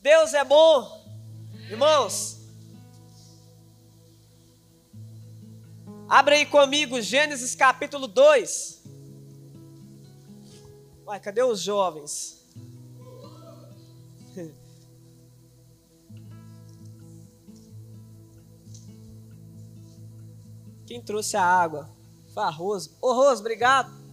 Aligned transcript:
Deus 0.00 0.34
é 0.34 0.44
bom, 0.44 1.04
irmãos. 1.70 2.40
Abre 6.08 6.36
aí 6.36 6.46
comigo 6.46 7.00
Gênesis 7.00 7.54
capítulo 7.54 8.06
2. 8.06 8.82
Uai, 11.06 11.20
cadê 11.20 11.42
os 11.42 11.60
jovens? 11.60 12.44
Quem 20.86 21.02
trouxe 21.02 21.36
a 21.36 21.42
água? 21.42 21.90
Foi 22.32 22.42
a 22.44 22.50
Rose. 22.50 22.90
Ô 23.00 23.12
Rose, 23.12 23.40
obrigado. 23.40 24.05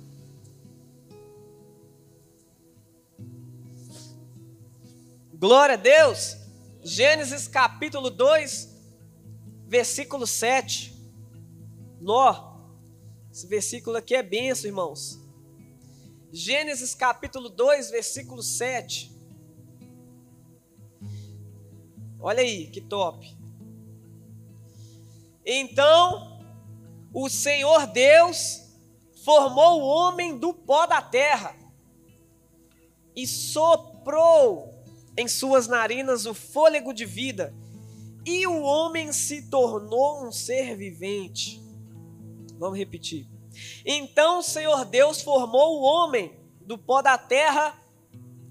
Glória 5.44 5.74
a 5.74 5.78
Deus. 5.78 6.38
Gênesis 6.82 7.50
capítulo 7.50 8.10
2, 8.10 8.80
versículo 9.68 10.26
7. 10.26 10.98
Nó. 12.00 12.62
Esse 13.30 13.46
versículo 13.46 13.98
aqui 13.98 14.16
é 14.16 14.24
benção, 14.24 14.70
irmãos. 14.70 15.20
Gênesis 16.32 16.96
capítulo 16.96 17.50
2, 17.50 17.92
versículo 17.92 18.42
7. 18.42 19.12
Olha 22.22 22.40
aí, 22.40 22.68
que 22.68 22.80
top. 22.80 23.38
Então, 25.46 26.42
o 27.14 27.28
Senhor 27.28 27.86
Deus 27.88 28.62
formou 29.26 29.82
o 29.82 29.86
homem 29.88 30.38
do 30.38 30.54
pó 30.54 30.86
da 30.86 31.02
terra 31.02 31.54
e 33.14 33.28
soprou 33.28 34.73
em 35.18 35.28
suas 35.28 35.68
narinas 35.68 36.26
o 36.26 36.34
fôlego 36.34 36.94
de 36.94 37.06
vida, 37.06 37.54
e 38.26 38.48
o 38.48 38.62
homem 38.62 39.12
se 39.12 39.50
tornou 39.50 40.26
um 40.26 40.32
ser 40.32 40.76
vivente. 40.78 41.62
Vamos 42.58 42.78
repetir. 42.78 43.28
Então 43.86 44.40
o 44.40 44.44
Senhor 44.44 44.86
Deus 44.86 45.22
formou 45.22 45.80
o 45.80 45.84
homem 45.84 46.34
do 46.62 46.78
pó 46.78 47.02
da 47.02 47.18
terra 47.18 47.78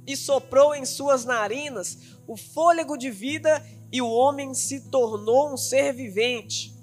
e 0.06 0.16
soprou 0.16 0.74
em 0.74 0.84
suas 0.84 1.24
narinas 1.24 2.18
o 2.26 2.36
fôlego 2.36 2.96
de 2.96 3.10
vida, 3.10 3.64
e 3.90 4.00
o 4.00 4.10
homem 4.10 4.54
se 4.54 4.88
tornou 4.88 5.52
um 5.52 5.56
ser 5.56 5.92
vivente. 5.92 6.74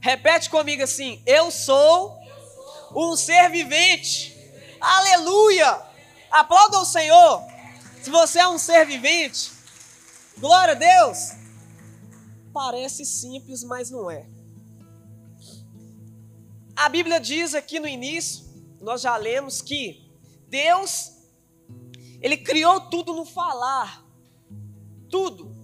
Repete 0.00 0.48
comigo 0.48 0.82
assim: 0.82 1.22
Eu 1.26 1.50
sou 1.50 2.18
um 2.94 3.16
ser 3.16 3.50
vivente. 3.50 4.36
Aleluia! 4.80 5.82
Aplauda 6.30 6.78
o 6.78 6.84
Senhor. 6.84 7.51
Se 8.02 8.10
você 8.10 8.40
é 8.40 8.48
um 8.48 8.58
ser 8.58 8.84
vivente, 8.84 9.52
glória 10.36 10.72
a 10.72 10.76
Deus. 10.76 11.18
Parece 12.52 13.04
simples, 13.04 13.62
mas 13.62 13.90
não 13.90 14.10
é. 14.10 14.28
A 16.74 16.88
Bíblia 16.88 17.20
diz 17.20 17.54
aqui 17.54 17.78
no 17.78 17.86
início, 17.86 18.44
nós 18.80 19.02
já 19.02 19.16
lemos 19.16 19.62
que 19.62 20.10
Deus 20.48 21.12
ele 22.20 22.36
criou 22.36 22.80
tudo 22.90 23.14
no 23.14 23.24
falar. 23.24 24.04
Tudo 25.08 25.54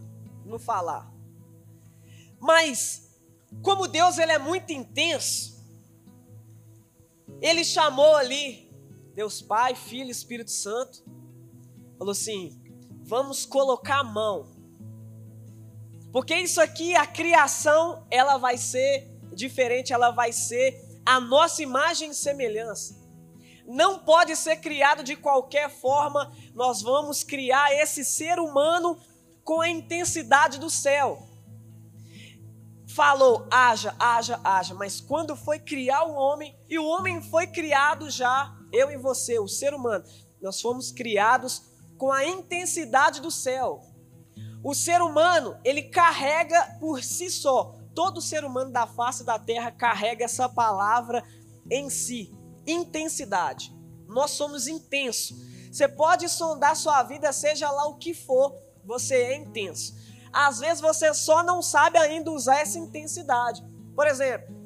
no 0.45 0.61
falar. 0.61 1.13
Mas 2.39 3.19
como 3.63 3.89
Deus 3.89 4.17
ele 4.17 4.31
é 4.31 4.39
muito 4.39 4.73
intenso, 4.73 5.61
ele 7.41 7.65
chamou 7.65 8.15
ali 8.15 8.71
Deus 9.13 9.43
Pai, 9.43 9.75
Filho 9.75 10.13
Espírito 10.13 10.53
Santo 10.53 11.03
falou 11.99 12.13
assim: 12.13 12.63
vamos 13.03 13.45
colocar 13.45 14.01
a 14.01 14.05
mão. 14.05 14.57
Porque 16.13 16.35
isso 16.35 16.61
aqui, 16.61 16.95
a 16.95 17.07
criação, 17.07 18.07
ela 18.11 18.39
vai 18.39 18.57
ser 18.57 19.07
diferente, 19.35 19.93
ela 19.93 20.11
vai 20.11 20.33
ser 20.33 20.89
a 21.05 21.21
nossa 21.21 21.63
imagem 21.63 22.11
e 22.11 22.15
semelhança. 22.15 22.97
Não 23.67 23.99
pode 23.99 24.35
ser 24.35 24.57
criado 24.57 25.05
de 25.05 25.17
qualquer 25.17 25.69
forma, 25.69 26.33
nós 26.55 26.81
vamos 26.81 27.23
criar 27.23 27.73
esse 27.75 28.05
ser 28.05 28.39
humano 28.39 28.99
com 29.45 29.61
a 29.61 29.69
intensidade 29.69 30.59
do 30.59 30.71
céu. 30.71 31.27
Falou, 32.95 33.47
haja, 33.51 33.95
haja, 33.99 34.41
haja, 34.43 34.75
mas 34.75 35.01
quando 35.01 35.37
foi 35.37 35.59
criar 35.59 36.05
o 36.05 36.15
homem, 36.15 36.59
e 36.69 36.79
o 36.79 36.87
homem 36.87 37.23
foi 37.23 37.47
criado 37.47 38.11
já, 38.11 38.57
eu 38.73 38.91
e 38.91 38.97
você, 38.97 39.39
o 39.39 39.47
ser 39.47 39.75
humano, 39.75 40.05
nós 40.41 40.61
fomos 40.61 40.91
criados 40.91 41.68
com 41.99 42.13
a 42.13 42.25
intensidade 42.25 43.21
do 43.21 43.31
céu. 43.31 43.83
O 44.63 44.73
ser 44.75 45.03
humano, 45.03 45.59
ele 45.65 45.83
carrega 45.83 46.79
por 46.81 47.03
si 47.03 47.29
só, 47.29 47.75
todo 47.95 48.23
ser 48.23 48.45
humano 48.45 48.71
da 48.71 48.87
face 48.87 49.25
da 49.25 49.39
terra 49.39 49.73
carrega 49.73 50.25
essa 50.25 50.49
palavra 50.49 51.23
em 51.71 51.91
si, 51.91 52.33
intensidade. 52.67 53.77
Nós 54.07 54.31
somos 54.31 54.69
intensos. 54.69 55.37
Você 55.71 55.87
pode 55.87 56.29
sondar 56.29 56.77
sua 56.77 57.03
vida, 57.03 57.33
seja 57.33 57.71
lá 57.71 57.87
o 57.89 57.99
que 57.99 58.15
for, 58.15 58.57
você 58.85 59.15
é 59.15 59.37
intenso. 59.37 59.97
Às 60.33 60.61
vezes 60.61 60.81
você 60.81 61.13
só 61.13 61.43
não 61.43 61.61
sabe 61.61 61.99
ainda 61.99 62.31
usar 62.31 62.61
essa 62.61 62.79
intensidade. 62.79 63.63
Por 63.95 64.07
exemplo, 64.07 64.57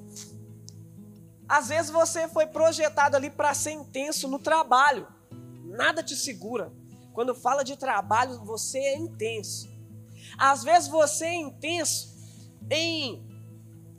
às 1.49 1.69
vezes 1.69 1.91
você 1.91 2.29
foi 2.29 2.47
projetado 2.47 3.17
ali 3.17 3.31
para 3.31 3.55
ser 3.55 3.73
intenso 3.73 4.29
no 4.29 4.39
trabalho. 4.39 5.07
Nada 5.65 6.03
te 6.03 6.15
segura. 6.15 6.73
Quando 7.13 7.35
fala 7.35 7.63
de 7.63 7.77
trabalho, 7.77 8.45
você 8.45 8.79
é 8.79 8.97
intenso. 8.97 9.69
Às 10.39 10.65
vezes 10.65 10.89
você 10.89 11.27
é 11.27 11.35
intenso 11.35 12.17
em 12.71 13.23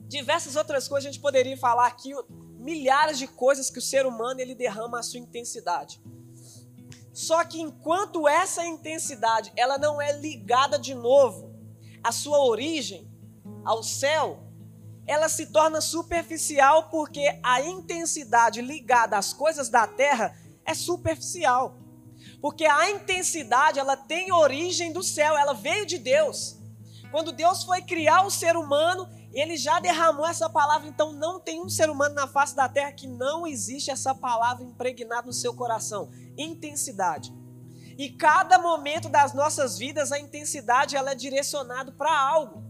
diversas 0.07 0.56
outras 0.56 0.88
coisas. 0.88 1.07
A 1.07 1.12
gente 1.12 1.22
poderia 1.22 1.57
falar 1.57 1.88
aqui 1.88 2.12
milhares 2.57 3.18
de 3.18 3.28
coisas 3.28 3.69
que 3.69 3.79
o 3.79 3.81
ser 3.81 4.06
humano 4.06 4.40
ele 4.40 4.56
derrama 4.56 5.00
a 5.00 5.03
sua 5.03 5.19
intensidade. 5.19 6.01
Só 7.12 7.44
que 7.44 7.62
enquanto 7.62 8.28
essa 8.28 8.66
intensidade 8.66 9.51
ela 9.56 9.78
não 9.78 10.01
é 10.01 10.18
ligada 10.18 10.80
de 10.80 10.95
novo 10.95 11.53
à 12.03 12.12
sua 12.12 12.40
origem, 12.40 13.07
ao 13.63 13.84
céu, 13.84 14.44
ela 15.06 15.30
se 15.30 15.47
torna 15.47 15.81
superficial 15.81 16.90
porque 16.90 17.40
a 17.44 17.62
intensidade 17.62 18.62
ligada 18.62 19.18
às 19.18 19.34
coisas 19.34 19.69
da 19.69 19.85
terra 19.85 20.35
é 20.66 20.74
superficial. 20.74 21.78
Porque 22.44 22.66
a 22.66 22.92
intensidade, 22.92 23.80
ela 23.80 23.96
tem 23.96 24.34
origem 24.34 24.92
do 24.92 25.02
céu, 25.02 25.38
ela 25.38 25.54
veio 25.54 25.86
de 25.86 25.98
Deus. 25.98 26.58
Quando 27.09 27.31
Deus 27.31 27.64
foi 27.64 27.81
criar 27.81 28.26
o 28.26 28.30
ser 28.30 28.58
humano, 28.58 29.08
ele 29.31 29.56
já 29.56 29.80
derramou 29.80 30.28
essa 30.28 30.50
palavra, 30.50 30.90
então 30.90 31.14
não 31.14 31.40
tem 31.40 31.62
um 31.62 31.70
ser 31.70 31.90
humano 31.90 32.16
na 32.16 32.28
face 32.28 32.54
da 32.54 32.68
terra 32.68 32.92
que 32.92 33.08
não 33.08 33.48
existe 33.48 33.90
essa 33.90 34.14
palavra 34.14 34.62
impregnada 34.62 35.26
no 35.26 35.31
seu 35.31 35.54
coração. 35.54 36.12
Intensidade. 36.38 37.34
E 37.98 38.09
cada 38.09 38.60
momento 38.60 39.08
das 39.08 39.34
nossas 39.34 39.78
vidas, 39.78 40.12
a 40.12 40.20
intensidade 40.20 40.98
ela 40.98 41.12
é 41.12 41.16
direcionada 41.16 41.94
para 41.94 42.14
algo. 42.14 42.62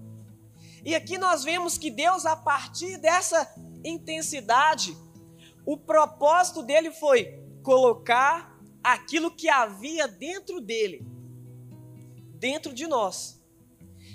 E 0.85 0.93
aqui 0.93 1.17
nós 1.17 1.43
vemos 1.43 1.79
que 1.79 1.89
Deus, 1.89 2.27
a 2.27 2.35
partir 2.35 2.97
dessa 2.97 3.51
intensidade, 3.83 4.95
o 5.65 5.75
propósito 5.75 6.61
dele 6.61 6.91
foi 6.91 7.43
colocar 7.63 8.52
aquilo 8.83 9.31
que 9.31 9.49
havia 9.49 10.07
dentro 10.07 10.59
dele, 10.59 11.05
dentro 12.35 12.73
de 12.73 12.85
nós. 12.85 13.41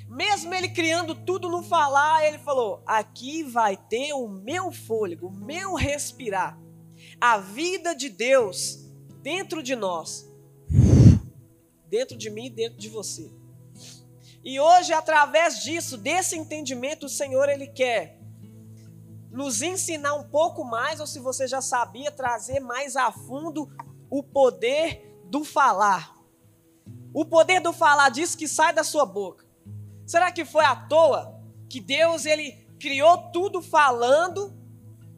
Mesmo 0.09 0.55
ele 0.55 0.69
criando 0.69 1.15
tudo 1.15 1.49
no 1.49 1.63
falar, 1.63 2.27
ele 2.27 2.39
falou: 2.39 2.83
aqui 2.87 3.43
vai 3.43 3.77
ter 3.77 4.13
o 4.13 4.29
meu 4.29 4.71
fôlego, 4.71 5.29
o 5.29 5.33
meu 5.33 5.75
respirar, 5.75 6.59
a 7.21 7.39
vida 7.39 7.95
de 7.95 8.09
Deus 8.09 8.87
dentro 9.23 9.63
de 9.63 9.75
nós, 9.75 10.27
dentro 11.89 12.17
de 12.17 12.31
mim 12.31 12.47
e 12.47 12.51
dentro 12.51 12.79
de 12.79 12.89
você. 12.89 13.31
E 14.45 14.59
hoje, 14.59 14.93
através 14.93 15.63
disso, 15.63 15.99
desse 15.99 16.37
entendimento, 16.37 17.07
o 17.07 17.09
Senhor 17.09 17.49
ele 17.49 17.67
quer 17.67 18.19
nos 19.31 19.61
ensinar 19.61 20.15
um 20.15 20.25
pouco 20.25 20.65
mais, 20.65 21.01
ou 21.01 21.07
se 21.07 21.19
você 21.19 21.47
já 21.47 21.61
sabia, 21.61 22.11
trazer 22.11 22.61
mais 22.61 22.97
a 22.97 23.13
fundo 23.13 23.71
o 24.11 24.23
poder 24.23 25.23
do 25.25 25.45
falar. 25.45 26.15
O 27.13 27.25
poder 27.25 27.61
do 27.61 27.73
falar 27.73 28.11
diz 28.11 28.35
que 28.35 28.49
sai 28.49 28.73
da 28.73 28.85
sua 28.85 29.05
boca. 29.05 29.47
Será 30.07 30.33
que 30.33 30.45
foi 30.45 30.65
à 30.65 30.75
toa 30.75 31.39
que 31.69 31.81
Deus 31.81 32.25
ele 32.25 32.53
criou 32.79 33.31
tudo 33.33 33.61
falando 33.61 34.57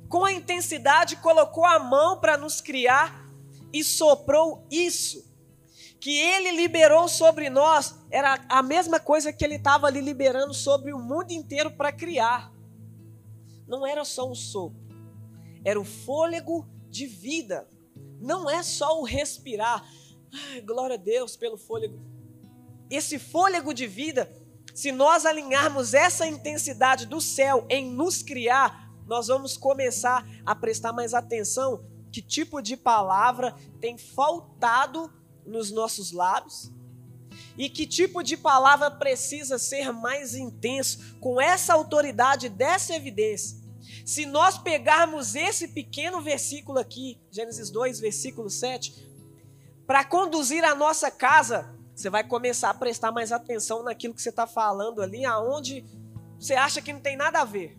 com 0.08 0.24
a 0.24 0.32
intensidade, 0.32 1.16
colocou 1.16 1.64
a 1.64 1.78
mão 1.78 2.18
para 2.18 2.36
nos 2.36 2.60
criar 2.60 3.24
e 3.72 3.84
soprou 3.84 4.66
isso? 4.70 5.28
Que 6.00 6.18
ele 6.18 6.52
liberou 6.52 7.06
sobre 7.06 7.50
nós 7.50 7.94
era 8.10 8.44
a 8.48 8.62
mesma 8.62 8.98
coisa 8.98 9.32
que 9.32 9.44
ele 9.44 9.56
estava 9.56 9.86
ali 9.86 10.00
liberando 10.00 10.54
sobre 10.54 10.92
o 10.92 10.98
mundo 10.98 11.30
inteiro 11.30 11.70
para 11.70 11.92
criar. 11.92 12.52
Não 13.68 13.86
era 13.86 14.04
só 14.04 14.28
um 14.28 14.34
sopro, 14.34 14.80
era 15.64 15.78
o 15.78 15.84
fôlego 15.84 16.66
de 16.88 17.06
vida 17.06 17.68
não 18.20 18.48
é 18.48 18.62
só 18.62 19.00
o 19.00 19.04
respirar. 19.04 19.84
Ai, 20.32 20.60
glória 20.60 20.94
a 20.94 20.98
Deus 20.98 21.36
pelo 21.36 21.56
fôlego. 21.56 21.98
Esse 22.88 23.18
fôlego 23.18 23.72
de 23.72 23.86
vida, 23.86 24.30
se 24.74 24.92
nós 24.92 25.24
alinharmos 25.24 25.94
essa 25.94 26.26
intensidade 26.26 27.06
do 27.06 27.20
céu 27.20 27.66
em 27.68 27.90
nos 27.90 28.22
criar, 28.22 28.90
nós 29.06 29.28
vamos 29.28 29.56
começar 29.56 30.26
a 30.44 30.54
prestar 30.54 30.92
mais 30.92 31.14
atenção 31.14 31.84
que 32.12 32.20
tipo 32.20 32.60
de 32.60 32.76
palavra 32.76 33.54
tem 33.80 33.96
faltado 33.96 35.12
nos 35.46 35.70
nossos 35.70 36.12
lábios 36.12 36.70
e 37.56 37.68
que 37.68 37.86
tipo 37.86 38.22
de 38.22 38.36
palavra 38.36 38.90
precisa 38.90 39.58
ser 39.58 39.92
mais 39.92 40.34
intenso 40.34 41.16
com 41.20 41.40
essa 41.40 41.74
autoridade 41.74 42.48
dessa 42.48 42.94
evidência. 42.94 43.59
Se 44.04 44.26
nós 44.26 44.58
pegarmos 44.58 45.34
esse 45.34 45.68
pequeno 45.68 46.20
versículo 46.20 46.78
aqui, 46.78 47.20
Gênesis 47.30 47.70
2, 47.70 48.00
versículo 48.00 48.48
7, 48.48 49.08
para 49.86 50.04
conduzir 50.04 50.64
a 50.64 50.74
nossa 50.74 51.10
casa, 51.10 51.74
você 51.94 52.08
vai 52.08 52.24
começar 52.24 52.70
a 52.70 52.74
prestar 52.74 53.12
mais 53.12 53.32
atenção 53.32 53.82
naquilo 53.82 54.14
que 54.14 54.22
você 54.22 54.30
está 54.30 54.46
falando 54.46 55.02
ali, 55.02 55.24
aonde 55.24 55.84
você 56.38 56.54
acha 56.54 56.80
que 56.80 56.92
não 56.92 57.00
tem 57.00 57.16
nada 57.16 57.40
a 57.40 57.44
ver. 57.44 57.78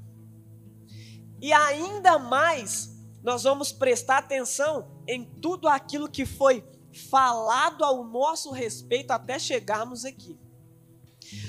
E 1.42 1.52
ainda 1.52 2.20
mais, 2.20 2.92
nós 3.24 3.44
vamos 3.44 3.72
prestar 3.72 4.20
atenção 4.20 5.04
em 5.08 5.24
tudo 5.24 5.68
aquilo 5.68 6.10
que 6.10 6.26
foi 6.26 6.64
falado 7.10 7.84
ao 7.84 8.04
nosso 8.04 8.52
respeito 8.52 9.12
até 9.12 9.40
chegarmos 9.40 10.06
aqui. 10.06 10.40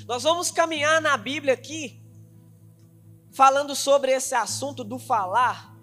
Nós 0.06 0.22
vamos 0.22 0.50
caminhar 0.50 1.00
na 1.00 1.16
Bíblia 1.16 1.54
aqui, 1.54 2.01
falando 3.32 3.74
sobre 3.74 4.12
esse 4.12 4.34
assunto 4.34 4.84
do 4.84 4.98
falar, 4.98 5.74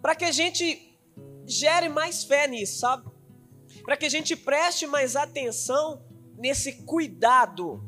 para 0.00 0.14
que 0.14 0.24
a 0.24 0.32
gente 0.32 0.98
gere 1.46 1.88
mais 1.88 2.24
fé 2.24 2.46
nisso, 2.48 2.80
sabe? 2.80 3.08
Para 3.84 3.96
que 3.96 4.06
a 4.06 4.10
gente 4.10 4.34
preste 4.34 4.86
mais 4.86 5.14
atenção 5.16 6.02
nesse 6.36 6.84
cuidado 6.84 7.82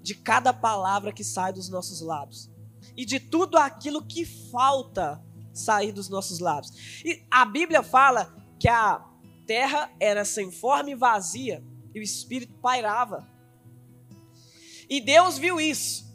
de 0.00 0.14
cada 0.14 0.52
palavra 0.52 1.12
que 1.12 1.24
sai 1.24 1.52
dos 1.52 1.68
nossos 1.68 2.00
lábios 2.00 2.50
e 2.96 3.04
de 3.04 3.20
tudo 3.20 3.56
aquilo 3.56 4.04
que 4.04 4.24
falta 4.24 5.22
sair 5.52 5.92
dos 5.92 6.08
nossos 6.08 6.38
lábios. 6.38 7.02
E 7.04 7.24
a 7.30 7.44
Bíblia 7.44 7.82
fala 7.82 8.34
que 8.58 8.68
a 8.68 9.04
terra 9.46 9.90
era 10.00 10.24
sem 10.24 10.50
forma 10.50 10.90
e 10.90 10.94
vazia, 10.94 11.64
e 11.94 12.00
o 12.00 12.02
Espírito 12.02 12.54
pairava. 12.54 13.28
E 14.88 15.00
Deus 15.00 15.38
viu 15.38 15.60
isso. 15.60 16.11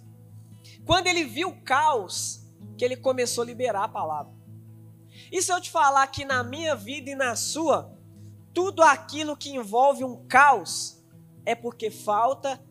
Quando 0.88 1.08
ele 1.08 1.26
viu 1.26 1.50
o 1.50 1.62
caos, 1.64 2.48
que 2.78 2.86
ele 2.86 2.96
começou 2.96 3.42
a 3.42 3.46
liberar 3.46 3.84
a 3.84 3.90
palavra. 3.90 4.34
E 5.30 5.42
se 5.42 5.52
eu 5.52 5.60
te 5.60 5.70
falar 5.70 6.08
que 6.08 6.24
na 6.24 6.44
minha 6.44 6.76
vida 6.76 7.10
e 7.10 7.16
na 7.16 7.36
sua, 7.36 7.94
tudo 8.54 8.82
aquilo 8.82 9.36
que 9.36 9.54
envolve 9.54 10.06
um 10.06 10.26
caos 10.28 11.04
é 11.46 11.54
porque 11.54 11.92
falta 11.92 12.64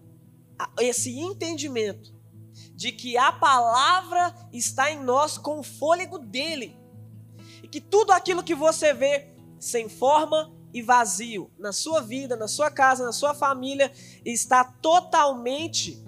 esse 0.80 1.18
entendimento 1.20 2.14
de 2.74 2.90
que 2.90 3.18
a 3.18 3.30
palavra 3.32 4.34
está 4.50 4.90
em 4.90 4.98
nós 4.98 5.36
com 5.36 5.58
o 5.58 5.62
fôlego 5.62 6.18
dele. 6.18 6.74
E 7.62 7.68
que 7.68 7.82
tudo 7.82 8.12
aquilo 8.12 8.42
que 8.42 8.54
você 8.54 8.94
vê 8.94 9.28
sem 9.60 9.90
forma 9.90 10.50
e 10.72 10.80
vazio 10.80 11.50
na 11.58 11.72
sua 11.72 12.00
vida, 12.00 12.34
na 12.34 12.48
sua 12.48 12.70
casa, 12.70 13.04
na 13.04 13.12
sua 13.12 13.34
família, 13.34 13.92
está 14.24 14.64
totalmente 14.64 16.05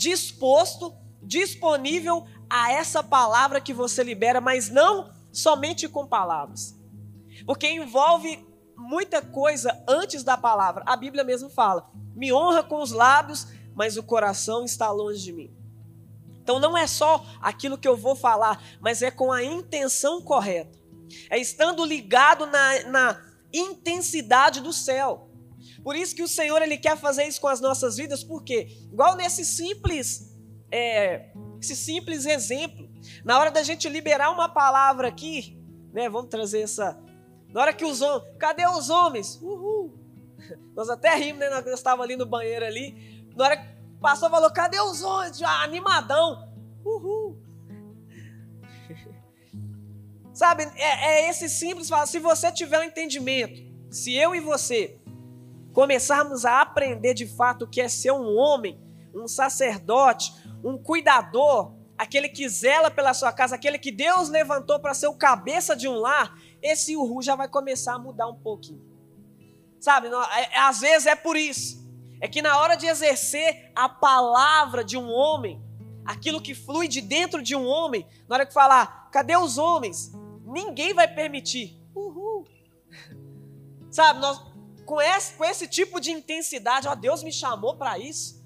disposto, 0.00 0.94
disponível 1.22 2.26
a 2.48 2.72
essa 2.72 3.02
palavra 3.02 3.60
que 3.60 3.74
você 3.74 4.02
libera, 4.02 4.40
mas 4.40 4.70
não 4.70 5.12
somente 5.30 5.86
com 5.86 6.06
palavras. 6.06 6.74
Porque 7.44 7.70
envolve 7.70 8.42
muita 8.74 9.20
coisa 9.20 9.78
antes 9.86 10.24
da 10.24 10.38
palavra. 10.38 10.82
A 10.86 10.96
Bíblia 10.96 11.22
mesmo 11.22 11.50
fala: 11.50 11.90
"Me 12.16 12.32
honra 12.32 12.62
com 12.62 12.80
os 12.80 12.92
lábios, 12.92 13.48
mas 13.74 13.98
o 13.98 14.02
coração 14.02 14.64
está 14.64 14.90
longe 14.90 15.22
de 15.22 15.32
mim". 15.34 15.54
Então 16.42 16.58
não 16.58 16.76
é 16.76 16.86
só 16.86 17.22
aquilo 17.42 17.76
que 17.76 17.86
eu 17.86 17.96
vou 17.96 18.16
falar, 18.16 18.62
mas 18.80 19.02
é 19.02 19.10
com 19.10 19.30
a 19.30 19.44
intenção 19.44 20.22
correta. 20.22 20.78
É 21.28 21.38
estando 21.38 21.84
ligado 21.84 22.46
na, 22.46 22.84
na 22.84 23.22
intensidade 23.52 24.62
do 24.62 24.72
céu. 24.72 25.29
Por 25.82 25.96
isso 25.96 26.14
que 26.14 26.22
o 26.22 26.28
Senhor 26.28 26.60
ele 26.60 26.76
quer 26.76 26.96
fazer 26.96 27.24
isso 27.24 27.40
com 27.40 27.48
as 27.48 27.60
nossas 27.60 27.96
vidas, 27.96 28.22
porque 28.22 28.68
igual 28.92 29.16
nesse 29.16 29.44
simples, 29.44 30.36
é, 30.70 31.32
esse 31.60 31.74
simples 31.74 32.26
exemplo, 32.26 32.88
na 33.24 33.38
hora 33.38 33.50
da 33.50 33.62
gente 33.62 33.88
liberar 33.88 34.30
uma 34.30 34.48
palavra 34.48 35.08
aqui, 35.08 35.58
né? 35.92 36.08
Vamos 36.08 36.30
trazer 36.30 36.60
essa. 36.60 36.98
Na 37.48 37.62
hora 37.62 37.72
que 37.72 37.84
os 37.84 38.00
homens, 38.00 38.36
cadê 38.38 38.66
os 38.66 38.90
homens? 38.90 39.40
Uhul! 39.42 39.98
Nós 40.74 40.88
até 40.88 41.14
rimos, 41.14 41.40
né? 41.40 41.48
Nós 41.48 41.66
estávamos 41.66 42.04
ali 42.04 42.16
no 42.16 42.26
banheiro 42.26 42.64
ali. 42.64 43.26
Na 43.36 43.44
hora 43.44 43.56
que 43.56 43.66
o 43.96 44.00
pastor 44.00 44.30
falou, 44.30 44.50
cadê 44.52 44.80
os 44.80 45.02
homens? 45.02 45.42
Ah, 45.42 45.62
animadão. 45.62 46.48
Uhul! 46.84 47.38
Sabe, 50.32 50.64
é, 50.76 51.24
é 51.24 51.30
esse 51.30 51.48
simples 51.48 51.88
falar. 51.88 52.06
Se 52.06 52.18
você 52.18 52.52
tiver 52.52 52.78
um 52.78 52.84
entendimento, 52.84 53.62
se 53.90 54.14
eu 54.14 54.34
e 54.34 54.40
você 54.40 54.99
começarmos 55.72 56.44
a 56.44 56.60
aprender 56.60 57.14
de 57.14 57.26
fato 57.26 57.64
o 57.64 57.68
que 57.68 57.80
é 57.80 57.88
ser 57.88 58.12
um 58.12 58.36
homem, 58.36 58.78
um 59.14 59.26
sacerdote, 59.26 60.32
um 60.64 60.78
cuidador, 60.78 61.72
aquele 61.96 62.28
que 62.28 62.48
zela 62.48 62.90
pela 62.90 63.14
sua 63.14 63.32
casa, 63.32 63.54
aquele 63.54 63.78
que 63.78 63.90
Deus 63.92 64.28
levantou 64.28 64.78
para 64.78 64.94
ser 64.94 65.08
o 65.08 65.14
cabeça 65.14 65.76
de 65.76 65.88
um 65.88 65.94
lar, 65.94 66.34
esse 66.62 66.96
urru 66.96 67.22
já 67.22 67.34
vai 67.34 67.48
começar 67.48 67.94
a 67.94 67.98
mudar 67.98 68.28
um 68.28 68.36
pouquinho. 68.36 68.82
Sabe, 69.80 70.08
é, 70.08 70.58
às 70.58 70.80
vezes 70.80 71.06
é 71.06 71.14
por 71.14 71.36
isso. 71.36 71.80
É 72.20 72.28
que 72.28 72.42
na 72.42 72.58
hora 72.58 72.76
de 72.76 72.86
exercer 72.86 73.70
a 73.74 73.88
palavra 73.88 74.84
de 74.84 74.96
um 74.96 75.10
homem, 75.10 75.60
aquilo 76.04 76.40
que 76.40 76.54
flui 76.54 76.86
de 76.86 77.00
dentro 77.00 77.42
de 77.42 77.56
um 77.56 77.66
homem, 77.66 78.06
na 78.28 78.36
hora 78.36 78.46
que 78.46 78.52
falar, 78.52 79.08
cadê 79.10 79.36
os 79.36 79.56
homens? 79.56 80.12
ninguém 80.50 80.92
vai 80.92 81.08
permitir. 81.08 81.80
Uhul. 81.94 82.46
Sabe, 83.90 84.20
nós, 84.20 84.42
com, 84.84 85.00
esse, 85.00 85.34
com 85.34 85.44
esse 85.44 85.66
tipo 85.68 86.00
de 86.00 86.10
intensidade, 86.10 86.88
ó, 86.88 86.94
Deus 86.94 87.22
me 87.22 87.32
chamou 87.32 87.76
para 87.76 87.98
isso. 87.98 88.40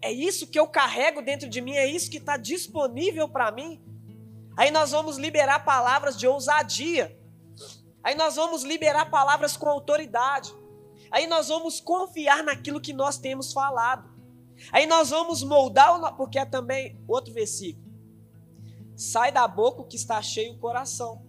É 0.00 0.12
isso 0.12 0.46
que 0.46 0.58
eu 0.58 0.66
carrego 0.66 1.22
dentro 1.22 1.48
de 1.48 1.60
mim, 1.60 1.72
é 1.72 1.86
isso 1.86 2.10
que 2.10 2.18
está 2.18 2.36
disponível 2.36 3.28
para 3.28 3.50
mim. 3.50 3.82
Aí 4.56 4.70
nós 4.70 4.90
vamos 4.90 5.16
liberar 5.16 5.64
palavras 5.64 6.16
de 6.16 6.26
ousadia. 6.26 7.18
Aí 8.02 8.14
nós 8.14 8.36
vamos 8.36 8.62
liberar 8.62 9.10
palavras 9.10 9.56
com 9.56 9.68
autoridade. 9.68 10.54
Aí 11.10 11.26
nós 11.26 11.48
vamos 11.48 11.80
confiar 11.80 12.42
naquilo 12.44 12.80
que 12.80 12.92
nós 12.92 13.18
temos 13.18 13.52
falado. 13.52 14.12
Aí 14.70 14.86
nós 14.86 15.10
vamos 15.10 15.42
moldar, 15.42 15.94
o, 15.94 16.16
porque 16.16 16.38
é 16.38 16.44
também 16.44 17.00
outro 17.08 17.32
versículo. 17.32 17.84
Sai 18.96 19.32
da 19.32 19.48
boca 19.48 19.82
o 19.82 19.86
que 19.86 19.96
está 19.96 20.20
cheio 20.22 20.52
o 20.52 20.58
coração. 20.58 21.24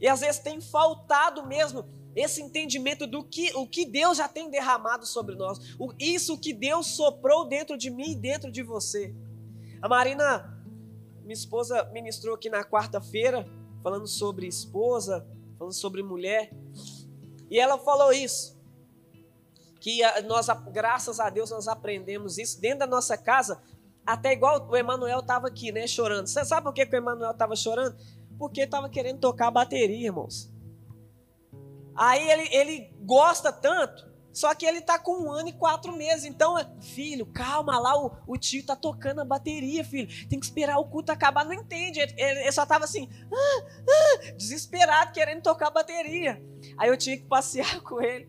E 0.00 0.08
às 0.08 0.20
vezes 0.20 0.40
tem 0.40 0.60
faltado 0.60 1.46
mesmo 1.46 1.84
esse 2.16 2.42
entendimento 2.42 3.06
do 3.06 3.22
que 3.22 3.52
o 3.54 3.66
que 3.66 3.84
Deus 3.84 4.18
já 4.18 4.26
tem 4.26 4.50
derramado 4.50 5.06
sobre 5.06 5.36
nós. 5.36 5.76
O, 5.78 5.92
isso 5.98 6.38
que 6.38 6.52
Deus 6.52 6.88
soprou 6.88 7.46
dentro 7.46 7.76
de 7.76 7.90
mim 7.90 8.12
e 8.12 8.16
dentro 8.16 8.50
de 8.50 8.62
você. 8.62 9.14
A 9.80 9.88
Marina, 9.88 10.58
minha 11.22 11.34
esposa, 11.34 11.84
ministrou 11.92 12.34
aqui 12.34 12.48
na 12.48 12.64
quarta-feira, 12.64 13.46
falando 13.82 14.08
sobre 14.08 14.46
esposa, 14.46 15.24
falando 15.58 15.74
sobre 15.74 16.02
mulher. 16.02 16.50
E 17.50 17.60
ela 17.60 17.78
falou 17.78 18.12
isso. 18.12 18.56
Que 19.78 20.00
nós, 20.26 20.48
graças 20.72 21.20
a 21.20 21.30
Deus, 21.30 21.50
nós 21.50 21.68
aprendemos 21.68 22.38
isso 22.38 22.60
dentro 22.60 22.80
da 22.80 22.86
nossa 22.86 23.16
casa, 23.16 23.62
até 24.04 24.32
igual 24.32 24.66
o 24.68 24.76
Emanuel 24.76 25.20
estava 25.20 25.46
aqui, 25.46 25.70
né, 25.70 25.86
chorando. 25.86 26.26
Você 26.26 26.44
sabe 26.44 26.64
por 26.64 26.72
que, 26.72 26.86
que 26.86 26.96
o 26.96 26.98
Emanuel 26.98 27.32
estava 27.32 27.54
chorando? 27.54 27.94
porque 28.38 28.62
estava 28.62 28.88
querendo 28.88 29.18
tocar 29.18 29.50
bateria, 29.50 30.06
irmãos. 30.06 30.50
Aí 31.96 32.30
ele, 32.30 32.54
ele 32.54 32.94
gosta 33.00 33.52
tanto, 33.52 34.06
só 34.36 34.54
que 34.54 34.66
ele 34.66 34.80
está 34.80 34.98
com 34.98 35.24
um 35.24 35.32
ano 35.32 35.48
e 35.48 35.52
quatro 35.54 35.96
meses. 35.96 36.26
Então, 36.26 36.56
filho, 36.78 37.24
calma 37.24 37.78
lá, 37.78 37.98
o, 37.98 38.14
o 38.26 38.36
tio 38.36 38.60
está 38.60 38.76
tocando 38.76 39.22
a 39.22 39.24
bateria, 39.24 39.82
filho. 39.82 40.08
Tem 40.28 40.38
que 40.38 40.44
esperar 40.44 40.76
o 40.78 40.84
culto 40.84 41.10
acabar. 41.10 41.42
Não 41.42 41.54
entende. 41.54 42.00
Ele, 42.00 42.12
ele 42.18 42.52
só 42.52 42.64
estava 42.64 42.84
assim, 42.84 43.08
ah, 43.32 43.66
ah, 43.88 44.32
desesperado, 44.36 45.12
querendo 45.12 45.40
tocar 45.40 45.68
a 45.68 45.70
bateria. 45.70 46.42
Aí 46.76 46.90
eu 46.90 46.98
tinha 46.98 47.16
que 47.16 47.24
passear 47.24 47.80
com 47.80 47.98
ele 47.98 48.28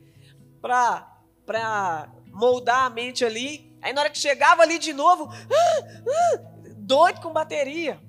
para 0.61 2.09
moldar 2.27 2.85
a 2.85 2.89
mente 2.89 3.25
ali. 3.25 3.77
Aí 3.81 3.91
na 3.91 3.99
hora 3.99 4.09
que 4.09 4.17
chegava 4.17 4.61
ali 4.61 4.79
de 4.79 4.93
novo, 4.93 5.29
ah, 5.29 6.39
doido 6.77 7.19
com 7.19 7.33
bateria. 7.33 7.99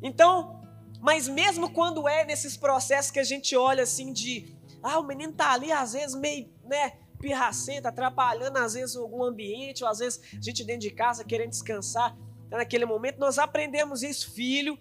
Então, 0.00 0.61
mas 1.02 1.26
mesmo 1.26 1.68
quando 1.72 2.06
é 2.06 2.24
nesses 2.24 2.56
processos 2.56 3.10
que 3.10 3.18
a 3.18 3.24
gente 3.24 3.56
olha 3.56 3.82
assim 3.82 4.12
de, 4.12 4.56
ah, 4.80 5.00
o 5.00 5.02
menino 5.02 5.32
tá 5.32 5.50
ali 5.50 5.72
às 5.72 5.94
vezes 5.94 6.14
meio, 6.14 6.48
né, 6.64 6.92
pirracento, 7.18 7.88
atrapalhando 7.88 8.56
às 8.58 8.74
vezes 8.74 8.94
algum 8.94 9.24
ambiente, 9.24 9.82
ou 9.82 9.90
às 9.90 9.98
vezes 9.98 10.20
a 10.32 10.40
gente 10.40 10.62
dentro 10.62 10.82
de 10.82 10.92
casa 10.92 11.24
querendo 11.24 11.50
descansar. 11.50 12.16
Então, 12.46 12.56
naquele 12.56 12.86
momento 12.86 13.18
nós 13.18 13.36
aprendemos 13.36 14.04
isso, 14.04 14.32
filho, 14.32 14.78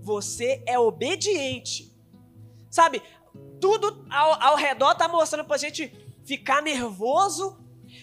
você 0.00 0.60
é 0.66 0.76
obediente. 0.76 1.94
Sabe, 2.68 3.00
tudo 3.60 4.04
ao, 4.10 4.42
ao 4.42 4.56
redor 4.56 4.90
está 4.92 5.06
mostrando 5.06 5.46
para 5.46 5.54
a 5.54 5.60
gente 5.60 5.92
ficar 6.24 6.60
nervoso, 6.60 7.56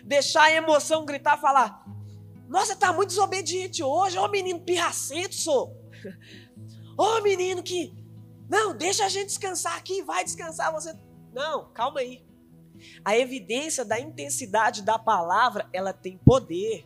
deixar 0.06 0.44
a 0.44 0.54
emoção 0.54 1.04
gritar, 1.04 1.36
falar: 1.36 1.86
Nossa, 2.48 2.74
tá 2.74 2.94
muito 2.94 3.10
desobediente 3.10 3.84
hoje, 3.84 4.18
ô 4.18 4.30
menino 4.30 4.62
pirracento, 4.62 5.36
sou. 5.36 5.78
Ô 7.00 7.22
menino 7.22 7.64
que. 7.64 7.94
Não, 8.50 8.76
deixa 8.76 9.06
a 9.06 9.10
gente 9.10 9.28
descansar 9.28 9.78
aqui, 9.78 10.02
vai 10.02 10.22
descansar 10.22 10.74
você. 10.74 10.94
Não, 11.32 11.70
calma 11.72 12.02
aí. 12.02 12.22
A 13.06 13.18
evidência 13.18 13.86
da 13.86 13.98
intensidade 13.98 14.82
da 14.82 15.00
palavra, 15.00 15.70
ela 15.72 15.94
tem 15.94 16.18
poder. 16.18 16.86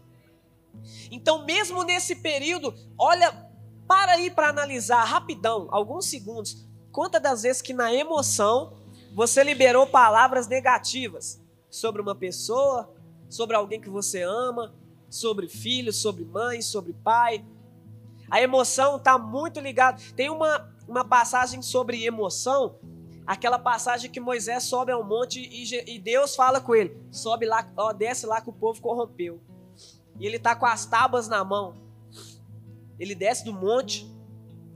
Então, 1.09 1.45
mesmo 1.45 1.81
nesse 1.81 2.15
período, 2.17 2.75
olha, 2.95 3.49
para 3.87 4.11
aí 4.11 4.29
para 4.29 4.49
analisar 4.49 5.03
rapidão, 5.03 5.67
alguns 5.71 6.05
segundos. 6.05 6.63
Quantas 6.91 7.21
das 7.21 7.41
vezes 7.41 7.63
que 7.63 7.73
na 7.73 7.91
emoção 7.91 8.77
você 9.15 9.43
liberou 9.43 9.87
palavras 9.87 10.47
negativas 10.47 11.41
sobre 11.71 12.03
uma 12.03 12.13
pessoa, 12.13 12.93
sobre 13.27 13.55
alguém 13.55 13.81
que 13.81 13.89
você 13.89 14.21
ama, 14.21 14.75
sobre 15.09 15.47
filho, 15.47 15.91
sobre 15.91 16.23
mãe, 16.23 16.61
sobre 16.61 16.93
pai. 16.93 17.43
A 18.33 18.41
emoção 18.41 18.95
está 18.95 19.15
muito 19.15 19.59
ligada. 19.59 20.01
Tem 20.15 20.27
uma, 20.27 20.67
uma 20.87 21.05
passagem 21.05 21.61
sobre 21.61 22.03
emoção, 22.03 22.79
aquela 23.27 23.59
passagem 23.59 24.09
que 24.09 24.19
Moisés 24.19 24.63
sobe 24.63 24.91
ao 24.91 25.03
monte 25.03 25.39
e, 25.39 25.95
e 25.95 25.99
Deus 25.99 26.35
fala 26.35 26.59
com 26.59 26.73
ele: 26.73 26.99
sobe 27.11 27.45
lá, 27.45 27.71
ó, 27.77 27.93
desce 27.93 28.25
lá 28.25 28.41
que 28.41 28.49
o 28.49 28.53
povo 28.53 28.81
corrompeu. 28.81 29.39
E 30.19 30.25
ele 30.25 30.37
está 30.37 30.55
com 30.55 30.65
as 30.65 30.83
tábuas 30.83 31.27
na 31.27 31.43
mão. 31.43 31.75
Ele 32.97 33.13
desce 33.13 33.45
do 33.45 33.53
monte, 33.53 34.11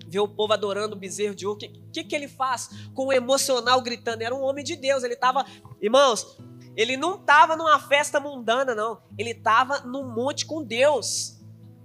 vê 0.08 0.20
o 0.20 0.28
povo 0.28 0.54
adorando 0.54 0.96
o 0.96 1.00
bezerro 1.00 1.34
de 1.34 1.48
ouro. 1.48 1.58
O 1.58 1.60
que, 1.60 1.70
que, 1.92 2.04
que 2.04 2.16
ele 2.16 2.28
faz 2.28 2.70
com 2.94 3.08
o 3.08 3.14
emocional 3.14 3.82
gritando? 3.82 4.22
Era 4.22 4.36
um 4.36 4.44
homem 4.44 4.64
de 4.64 4.76
Deus. 4.76 5.04
Ele 5.04 5.16
estava, 5.16 5.44
irmãos, 5.82 6.38
ele 6.76 6.96
não 6.96 7.16
estava 7.16 7.58
numa 7.58 7.80
festa 7.80 8.20
mundana, 8.20 8.76
não. 8.76 9.02
Ele 9.18 9.32
estava 9.32 9.80
no 9.80 10.04
monte 10.04 10.46
com 10.46 10.64
Deus. 10.64 11.40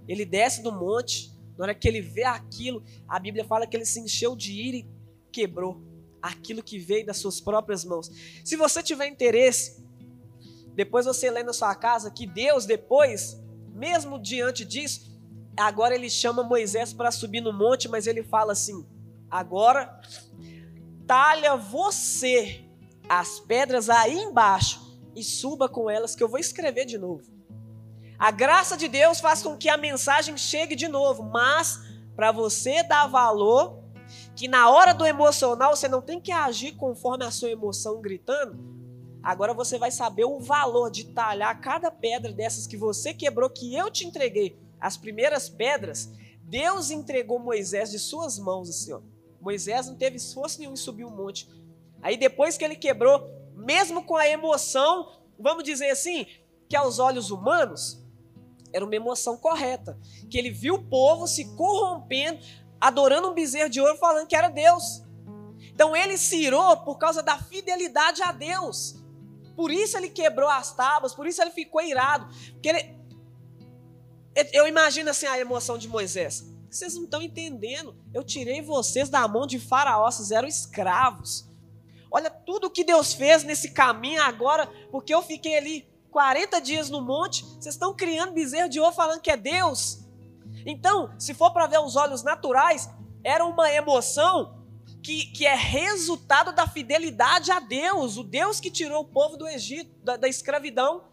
Ele 0.07 0.23
desce 0.23 0.61
do 0.61 0.71
monte. 0.71 1.32
Na 1.57 1.65
hora 1.65 1.75
que 1.75 1.87
ele 1.87 2.01
vê 2.01 2.23
aquilo, 2.23 2.83
a 3.07 3.19
Bíblia 3.19 3.45
fala 3.45 3.67
que 3.67 3.75
ele 3.77 3.85
se 3.85 3.99
encheu 3.99 4.35
de 4.35 4.51
ira 4.53 4.77
e 4.77 4.87
quebrou 5.31 5.81
aquilo 6.21 6.63
que 6.63 6.79
veio 6.79 7.05
das 7.05 7.17
suas 7.17 7.41
próprias 7.41 7.83
mãos. 7.83 8.09
Se 8.43 8.55
você 8.55 8.81
tiver 8.81 9.07
interesse, 9.07 9.83
depois 10.73 11.05
você 11.05 11.29
lê 11.29 11.43
na 11.43 11.53
sua 11.53 11.75
casa 11.75 12.09
que 12.09 12.25
Deus, 12.25 12.65
depois, 12.65 13.39
mesmo 13.73 14.19
diante 14.19 14.63
disso, 14.63 15.13
agora 15.57 15.93
ele 15.93 16.09
chama 16.09 16.43
Moisés 16.43 16.93
para 16.93 17.11
subir 17.11 17.41
no 17.41 17.53
monte, 17.53 17.87
mas 17.87 18.07
ele 18.07 18.23
fala 18.23 18.53
assim: 18.53 18.85
agora 19.29 20.01
talha 21.05 21.55
você 21.55 22.65
as 23.07 23.39
pedras 23.39 23.89
aí 23.89 24.15
embaixo 24.15 24.81
e 25.15 25.23
suba 25.23 25.67
com 25.67 25.89
elas, 25.89 26.15
que 26.15 26.23
eu 26.23 26.29
vou 26.29 26.39
escrever 26.39 26.85
de 26.85 26.97
novo. 26.97 27.32
A 28.23 28.31
graça 28.31 28.77
de 28.77 28.87
Deus 28.87 29.19
faz 29.19 29.43
com 29.43 29.57
que 29.57 29.67
a 29.67 29.75
mensagem 29.75 30.37
chegue 30.37 30.77
de 30.77 30.87
novo, 30.87 31.23
mas 31.23 31.81
para 32.15 32.31
você 32.31 32.81
dar 32.81 33.05
valor, 33.05 33.83
que 34.33 34.47
na 34.47 34.69
hora 34.69 34.93
do 34.93 35.05
emocional 35.05 35.75
você 35.75 35.89
não 35.89 36.01
tem 36.01 36.21
que 36.21 36.31
agir 36.31 36.71
conforme 36.77 37.25
a 37.25 37.31
sua 37.31 37.51
emoção 37.51 37.99
gritando, 37.99 38.57
agora 39.21 39.53
você 39.53 39.77
vai 39.77 39.91
saber 39.91 40.23
o 40.23 40.39
valor 40.39 40.89
de 40.89 41.07
talhar 41.07 41.59
cada 41.59 41.91
pedra 41.91 42.31
dessas 42.31 42.65
que 42.65 42.77
você 42.77 43.13
quebrou, 43.13 43.49
que 43.49 43.75
eu 43.75 43.91
te 43.91 44.07
entreguei 44.07 44.57
as 44.79 44.95
primeiras 44.95 45.49
pedras, 45.49 46.09
Deus 46.43 46.91
entregou 46.91 47.39
Moisés 47.39 47.91
de 47.91 47.99
suas 47.99 48.39
mãos, 48.39 48.69
assim, 48.69 48.93
ó. 48.93 49.01
Moisés 49.41 49.87
não 49.87 49.95
teve 49.95 50.15
esforço 50.15 50.61
nenhum 50.61 50.71
em 50.71 50.77
subir 50.77 51.03
um 51.03 51.13
monte. 51.13 51.49
Aí 52.01 52.15
depois 52.15 52.57
que 52.57 52.63
ele 52.63 52.77
quebrou, 52.77 53.29
mesmo 53.53 54.01
com 54.01 54.15
a 54.15 54.25
emoção, 54.29 55.11
vamos 55.37 55.65
dizer 55.65 55.89
assim, 55.89 56.25
que 56.69 56.77
aos 56.77 56.99
olhos 56.99 57.29
humanos, 57.29 58.01
era 58.73 58.83
uma 58.83 58.95
emoção 58.95 59.37
correta. 59.37 59.97
Que 60.29 60.37
ele 60.37 60.49
viu 60.49 60.75
o 60.75 60.83
povo 60.83 61.27
se 61.27 61.55
corrompendo, 61.55 62.39
adorando 62.81 63.29
um 63.29 63.33
bezerro 63.33 63.69
de 63.69 63.79
ouro, 63.79 63.97
falando 63.97 64.27
que 64.27 64.35
era 64.35 64.49
Deus. 64.49 65.03
Então 65.73 65.95
ele 65.95 66.17
se 66.17 66.37
irou 66.37 66.77
por 66.77 66.97
causa 66.97 67.21
da 67.23 67.37
fidelidade 67.37 68.21
a 68.21 68.31
Deus. 68.31 68.95
Por 69.55 69.71
isso 69.71 69.95
ele 69.97 70.09
quebrou 70.09 70.49
as 70.49 70.73
tábuas, 70.75 71.13
por 71.13 71.27
isso 71.27 71.41
ele 71.41 71.51
ficou 71.51 71.81
irado. 71.81 72.27
Porque 72.53 72.69
ele, 72.69 73.03
eu 74.51 74.67
imagino 74.67 75.09
assim 75.09 75.27
a 75.27 75.39
emoção 75.39 75.77
de 75.77 75.87
Moisés. 75.87 76.51
Vocês 76.69 76.95
não 76.95 77.03
estão 77.03 77.21
entendendo. 77.21 77.95
Eu 78.11 78.23
tirei 78.23 78.61
vocês 78.61 79.09
da 79.09 79.27
mão 79.27 79.45
de 79.45 79.59
Faraó, 79.59 80.09
vocês 80.09 80.31
eram 80.31 80.47
escravos. 80.47 81.47
Olha 82.09 82.29
tudo 82.29 82.69
que 82.69 82.83
Deus 82.83 83.13
fez 83.13 83.43
nesse 83.43 83.71
caminho 83.71 84.21
agora, 84.21 84.67
porque 84.91 85.13
eu 85.13 85.21
fiquei 85.21 85.57
ali 85.57 85.92
40 86.13 86.61
dias 86.61 86.89
no 86.89 87.01
monte. 87.01 87.43
Vocês 87.43 87.75
estão 87.75 87.93
criando 87.93 88.33
bezerro 88.33 88.69
de 88.69 88.79
ouro 88.79 88.93
falando 88.93 89.19
que 89.19 89.31
é 89.31 89.35
Deus. 89.35 89.99
Então, 90.65 91.11
se 91.19 91.33
for 91.33 91.51
para 91.51 91.67
ver 91.67 91.79
os 91.79 91.95
olhos 91.95 92.23
naturais, 92.23 92.89
era 93.23 93.43
uma 93.43 93.69
emoção 93.69 94.63
que, 95.01 95.25
que 95.27 95.45
é 95.45 95.55
resultado 95.55 96.53
da 96.53 96.67
fidelidade 96.67 97.51
a 97.51 97.59
Deus, 97.59 98.15
o 98.15 98.23
Deus 98.23 98.59
que 98.59 98.71
tirou 98.71 99.01
o 99.01 99.07
povo 99.07 99.35
do 99.35 99.47
Egito, 99.47 99.91
da, 100.03 100.15
da 100.15 100.29
escravidão. 100.29 101.05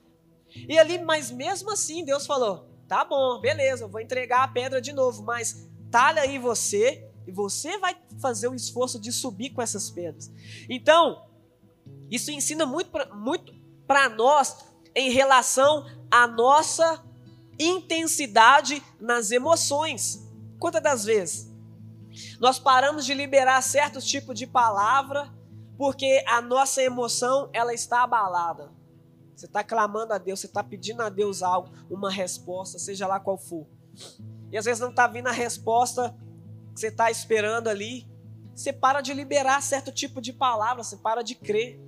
E 0.68 0.78
ali, 0.78 0.98
mas 0.98 1.30
mesmo 1.30 1.72
assim, 1.72 2.04
Deus 2.04 2.26
falou: 2.26 2.68
Tá 2.86 3.04
bom, 3.04 3.40
beleza, 3.40 3.84
eu 3.84 3.88
vou 3.88 4.00
entregar 4.00 4.44
a 4.44 4.48
pedra 4.48 4.80
de 4.80 4.92
novo, 4.92 5.22
mas 5.22 5.68
talha 5.90 6.22
aí 6.22 6.38
você 6.38 7.08
e 7.26 7.32
você 7.32 7.78
vai 7.78 7.96
fazer 8.20 8.48
o 8.48 8.54
esforço 8.54 9.00
de 9.00 9.10
subir 9.10 9.50
com 9.50 9.62
essas 9.62 9.90
pedras. 9.90 10.30
Então, 10.68 11.26
isso 12.10 12.30
ensina 12.30 12.66
muito 12.66 12.90
para 12.90 13.14
muito 13.14 13.58
nós 14.16 14.69
em 14.94 15.10
relação 15.10 15.86
à 16.10 16.26
nossa 16.26 17.04
intensidade 17.58 18.82
nas 18.98 19.30
emoções. 19.30 20.26
Quantas 20.58 20.82
das 20.82 21.04
vezes 21.04 21.50
nós 22.38 22.58
paramos 22.58 23.04
de 23.04 23.14
liberar 23.14 23.62
certos 23.62 24.04
tipos 24.04 24.38
de 24.38 24.46
palavra 24.46 25.32
porque 25.76 26.22
a 26.26 26.42
nossa 26.42 26.82
emoção 26.82 27.48
ela 27.52 27.72
está 27.72 28.02
abalada. 28.02 28.70
Você 29.34 29.46
está 29.46 29.64
clamando 29.64 30.12
a 30.12 30.18
Deus, 30.18 30.40
você 30.40 30.46
está 30.46 30.62
pedindo 30.62 31.02
a 31.02 31.08
Deus 31.08 31.42
algo, 31.42 31.72
uma 31.88 32.10
resposta, 32.10 32.78
seja 32.78 33.06
lá 33.06 33.18
qual 33.18 33.38
for. 33.38 33.66
E 34.52 34.58
às 34.58 34.66
vezes 34.66 34.80
não 34.80 34.90
está 34.90 35.06
vindo 35.06 35.28
a 35.28 35.32
resposta 35.32 36.14
que 36.74 36.80
você 36.80 36.88
está 36.88 37.10
esperando 37.10 37.68
ali. 37.68 38.06
Você 38.54 38.70
para 38.72 39.00
de 39.00 39.14
liberar 39.14 39.62
certo 39.62 39.90
tipo 39.90 40.20
de 40.20 40.34
palavra, 40.34 40.84
você 40.84 40.98
para 40.98 41.22
de 41.22 41.34
crer. 41.34 41.80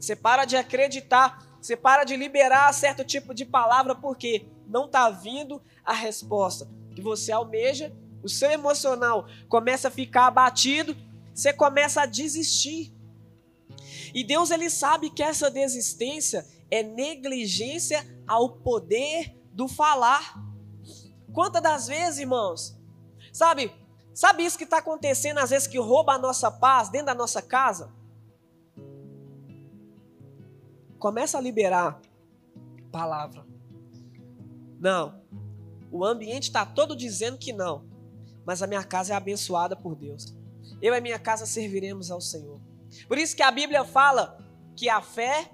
Você 0.00 0.16
para 0.16 0.44
de 0.44 0.56
acreditar, 0.56 1.40
você 1.64 1.78
para 1.78 2.04
de 2.04 2.14
liberar 2.14 2.70
certo 2.74 3.02
tipo 3.02 3.32
de 3.32 3.46
palavra 3.46 3.94
porque 3.94 4.46
não 4.66 4.84
está 4.84 5.08
vindo 5.08 5.62
a 5.82 5.94
resposta 5.94 6.68
que 6.94 7.00
você 7.00 7.32
almeja. 7.32 7.90
O 8.22 8.28
seu 8.28 8.50
emocional 8.50 9.26
começa 9.48 9.88
a 9.88 9.90
ficar 9.90 10.26
abatido, 10.26 10.94
você 11.34 11.54
começa 11.54 12.02
a 12.02 12.06
desistir. 12.06 12.92
E 14.12 14.22
Deus 14.22 14.50
ele 14.50 14.68
sabe 14.68 15.08
que 15.08 15.22
essa 15.22 15.50
desistência 15.50 16.46
é 16.70 16.82
negligência 16.82 18.06
ao 18.26 18.50
poder 18.50 19.34
do 19.50 19.66
falar. 19.66 20.34
Quantas 21.32 21.62
das 21.62 21.86
vezes, 21.86 22.18
irmãos, 22.18 22.76
sabe, 23.32 23.72
sabe 24.12 24.44
isso 24.44 24.58
que 24.58 24.64
está 24.64 24.80
acontecendo 24.80 25.38
às 25.38 25.48
vezes 25.48 25.66
que 25.66 25.78
rouba 25.78 26.12
a 26.12 26.18
nossa 26.18 26.50
paz 26.50 26.90
dentro 26.90 27.06
da 27.06 27.14
nossa 27.14 27.40
casa? 27.40 27.90
Começa 31.04 31.36
a 31.36 31.40
liberar 31.42 32.00
palavra. 32.90 33.44
Não, 34.80 35.20
o 35.92 36.02
ambiente 36.02 36.44
está 36.44 36.64
todo 36.64 36.96
dizendo 36.96 37.36
que 37.36 37.52
não, 37.52 37.84
mas 38.42 38.62
a 38.62 38.66
minha 38.66 38.82
casa 38.82 39.12
é 39.12 39.16
abençoada 39.16 39.76
por 39.76 39.94
Deus. 39.94 40.34
Eu 40.80 40.94
e 40.94 40.96
a 40.96 41.02
minha 41.02 41.18
casa 41.18 41.44
serviremos 41.44 42.10
ao 42.10 42.22
Senhor. 42.22 42.58
Por 43.06 43.18
isso 43.18 43.36
que 43.36 43.42
a 43.42 43.50
Bíblia 43.50 43.84
fala 43.84 44.38
que 44.74 44.88
a 44.88 45.02
fé 45.02 45.50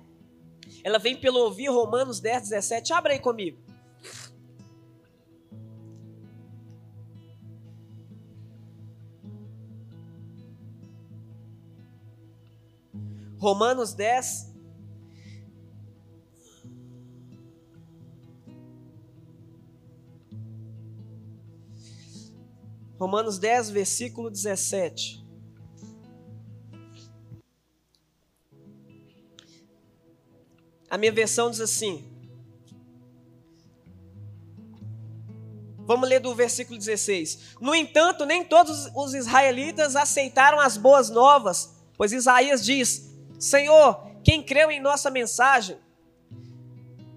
ela 0.85 1.01
vem 1.01 1.17
pelo 1.17 1.41
ouvir 1.41 1.67
Romanos 1.67 2.21
10, 2.21 2.43
17. 2.43 2.93
Abra 2.93 3.13
aí 3.13 3.19
comigo. 3.19 3.59
Romanos 13.37 13.95
10. 13.95 14.50
Romanos 23.01 23.39
10, 23.39 23.71
versículo 23.71 24.31
17. 24.31 25.27
A 30.89 30.99
minha 30.99 31.11
versão 31.11 31.51
diz 31.51 31.61
assim. 31.61 32.07
Vamos 35.79 36.09
ler 36.09 36.21
do 36.21 36.35
versículo 36.35 36.79
16. 36.79 37.57
No 37.61 37.75
entanto, 37.75 38.25
nem 38.25 38.45
todos 38.45 38.87
os 38.95 39.15
israelitas 39.15 39.97
aceitaram 39.97 40.61
as 40.61 40.77
boas 40.77 41.11
novas 41.11 41.81
Pois 42.01 42.13
Isaías 42.13 42.65
diz: 42.65 43.15
Senhor, 43.39 44.07
quem 44.25 44.43
creu 44.43 44.71
em 44.71 44.81
nossa 44.81 45.11
mensagem, 45.11 45.77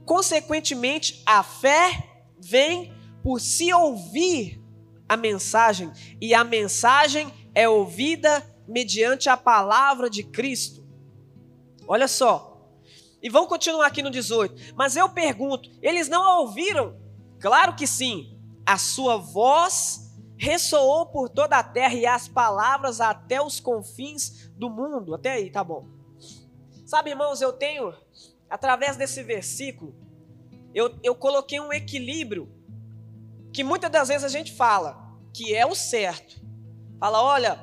consequentemente 0.03 1.23
a 1.25 1.41
fé 1.41 2.09
vem 2.37 2.93
por 3.23 3.39
se 3.39 3.73
ouvir 3.73 4.61
a 5.07 5.17
mensagem, 5.17 5.91
e 6.19 6.33
a 6.33 6.43
mensagem 6.43 7.31
é 7.53 7.67
ouvida 7.67 8.43
mediante 8.67 9.29
a 9.29 9.37
palavra 9.37 10.09
de 10.09 10.23
Cristo. 10.23 10.85
Olha 11.87 12.07
só. 12.07 12.53
E 13.21 13.29
vamos 13.29 13.49
continuar 13.49 13.87
aqui 13.87 14.01
no 14.01 14.09
18. 14.09 14.73
Mas 14.75 14.95
eu 14.95 15.09
pergunto: 15.09 15.69
eles 15.81 16.09
não 16.09 16.23
a 16.23 16.39
ouviram? 16.39 16.97
Claro 17.39 17.75
que 17.75 17.87
sim. 17.87 18.37
A 18.65 18.77
sua 18.77 19.17
voz 19.17 20.13
ressoou 20.37 21.05
por 21.05 21.29
toda 21.29 21.57
a 21.57 21.63
terra 21.63 21.93
e 21.93 22.05
as 22.05 22.27
palavras 22.27 22.99
até 22.99 23.41
os 23.41 23.59
confins 23.59 24.49
do 24.55 24.69
mundo. 24.69 25.13
Até 25.13 25.33
aí, 25.33 25.49
tá 25.49 25.63
bom. 25.63 25.87
Sabe, 26.85 27.11
irmãos, 27.11 27.41
eu 27.41 27.53
tenho, 27.53 27.93
através 28.49 28.97
desse 28.97 29.23
versículo, 29.23 29.95
eu, 30.73 30.97
eu 31.01 31.15
coloquei 31.15 31.59
um 31.59 31.71
equilíbrio 31.71 32.51
que 33.53 33.63
muitas 33.63 33.91
das 33.91 34.07
vezes 34.07 34.23
a 34.23 34.29
gente 34.29 34.51
fala, 34.51 34.97
que 35.31 35.53
é 35.55 35.65
o 35.65 35.75
certo. 35.75 36.41
Fala, 36.99 37.21
olha, 37.21 37.59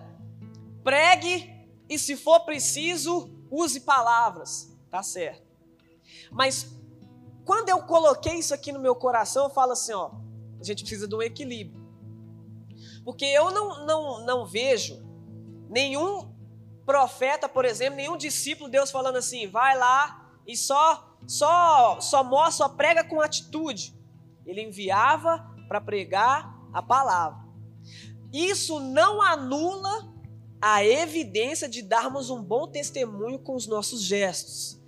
pregue 0.84 1.52
e 1.88 1.98
se 1.98 2.16
for 2.16 2.40
preciso, 2.40 3.30
use 3.50 3.80
palavras. 3.80 4.70
Tá 4.90 5.02
certo. 5.02 5.42
Mas 6.30 6.70
quando 7.44 7.68
eu 7.68 7.82
coloquei 7.82 8.34
isso 8.34 8.54
aqui 8.54 8.70
no 8.70 8.78
meu 8.78 8.94
coração, 8.94 9.44
eu 9.44 9.50
falo 9.50 9.72
assim, 9.72 9.92
ó, 9.92 10.12
a 10.60 10.64
gente 10.64 10.82
precisa 10.82 11.08
de 11.08 11.14
um 11.14 11.22
equilíbrio. 11.22 11.80
Porque 13.04 13.24
eu 13.24 13.50
não, 13.50 13.84
não, 13.86 14.24
não 14.24 14.46
vejo 14.46 15.02
nenhum 15.68 16.32
profeta, 16.86 17.48
por 17.48 17.64
exemplo, 17.64 17.96
nenhum 17.96 18.16
discípulo 18.16 18.70
Deus 18.70 18.90
falando 18.90 19.16
assim, 19.16 19.48
vai 19.48 19.76
lá 19.76 20.30
e 20.46 20.56
só 20.56 21.08
só 21.26 22.00
só 22.00 22.24
mostra, 22.24 22.66
só 22.66 22.68
prega 22.68 23.04
com 23.04 23.20
atitude. 23.20 23.94
Ele 24.46 24.62
enviava 24.62 25.49
para 25.70 25.80
pregar 25.80 26.52
a 26.72 26.82
palavra. 26.82 27.38
Isso 28.32 28.80
não 28.80 29.22
anula 29.22 30.12
a 30.60 30.84
evidência 30.84 31.68
de 31.68 31.80
darmos 31.80 32.28
um 32.28 32.42
bom 32.42 32.66
testemunho 32.66 33.38
com 33.38 33.54
os 33.54 33.68
nossos 33.68 34.02
gestos. 34.02 34.80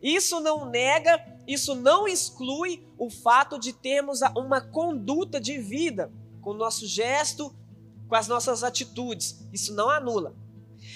Isso 0.00 0.38
não 0.38 0.70
nega, 0.70 1.20
isso 1.44 1.74
não 1.74 2.06
exclui 2.06 2.86
o 2.96 3.10
fato 3.10 3.58
de 3.58 3.72
termos 3.72 4.20
uma 4.36 4.60
conduta 4.60 5.40
de 5.40 5.58
vida 5.58 6.12
com 6.40 6.50
o 6.50 6.56
nosso 6.56 6.86
gesto, 6.86 7.52
com 8.08 8.14
as 8.14 8.28
nossas 8.28 8.62
atitudes. 8.62 9.44
Isso 9.52 9.74
não 9.74 9.90
anula. 9.90 10.36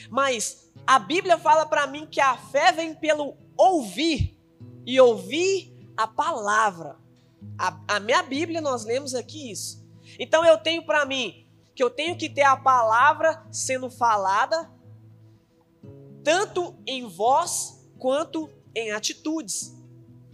Mas 0.09 0.71
a 0.87 1.01
Bíblia 1.01 1.37
fala 1.37 1.67
para 1.67 1.89
mim 1.89 2.07
que 2.07 2.21
a 2.21 2.37
fé 2.37 2.71
vem 2.71 2.95
pelo 2.95 3.37
ouvir 3.57 4.39
e 4.87 5.01
ouvir 5.01 5.77
a 5.97 6.07
palavra. 6.07 7.02
A, 7.59 7.97
a 7.97 8.01
minha 8.01 8.23
Bíblia 8.23 8.61
nós 8.61 8.85
lemos 8.85 9.15
aqui 9.15 9.51
isso. 9.51 9.83
Então 10.19 10.45
eu 10.45 10.59
tenho 10.59 10.85
para 10.85 11.05
mim 11.05 11.47
que 11.75 11.83
eu 11.83 11.91
tenho 11.91 12.17
que 12.17 12.29
ter 12.29 12.43
a 12.43 12.57
palavra 12.57 13.45
sendo 13.51 13.91
falada, 13.91 14.71
tanto 16.23 16.77
em 16.87 17.07
voz 17.07 17.89
quanto 17.99 18.51
em 18.75 18.93
atitudes. 18.93 19.75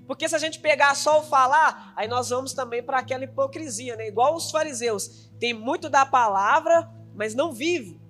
Porque 0.06 0.26
se 0.26 0.34
a 0.34 0.38
gente 0.38 0.58
pegar 0.58 0.94
só 0.94 1.20
o 1.20 1.24
falar, 1.24 1.92
aí 1.94 2.08
nós 2.08 2.30
vamos 2.30 2.54
também 2.54 2.82
para 2.82 2.98
aquela 2.98 3.24
hipocrisia, 3.24 3.94
né? 3.94 4.08
Igual 4.08 4.34
os 4.34 4.50
fariseus. 4.50 5.30
Tem 5.38 5.52
muito 5.52 5.90
da 5.90 6.06
palavra, 6.06 6.90
mas 7.14 7.34
não 7.34 7.52
vive. 7.52 8.00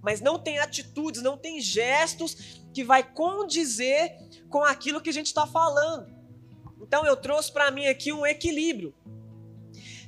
Mas 0.00 0.22
não 0.22 0.38
tem 0.38 0.58
atitudes, 0.58 1.20
não 1.20 1.36
tem 1.36 1.60
gestos 1.60 2.62
que 2.72 2.82
vai 2.82 3.02
condizer 3.02 4.16
com 4.48 4.64
aquilo 4.64 5.00
que 5.00 5.10
a 5.10 5.12
gente 5.12 5.26
está 5.26 5.46
falando. 5.46 6.15
Então 6.86 7.04
eu 7.04 7.16
trouxe 7.16 7.52
para 7.52 7.70
mim 7.70 7.86
aqui 7.86 8.12
um 8.12 8.24
equilíbrio. 8.24 8.94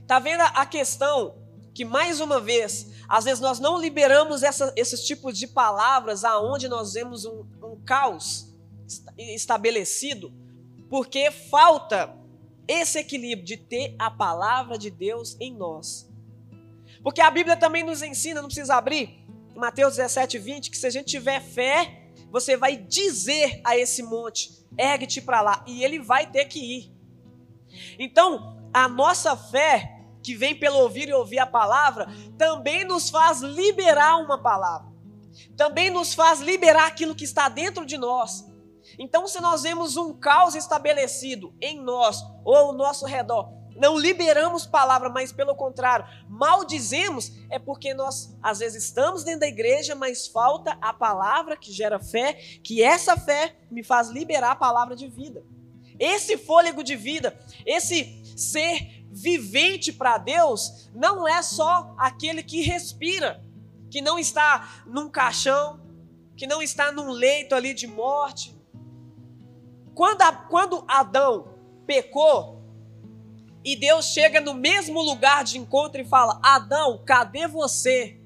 Tá 0.07 0.19
vendo 0.19 0.41
a 0.41 0.64
questão 0.64 1.37
que 1.75 1.85
mais 1.85 2.21
uma 2.21 2.41
vez, 2.41 2.91
às 3.09 3.25
vezes 3.25 3.41
nós 3.41 3.61
não 3.61 3.81
liberamos 3.81 4.43
essa, 4.43 4.73
esses 4.75 5.05
tipos 5.05 5.38
de 5.38 5.47
palavras 5.47 6.25
aonde 6.25 6.69
nós 6.69 6.95
vemos 6.95 7.25
um, 7.25 7.45
um 7.62 7.81
caos 7.85 8.53
estabelecido, 9.17 10.33
porque 10.88 11.31
falta 11.31 12.17
esse 12.67 12.99
equilíbrio 12.99 13.47
de 13.47 13.57
ter 13.57 13.95
a 13.99 14.11
palavra 14.11 14.79
de 14.79 14.91
Deus 14.91 15.37
em 15.38 15.55
nós. 15.55 16.09
Porque 17.03 17.21
a 17.21 17.31
Bíblia 17.31 17.57
também 17.57 17.85
nos 17.85 18.03
ensina, 18.03 18.41
não 18.41 18.49
precisa 18.49 18.75
abrir, 18.75 19.25
Mateus 19.55 19.97
17, 19.97 20.38
20, 20.38 20.71
que 20.71 20.77
se 20.77 20.87
a 20.87 20.91
gente 20.91 21.07
tiver 21.07 21.41
fé, 21.41 22.08
você 22.31 22.57
vai 22.57 22.77
dizer 22.77 23.61
a 23.64 23.77
esse 23.77 24.03
monte, 24.03 24.64
ergue-te 24.77 25.21
para 25.21 25.41
lá, 25.41 25.64
e 25.67 25.83
ele 25.83 25.99
vai 25.99 26.31
ter 26.31 26.45
que 26.47 26.59
ir. 26.59 26.93
Então, 27.99 28.57
a 28.73 28.88
nossa 28.88 29.37
fé 29.37 29.99
que 30.23 30.35
vem 30.35 30.55
pelo 30.55 30.79
ouvir 30.79 31.09
e 31.09 31.12
ouvir 31.14 31.38
a 31.38 31.47
palavra, 31.47 32.07
também 32.37 32.85
nos 32.85 33.09
faz 33.09 33.41
liberar 33.41 34.17
uma 34.19 34.37
palavra. 34.43 34.88
Também 35.57 35.91
nos 35.91 36.14
faz 36.14 36.41
liberar 36.41 36.87
aquilo 36.87 37.14
que 37.14 37.25
está 37.25 37.49
dentro 37.49 37.87
de 37.87 37.97
nós. 37.97 38.47
Então, 38.99 39.27
se 39.27 39.41
nós 39.41 39.62
vemos 39.62 39.97
um 39.97 40.12
caos 40.12 40.55
estabelecido 40.55 41.55
em 41.61 41.81
nós 41.81 42.23
ou 42.45 42.57
ao 42.57 42.73
nosso 42.73 43.07
redor, 43.07 43.58
não 43.79 43.97
liberamos 43.97 44.67
palavra, 44.67 45.09
mas 45.09 45.33
pelo 45.33 45.55
contrário, 45.55 46.07
maldizemos, 46.29 47.33
é 47.49 47.59
porque 47.59 47.95
nós 47.95 48.37
às 48.43 48.59
vezes 48.59 48.85
estamos 48.85 49.25
dentro 49.25 49.41
da 49.41 49.49
igreja, 49.49 49.95
mas 49.95 50.27
falta 50.27 50.77
a 50.81 50.93
palavra 50.93 51.57
que 51.57 51.73
gera 51.73 51.99
fé, 51.99 52.35
que 52.62 52.83
essa 52.83 53.17
fé 53.17 53.57
me 53.71 53.83
faz 53.83 54.09
liberar 54.09 54.53
a 54.53 54.57
palavra 54.57 54.97
de 54.97 55.07
vida. 55.07 55.43
Esse 55.99 56.37
fôlego 56.37 56.83
de 56.83 56.97
vida, 56.97 57.38
esse 57.64 58.23
ser 58.37 59.05
vivente 59.11 59.93
para 59.93 60.19
Deus 60.19 60.91
não 60.95 61.27
é 61.27 61.43
só 61.43 61.95
aquele 61.99 62.43
que 62.43 62.62
respira, 62.62 63.43
que 63.91 64.01
não 64.01 64.19
está 64.19 64.83
num 64.87 65.09
caixão, 65.09 65.81
que 66.37 66.47
não 66.47 66.62
está 66.62 66.93
num 66.93 67.11
leito 67.11 67.55
ali 67.55 67.75
de 67.75 67.87
morte. 67.87 68.57
Quando, 69.95 70.23
a, 70.23 70.33
quando 70.33 70.85
Adão 70.87 71.55
pecou, 71.87 72.58
e 73.73 73.77
Deus 73.77 74.07
chega 74.07 74.41
no 74.41 74.55
mesmo 74.55 75.01
lugar 75.01 75.45
de 75.45 75.59
encontro 75.59 76.01
e 76.01 76.05
fala: 76.05 76.41
Adão, 76.43 77.03
cadê 77.05 77.47
você? 77.47 78.21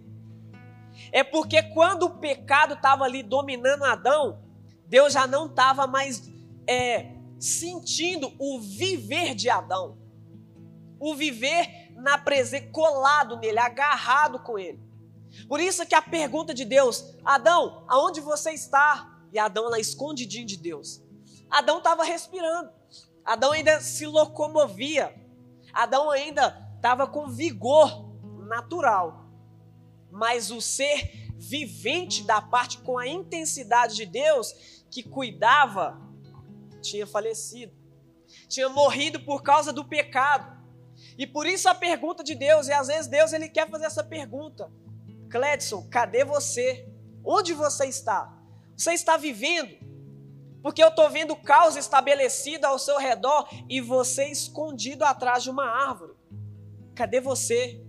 É 1.11 1.23
porque 1.23 1.63
quando 1.63 2.05
o 2.05 2.19
pecado 2.19 2.75
estava 2.75 3.05
ali 3.05 3.23
dominando 3.23 3.85
Adão, 3.85 4.43
Deus 4.87 5.13
já 5.13 5.27
não 5.27 5.47
estava 5.47 5.87
mais 5.87 6.31
é, 6.67 7.13
sentindo 7.39 8.33
o 8.39 8.61
viver 8.61 9.35
de 9.35 9.49
Adão 9.49 10.03
o 11.03 11.17
viver 11.17 11.93
na 11.97 12.17
presença, 12.17 12.69
colado 12.71 13.37
nele, 13.37 13.59
agarrado 13.59 14.39
com 14.39 14.57
ele. 14.57 14.81
Por 15.49 15.59
isso 15.59 15.85
que 15.85 15.97
a 15.97 16.01
pergunta 16.01 16.55
de 16.55 16.65
Deus, 16.65 17.17
Adão, 17.25 17.85
aonde 17.89 18.21
você 18.21 18.53
está? 18.53 19.19
E 19.33 19.39
Adão 19.39 19.69
lá 19.69 19.81
escondidinho 19.81 20.47
de 20.47 20.57
Deus. 20.57 21.03
Adão 21.51 21.79
estava 21.79 22.05
respirando. 22.05 22.71
Adão 23.25 23.51
ainda 23.51 23.81
se 23.81 24.07
locomovia. 24.07 25.13
Adão 25.73 26.11
ainda 26.11 26.71
estava 26.77 27.07
com 27.07 27.29
vigor 27.29 28.13
natural. 28.47 29.27
Mas 30.11 30.51
o 30.51 30.61
ser 30.61 31.31
vivente 31.37 32.23
da 32.25 32.41
parte 32.41 32.79
com 32.79 32.99
a 32.99 33.09
intensidade 33.09 33.97
de 33.97 34.07
Deus 34.07 34.85
que 34.91 35.03
cuidava 35.03 36.01
tinha 36.81 37.07
falecido. 37.07 37.73
Tinha 38.49 38.69
morrido 38.69 39.21
por 39.21 39.43
causa 39.43 39.73
do 39.73 39.85
pecado. 39.85 40.61
E 41.17 41.27
por 41.27 41.47
isso 41.47 41.69
a 41.69 41.75
pergunta 41.75 42.23
de 42.23 42.35
Deus, 42.35 42.69
e 42.69 42.73
às 42.73 42.89
vezes 42.89 43.07
Deus 43.07 43.33
ele 43.33 43.49
quer 43.49 43.69
fazer 43.69 43.87
essa 43.87 44.05
pergunta: 44.05 44.71
Cledson, 45.31 45.89
cadê 45.89 46.25
você? 46.25 46.89
Onde 47.25 47.55
você 47.55 47.87
está? 47.87 48.33
Você 48.77 48.93
está 48.93 49.17
vivendo? 49.17 49.92
Porque 50.62 50.83
eu 50.83 50.88
estou 50.88 51.11
vendo 51.11 51.35
caos 51.35 51.77
estabelecido 51.77 52.66
ao 52.66 52.79
seu 52.79 52.96
redor 52.98 53.48
e 53.68 53.81
você 53.81 54.27
escondido 54.27 55.05
atrás 55.05 55.42
de 55.42 55.51
uma 55.51 55.66
árvore. 55.66 56.14
Cadê 56.94 57.20
você? 57.20 57.85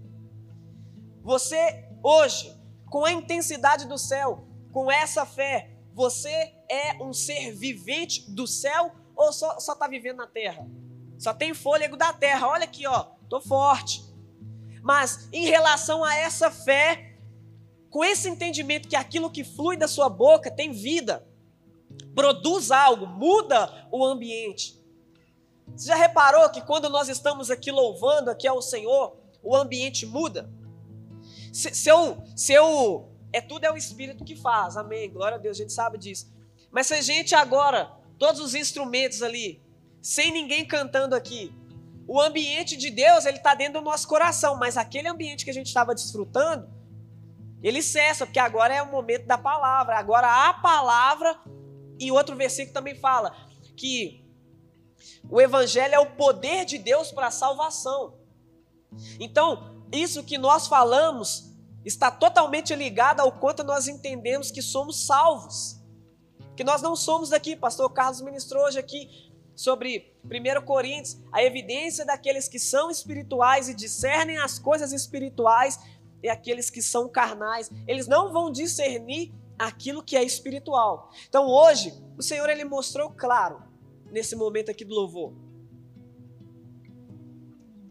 Você 1.21 1.88
hoje, 2.01 2.59
com 2.89 3.05
a 3.05 3.12
intensidade 3.12 3.88
do 3.88 3.97
céu, 3.97 4.47
com 4.71 4.91
essa 4.91 5.25
fé, 5.25 5.77
você 5.93 6.53
é 6.69 7.01
um 7.01 7.13
ser 7.13 7.53
vivente 7.53 8.29
do 8.31 8.47
céu 8.47 8.91
ou 9.15 9.31
só 9.31 9.55
está 9.57 9.88
vivendo 9.88 10.17
na 10.17 10.27
terra? 10.27 10.67
Só 11.19 11.33
tem 11.33 11.53
fôlego 11.53 11.95
da 11.95 12.12
terra. 12.12 12.47
Olha 12.47 12.63
aqui, 12.63 12.88
ó, 12.88 13.03
tô 13.29 13.39
forte. 13.39 14.03
Mas 14.81 15.29
em 15.31 15.45
relação 15.45 16.03
a 16.03 16.15
essa 16.15 16.49
fé, 16.49 17.15
com 17.89 18.03
esse 18.03 18.27
entendimento 18.27 18.89
que 18.89 18.95
aquilo 18.95 19.29
que 19.29 19.43
flui 19.43 19.77
da 19.77 19.88
sua 19.88 20.09
boca 20.09 20.49
tem 20.49 20.71
vida, 20.71 21.25
produz 22.15 22.71
algo, 22.71 23.08
muda 23.08 23.88
o 23.91 24.06
ambiente. 24.06 24.82
Você 25.75 25.88
já 25.88 25.95
reparou 25.95 26.49
que 26.49 26.62
quando 26.62 26.89
nós 26.89 27.10
estamos 27.10 27.49
aqui 27.49 27.71
louvando 27.71 28.29
aqui 28.29 28.47
ao 28.47 28.62
Senhor, 28.62 29.17
o 29.41 29.56
ambiente 29.56 30.06
muda? 30.06 30.49
Se, 31.51 31.73
se 31.73 31.89
eu, 31.89 32.23
se 32.36 32.53
eu 32.53 33.10
é 33.34 33.41
tudo 33.41 33.65
é 33.65 33.71
o 33.71 33.77
Espírito 33.77 34.23
que 34.23 34.36
faz. 34.36 34.77
Amém. 34.77 35.12
Glória 35.12 35.38
a 35.38 35.39
Deus, 35.39 35.58
a 35.58 35.62
gente 35.62 35.73
sabe 35.73 35.97
disso. 35.97 36.32
Mas 36.71 36.88
se 36.88 36.93
a 36.93 37.01
gente 37.01 37.34
agora, 37.34 37.91
todos 38.19 38.39
os 38.39 38.53
instrumentos 38.53 39.23
ali, 39.23 39.62
sem 40.01 40.32
ninguém 40.32 40.65
cantando 40.65 41.15
aqui, 41.15 41.53
o 42.08 42.21
ambiente 42.21 42.77
de 42.77 42.89
Deus, 42.89 43.25
ele 43.25 43.38
está 43.38 43.56
dentro 43.56 43.82
do 43.82 43.82
nosso 43.82 44.08
coração, 44.08 44.56
mas 44.56 44.77
aquele 44.77 45.08
ambiente 45.08 45.43
que 45.43 45.51
a 45.51 45.53
gente 45.53 45.67
estava 45.67 45.95
desfrutando, 45.95 46.69
ele 47.62 47.82
cessa, 47.82 48.25
porque 48.25 48.39
agora 48.39 48.75
é 48.75 48.82
o 48.82 48.91
momento 48.91 49.25
da 49.25 49.38
palavra. 49.38 49.97
Agora 49.97 50.49
a 50.49 50.53
palavra, 50.53 51.39
e 51.99 52.12
outro 52.12 52.36
versículo 52.36 52.73
também 52.73 52.95
fala 52.95 53.36
que 53.75 54.23
o 55.29 55.39
evangelho 55.39 55.95
é 55.95 55.99
o 55.99 56.12
poder 56.12 56.65
de 56.65 56.77
Deus 56.77 57.12
para 57.12 57.27
a 57.27 57.32
salvação. 57.32 58.17
Então, 59.19 59.86
isso 59.91 60.23
que 60.23 60.38
nós 60.38 60.67
falamos 60.67 61.51
está 61.86 62.10
totalmente 62.10 62.73
ligado 62.75 63.19
ao 63.19 63.32
quanto 63.32 63.63
nós 63.63 63.88
entendemos 63.88 64.51
que 64.51 64.62
somos 64.62 65.06
salvos. 65.06 65.79
Que 66.56 66.63
nós 66.63 66.82
não 66.82 66.95
somos 66.95 67.29
daqui, 67.29 67.56
pastor 67.56 67.91
Carlos 67.91 68.21
ministrou 68.21 68.63
hoje 68.65 68.79
aqui 68.79 69.32
sobre 69.56 70.15
1 70.23 70.65
Coríntios, 70.65 71.19
a 71.32 71.43
evidência 71.43 72.06
daqueles 72.06 72.47
que 72.47 72.60
são 72.60 72.89
espirituais 72.89 73.69
e 73.69 73.73
discernem 73.73 74.38
as 74.38 74.58
coisas 74.58 74.91
espirituais 74.91 75.79
e 76.21 76.29
aqueles 76.29 76.69
que 76.69 76.82
são 76.82 77.10
carnais. 77.10 77.69
Eles 77.88 78.08
não 78.08 78.32
vão 78.32 78.51
discernir 78.51 79.34
aquilo 79.58 80.04
que 80.04 80.16
é 80.16 80.24
espiritual. 80.24 81.12
Então 81.28 81.48
hoje, 81.48 81.94
o 82.18 82.22
Senhor 82.24 82.50
ele 82.50 82.63
mostrou 82.63 83.12
claro 83.12 83.63
nesse 84.12 84.36
momento 84.36 84.70
aqui 84.70 84.86
do 84.86 84.94
louvor. 84.94 85.34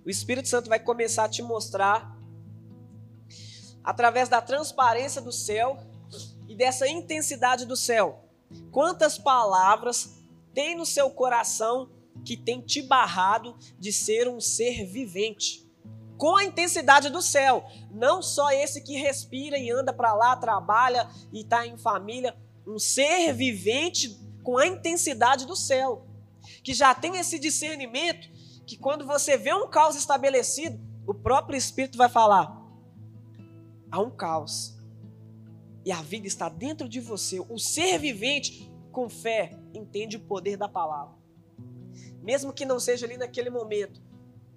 O 0.05 0.11
Espírito 0.11 0.49
Santo 0.49 0.69
vai 0.69 0.81
começar 0.81 1.25
a 1.25 1.29
te 1.29 1.43
mostrar 1.43 2.17
através 3.85 4.29
da 4.29 4.41
transparência 4.41 5.21
do 5.21 5.33
céu 5.33 5.79
e 6.49 6.55
dessa 6.55 6.89
intensidade 6.89 7.65
do 7.67 7.77
céu. 7.77 8.29
Quantas 8.71 9.19
palavras 9.19 10.23
tem 10.53 10.77
no 10.77 10.85
seu 10.85 11.11
coração 11.11 11.91
que 12.25 12.37
tem 12.37 12.61
te 12.61 12.83
barrado 12.83 13.57
de 13.79 13.93
ser 13.93 14.29
um 14.29 14.41
ser 14.41 14.85
vivente? 14.85 15.67
Com 16.17 16.37
a 16.37 16.45
intensidade 16.45 17.11
do 17.11 17.21
céu, 17.21 17.65
não 17.91 18.23
só 18.23 18.51
esse 18.51 18.83
que 18.83 18.97
respira 18.97 19.59
e 19.59 19.71
anda 19.71 19.93
para 19.93 20.15
lá, 20.15 20.37
trabalha 20.37 21.09
e 21.33 21.41
está 21.41 21.67
em 21.67 21.77
família, 21.77 22.37
um 22.67 22.79
ser 22.79 23.33
vivente 23.33 24.21
com 24.43 24.59
a 24.59 24.67
intensidade 24.67 25.47
do 25.47 25.57
céu, 25.57 26.07
que 26.63 26.75
já 26.75 26.95
tem 26.95 27.17
esse 27.17 27.39
discernimento 27.39 28.29
que 28.67 28.77
quando 28.77 29.07
você 29.07 29.37
vê 29.37 29.53
um 29.53 29.69
caos 29.69 29.97
estabelecido, 29.97 30.81
o 31.07 31.15
próprio 31.15 31.57
Espírito 31.57 31.99
vai 31.99 32.09
falar: 32.09 32.57
há 33.91 34.01
um 34.01 34.11
caos. 34.11 34.79
E 35.85 35.91
a 35.91 36.01
vida 36.01 36.29
está 36.29 36.49
dentro 36.49 36.89
de 36.89 37.01
você. 37.01 37.41
O 37.41 37.59
ser 37.59 37.99
vivente, 37.99 38.73
com 38.93 39.09
fé, 39.09 39.59
entende 39.75 40.17
o 40.17 40.21
poder 40.21 40.57
da 40.57 40.69
palavra. 40.69 41.17
Mesmo 42.23 42.53
que 42.53 42.65
não 42.65 42.79
seja 42.79 43.05
ali 43.05 43.17
naquele 43.17 43.51
momento, 43.51 44.01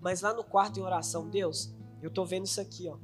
mas 0.05 0.21
lá 0.21 0.35
no 0.35 0.43
quarto 0.43 0.79
em 0.79 0.83
oração, 0.83 1.27
Deus, 1.27 1.73
eu 1.99 2.09
estou 2.09 2.27
vendo 2.27 2.45
isso 2.45 2.61
aqui, 2.61 2.87
ó. 2.87 2.95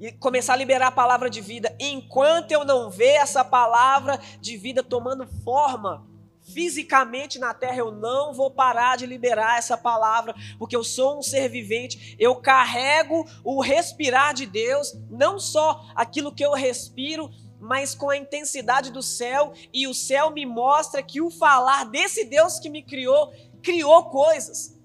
E 0.00 0.10
começar 0.10 0.54
a 0.54 0.56
liberar 0.56 0.86
a 0.86 0.90
palavra 0.90 1.28
de 1.28 1.42
vida. 1.42 1.76
Enquanto 1.78 2.52
eu 2.52 2.64
não 2.64 2.88
ver 2.88 3.16
essa 3.16 3.44
palavra 3.44 4.18
de 4.40 4.56
vida 4.56 4.82
tomando 4.82 5.26
forma, 5.44 6.08
fisicamente 6.40 7.38
na 7.38 7.52
terra, 7.52 7.76
eu 7.76 7.92
não 7.92 8.32
vou 8.32 8.50
parar 8.50 8.96
de 8.96 9.04
liberar 9.04 9.58
essa 9.58 9.76
palavra, 9.76 10.34
porque 10.58 10.74
eu 10.74 10.82
sou 10.82 11.18
um 11.18 11.22
ser 11.22 11.50
vivente, 11.50 12.16
eu 12.18 12.34
carrego 12.36 13.26
o 13.44 13.60
respirar 13.60 14.32
de 14.32 14.46
Deus, 14.46 14.98
não 15.10 15.38
só 15.38 15.84
aquilo 15.94 16.32
que 16.34 16.42
eu 16.42 16.54
respiro, 16.54 17.30
mas 17.60 17.94
com 17.94 18.08
a 18.08 18.16
intensidade 18.16 18.90
do 18.90 19.02
céu, 19.02 19.52
e 19.70 19.86
o 19.86 19.92
céu 19.92 20.30
me 20.30 20.46
mostra 20.46 21.02
que 21.02 21.20
o 21.20 21.30
falar 21.30 21.84
desse 21.84 22.24
Deus 22.24 22.58
que 22.58 22.70
me 22.70 22.82
criou, 22.82 23.34
criou 23.62 24.04
coisas. 24.04 24.79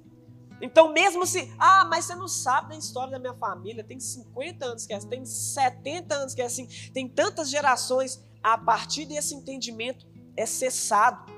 Então, 0.62 0.94
mesmo 0.94 1.26
se, 1.26 1.54
ah, 1.60 1.86
mas 1.86 2.06
você 2.06 2.16
não 2.16 2.28
sabe 2.28 2.70
da 2.70 2.78
história 2.78 3.12
da 3.12 3.20
minha 3.20 3.34
família, 3.34 3.84
tem 3.84 4.00
50 4.00 4.66
anos 4.66 4.86
que 4.86 4.94
é 4.94 4.96
assim, 4.96 5.10
tem 5.10 5.26
70 5.26 6.16
anos 6.16 6.34
que 6.34 6.42
é 6.42 6.46
assim, 6.46 6.68
tem 6.94 7.10
tantas 7.10 7.50
gerações, 7.50 8.24
a 8.42 8.58
partir 8.58 9.06
desse 9.06 9.34
entendimento 9.34 10.06
é 10.38 10.46
cessado. 10.46 11.34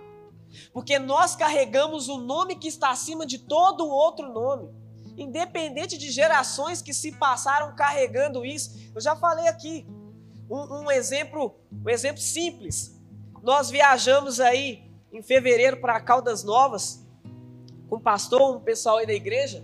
Porque 0.74 1.00
nós 1.00 1.36
carregamos 1.36 2.10
o 2.10 2.18
nome 2.18 2.56
que 2.56 2.68
está 2.68 2.90
acima 2.90 3.26
de 3.26 3.40
todo 3.40 3.88
outro 3.88 4.32
nome. 4.32 4.70
Independente 5.18 5.98
de 5.98 6.12
gerações 6.12 6.82
que 6.82 6.94
se 6.94 7.14
passaram 7.14 7.76
carregando 7.76 8.46
isso. 8.46 8.92
Eu 8.94 9.02
já 9.02 9.16
falei 9.16 9.48
aqui. 9.48 9.86
Um, 10.50 10.84
um 10.84 10.92
exemplo, 10.92 11.56
um 11.72 11.90
exemplo 11.90 12.22
simples. 12.22 13.00
Nós 13.42 13.70
viajamos 13.70 14.40
aí 14.40 14.92
em 15.12 15.22
fevereiro 15.22 15.80
para 15.80 16.00
Caldas 16.00 16.44
Novas 16.44 17.07
com 17.90 17.98
o 17.98 18.02
pastor, 18.02 18.56
um 18.56 18.60
pessoal 18.60 18.98
aí 18.98 19.06
da 19.06 19.14
igreja. 19.14 19.64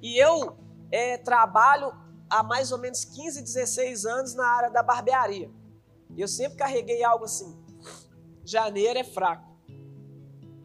E 0.00 0.18
eu 0.18 0.56
é, 0.90 1.16
trabalho 1.16 1.92
há 2.28 2.42
mais 2.42 2.72
ou 2.72 2.78
menos 2.78 3.04
15, 3.04 3.42
16 3.42 4.04
anos 4.06 4.34
na 4.34 4.46
área 4.46 4.70
da 4.70 4.82
barbearia. 4.82 5.50
E 6.16 6.20
eu 6.20 6.28
sempre 6.28 6.58
carreguei 6.58 7.02
algo 7.04 7.24
assim. 7.24 7.56
Janeiro 8.44 8.98
é 8.98 9.04
fraco 9.04 9.52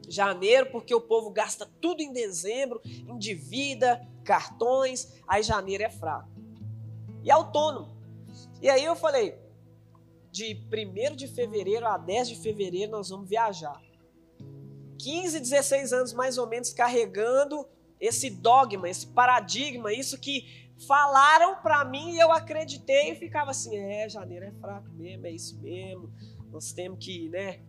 janeiro, 0.07 0.71
porque 0.71 0.95
o 0.95 1.01
povo 1.01 1.29
gasta 1.29 1.69
tudo 1.81 2.01
em 2.01 2.13
dezembro, 2.13 2.81
endivida, 2.86 4.07
cartões, 4.23 5.13
aí 5.27 5.43
janeiro 5.43 5.83
é 5.83 5.89
fraco. 5.89 6.29
E 7.23 7.29
autônomo. 7.29 7.97
E 8.62 8.69
aí 8.69 8.83
eu 8.83 8.95
falei, 8.95 9.38
de 10.31 10.55
1 10.71 11.15
de 11.15 11.27
fevereiro 11.27 11.86
a 11.86 11.97
10 11.97 12.29
de 12.29 12.36
fevereiro 12.38 12.91
nós 12.91 13.10
vamos 13.10 13.29
viajar. 13.29 13.81
15, 14.97 15.39
16 15.39 15.93
anos 15.93 16.13
mais 16.13 16.38
ou 16.38 16.47
menos 16.47 16.73
carregando 16.73 17.67
esse 17.99 18.29
dogma, 18.29 18.89
esse 18.89 19.07
paradigma, 19.07 19.91
isso 19.91 20.19
que 20.19 20.69
falaram 20.86 21.62
para 21.62 21.83
mim 21.86 22.12
e 22.12 22.19
eu 22.19 22.31
acreditei 22.31 23.12
e 23.12 23.15
ficava 23.15 23.51
assim, 23.51 23.75
é, 23.75 24.07
janeiro 24.07 24.45
é 24.45 24.51
fraco 24.51 24.89
mesmo, 24.91 25.25
é 25.25 25.31
isso 25.31 25.60
mesmo, 25.60 26.12
nós 26.51 26.71
temos 26.71 27.03
que, 27.03 27.29
né? 27.29 27.62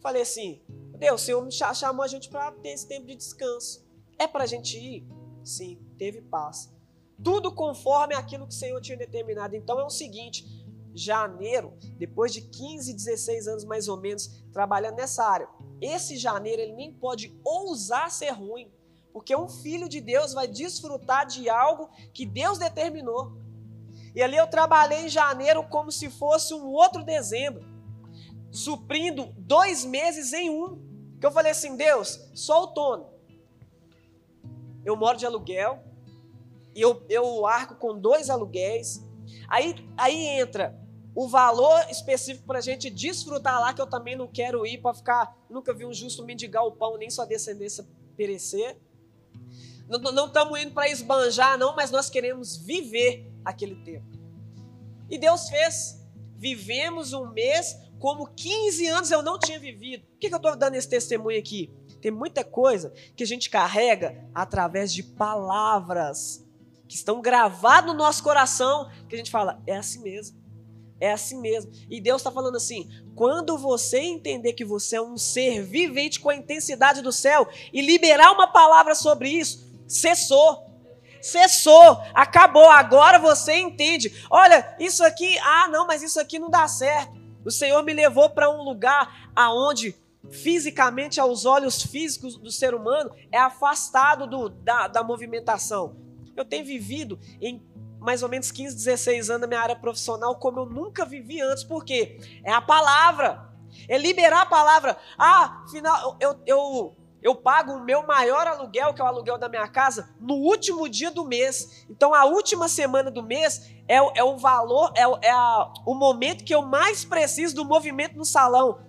Falei 0.00 0.22
assim, 0.22 0.62
Deus, 0.98 1.22
o 1.22 1.24
Senhor 1.24 1.44
me 1.44 1.50
chamou 1.50 2.02
a 2.02 2.08
gente 2.08 2.28
para 2.28 2.52
ter 2.52 2.70
esse 2.70 2.86
tempo 2.86 3.06
de 3.06 3.16
descanso. 3.16 3.86
É 4.18 4.26
para 4.26 4.44
a 4.44 4.46
gente 4.46 4.78
ir? 4.78 5.06
Sim, 5.44 5.78
teve 5.98 6.20
paz. 6.22 6.72
Tudo 7.22 7.52
conforme 7.54 8.14
aquilo 8.14 8.46
que 8.46 8.54
o 8.54 8.56
Senhor 8.56 8.80
tinha 8.80 8.96
determinado. 8.96 9.54
Então 9.54 9.78
é 9.78 9.84
o 9.84 9.90
seguinte: 9.90 10.44
janeiro, 10.94 11.74
depois 11.98 12.32
de 12.32 12.42
15, 12.42 12.94
16 12.94 13.48
anos 13.48 13.64
mais 13.64 13.88
ou 13.88 13.98
menos 13.98 14.42
trabalhando 14.52 14.96
nessa 14.96 15.24
área, 15.24 15.48
esse 15.80 16.16
janeiro 16.16 16.62
ele 16.62 16.72
nem 16.72 16.92
pode 16.92 17.34
ousar 17.44 18.10
ser 18.10 18.30
ruim, 18.30 18.70
porque 19.12 19.34
um 19.34 19.48
filho 19.48 19.88
de 19.88 20.00
Deus 20.00 20.32
vai 20.32 20.46
desfrutar 20.46 21.26
de 21.26 21.48
algo 21.48 21.88
que 22.12 22.26
Deus 22.26 22.58
determinou. 22.58 23.32
E 24.14 24.22
ali 24.22 24.36
eu 24.36 24.46
trabalhei 24.46 25.06
em 25.06 25.08
janeiro 25.08 25.62
como 25.68 25.90
se 25.90 26.10
fosse 26.10 26.52
um 26.52 26.66
outro 26.66 27.04
dezembro, 27.04 27.64
suprindo 28.50 29.32
dois 29.38 29.84
meses 29.84 30.32
em 30.32 30.50
um. 30.50 30.78
Que 31.20 31.26
eu 31.26 31.32
falei 31.32 31.52
assim, 31.52 31.76
Deus, 31.76 32.20
sou 32.34 32.56
autônomo. 32.56 33.10
Eu 34.84 34.96
moro 34.96 35.18
de 35.18 35.26
aluguel. 35.26 35.82
E 36.74 36.80
eu, 36.80 37.04
eu 37.08 37.46
arco 37.46 37.74
com 37.76 37.98
dois 37.98 38.30
aluguéis. 38.30 39.06
Aí, 39.48 39.74
aí 39.96 40.26
entra 40.26 40.79
o 41.14 41.28
valor 41.28 41.86
específico 41.90 42.46
para 42.46 42.58
a 42.58 42.62
gente 42.62 42.88
desfrutar 42.88 43.60
lá, 43.60 43.74
que 43.74 43.80
eu 43.80 43.86
também 43.86 44.16
não 44.16 44.28
quero 44.28 44.66
ir 44.66 44.78
para 44.78 44.94
ficar. 44.94 45.36
Nunca 45.48 45.74
vi 45.74 45.84
um 45.84 45.92
justo 45.92 46.24
mendigar 46.24 46.64
o 46.64 46.72
pão, 46.72 46.96
nem 46.96 47.10
sua 47.10 47.24
descendência 47.24 47.86
perecer. 48.16 48.76
Não 49.88 50.26
estamos 50.26 50.60
indo 50.60 50.72
para 50.72 50.88
esbanjar, 50.88 51.58
não, 51.58 51.74
mas 51.74 51.90
nós 51.90 52.08
queremos 52.08 52.56
viver 52.56 53.28
aquele 53.44 53.76
tempo. 53.76 54.06
E 55.08 55.18
Deus 55.18 55.48
fez. 55.48 55.98
Vivemos 56.36 57.12
um 57.12 57.26
mês 57.26 57.76
como 57.98 58.26
15 58.26 58.86
anos 58.86 59.10
eu 59.10 59.20
não 59.20 59.38
tinha 59.38 59.60
vivido. 59.60 60.06
Por 60.06 60.18
que, 60.18 60.28
que 60.28 60.34
eu 60.34 60.38
estou 60.38 60.56
dando 60.56 60.74
esse 60.74 60.88
testemunho 60.88 61.38
aqui? 61.38 61.70
Tem 62.00 62.10
muita 62.10 62.42
coisa 62.42 62.94
que 63.14 63.22
a 63.22 63.26
gente 63.26 63.50
carrega 63.50 64.26
através 64.34 64.90
de 64.90 65.02
palavras 65.02 66.42
que 66.88 66.96
estão 66.96 67.20
gravadas 67.20 67.92
no 67.92 67.96
nosso 67.96 68.22
coração, 68.22 68.90
que 69.06 69.14
a 69.14 69.18
gente 69.18 69.30
fala, 69.30 69.62
é 69.66 69.76
assim 69.76 70.02
mesmo. 70.02 70.39
É 71.00 71.10
assim 71.12 71.40
mesmo. 71.40 71.72
E 71.88 72.00
Deus 72.00 72.20
está 72.20 72.30
falando 72.30 72.56
assim: 72.56 72.88
quando 73.14 73.56
você 73.56 73.98
entender 74.00 74.52
que 74.52 74.64
você 74.64 74.96
é 74.96 75.02
um 75.02 75.16
ser 75.16 75.62
vivente 75.62 76.20
com 76.20 76.28
a 76.28 76.36
intensidade 76.36 77.00
do 77.00 77.10
céu 77.10 77.48
e 77.72 77.80
liberar 77.80 78.32
uma 78.32 78.46
palavra 78.46 78.94
sobre 78.94 79.30
isso, 79.30 79.66
cessou. 79.88 80.68
Cessou, 81.22 81.98
acabou. 82.14 82.70
Agora 82.70 83.18
você 83.18 83.54
entende. 83.54 84.24
Olha, 84.30 84.76
isso 84.78 85.02
aqui, 85.04 85.38
ah, 85.38 85.68
não, 85.68 85.86
mas 85.86 86.02
isso 86.02 86.20
aqui 86.20 86.38
não 86.38 86.50
dá 86.50 86.68
certo. 86.68 87.18
O 87.44 87.50
Senhor 87.50 87.82
me 87.82 87.92
levou 87.92 88.30
para 88.30 88.50
um 88.50 88.62
lugar 88.62 89.30
aonde 89.34 89.94
fisicamente 90.30 91.18
aos 91.18 91.44
olhos 91.44 91.82
físicos 91.82 92.36
do 92.36 92.50
ser 92.50 92.74
humano 92.74 93.10
é 93.32 93.38
afastado 93.38 94.26
do, 94.26 94.48
da, 94.48 94.86
da 94.86 95.02
movimentação. 95.02 95.96
Eu 96.36 96.44
tenho 96.44 96.64
vivido 96.64 97.18
em 97.40 97.62
mais 98.00 98.22
ou 98.22 98.28
menos 98.28 98.50
15, 98.50 98.74
16 98.74 99.30
anos 99.30 99.42
na 99.42 99.46
minha 99.46 99.60
área 99.60 99.76
profissional 99.76 100.34
como 100.36 100.60
eu 100.60 100.66
nunca 100.66 101.04
vivi 101.04 101.40
antes. 101.40 101.62
Por 101.62 101.84
quê? 101.84 102.18
É 102.42 102.52
a 102.52 102.60
palavra. 102.60 103.48
É 103.88 103.96
liberar 103.98 104.42
a 104.42 104.46
palavra. 104.46 104.96
Ah, 105.18 105.64
final, 105.70 106.16
eu, 106.18 106.40
eu, 106.46 106.96
eu 107.22 107.34
pago 107.34 107.74
o 107.74 107.84
meu 107.84 108.06
maior 108.06 108.46
aluguel, 108.46 108.94
que 108.94 109.00
é 109.00 109.04
o 109.04 109.06
aluguel 109.06 109.38
da 109.38 109.48
minha 109.48 109.68
casa, 109.68 110.14
no 110.18 110.34
último 110.34 110.88
dia 110.88 111.10
do 111.10 111.24
mês. 111.24 111.86
Então, 111.88 112.14
a 112.14 112.24
última 112.24 112.68
semana 112.68 113.10
do 113.10 113.22
mês 113.22 113.70
é, 113.86 113.96
é 113.96 114.24
o 114.24 114.36
valor, 114.38 114.92
é, 114.96 115.28
é 115.28 115.30
a, 115.30 115.72
o 115.86 115.94
momento 115.94 116.44
que 116.44 116.54
eu 116.54 116.62
mais 116.62 117.04
preciso 117.04 117.54
do 117.54 117.64
movimento 117.64 118.16
no 118.16 118.24
salão. 118.24 118.80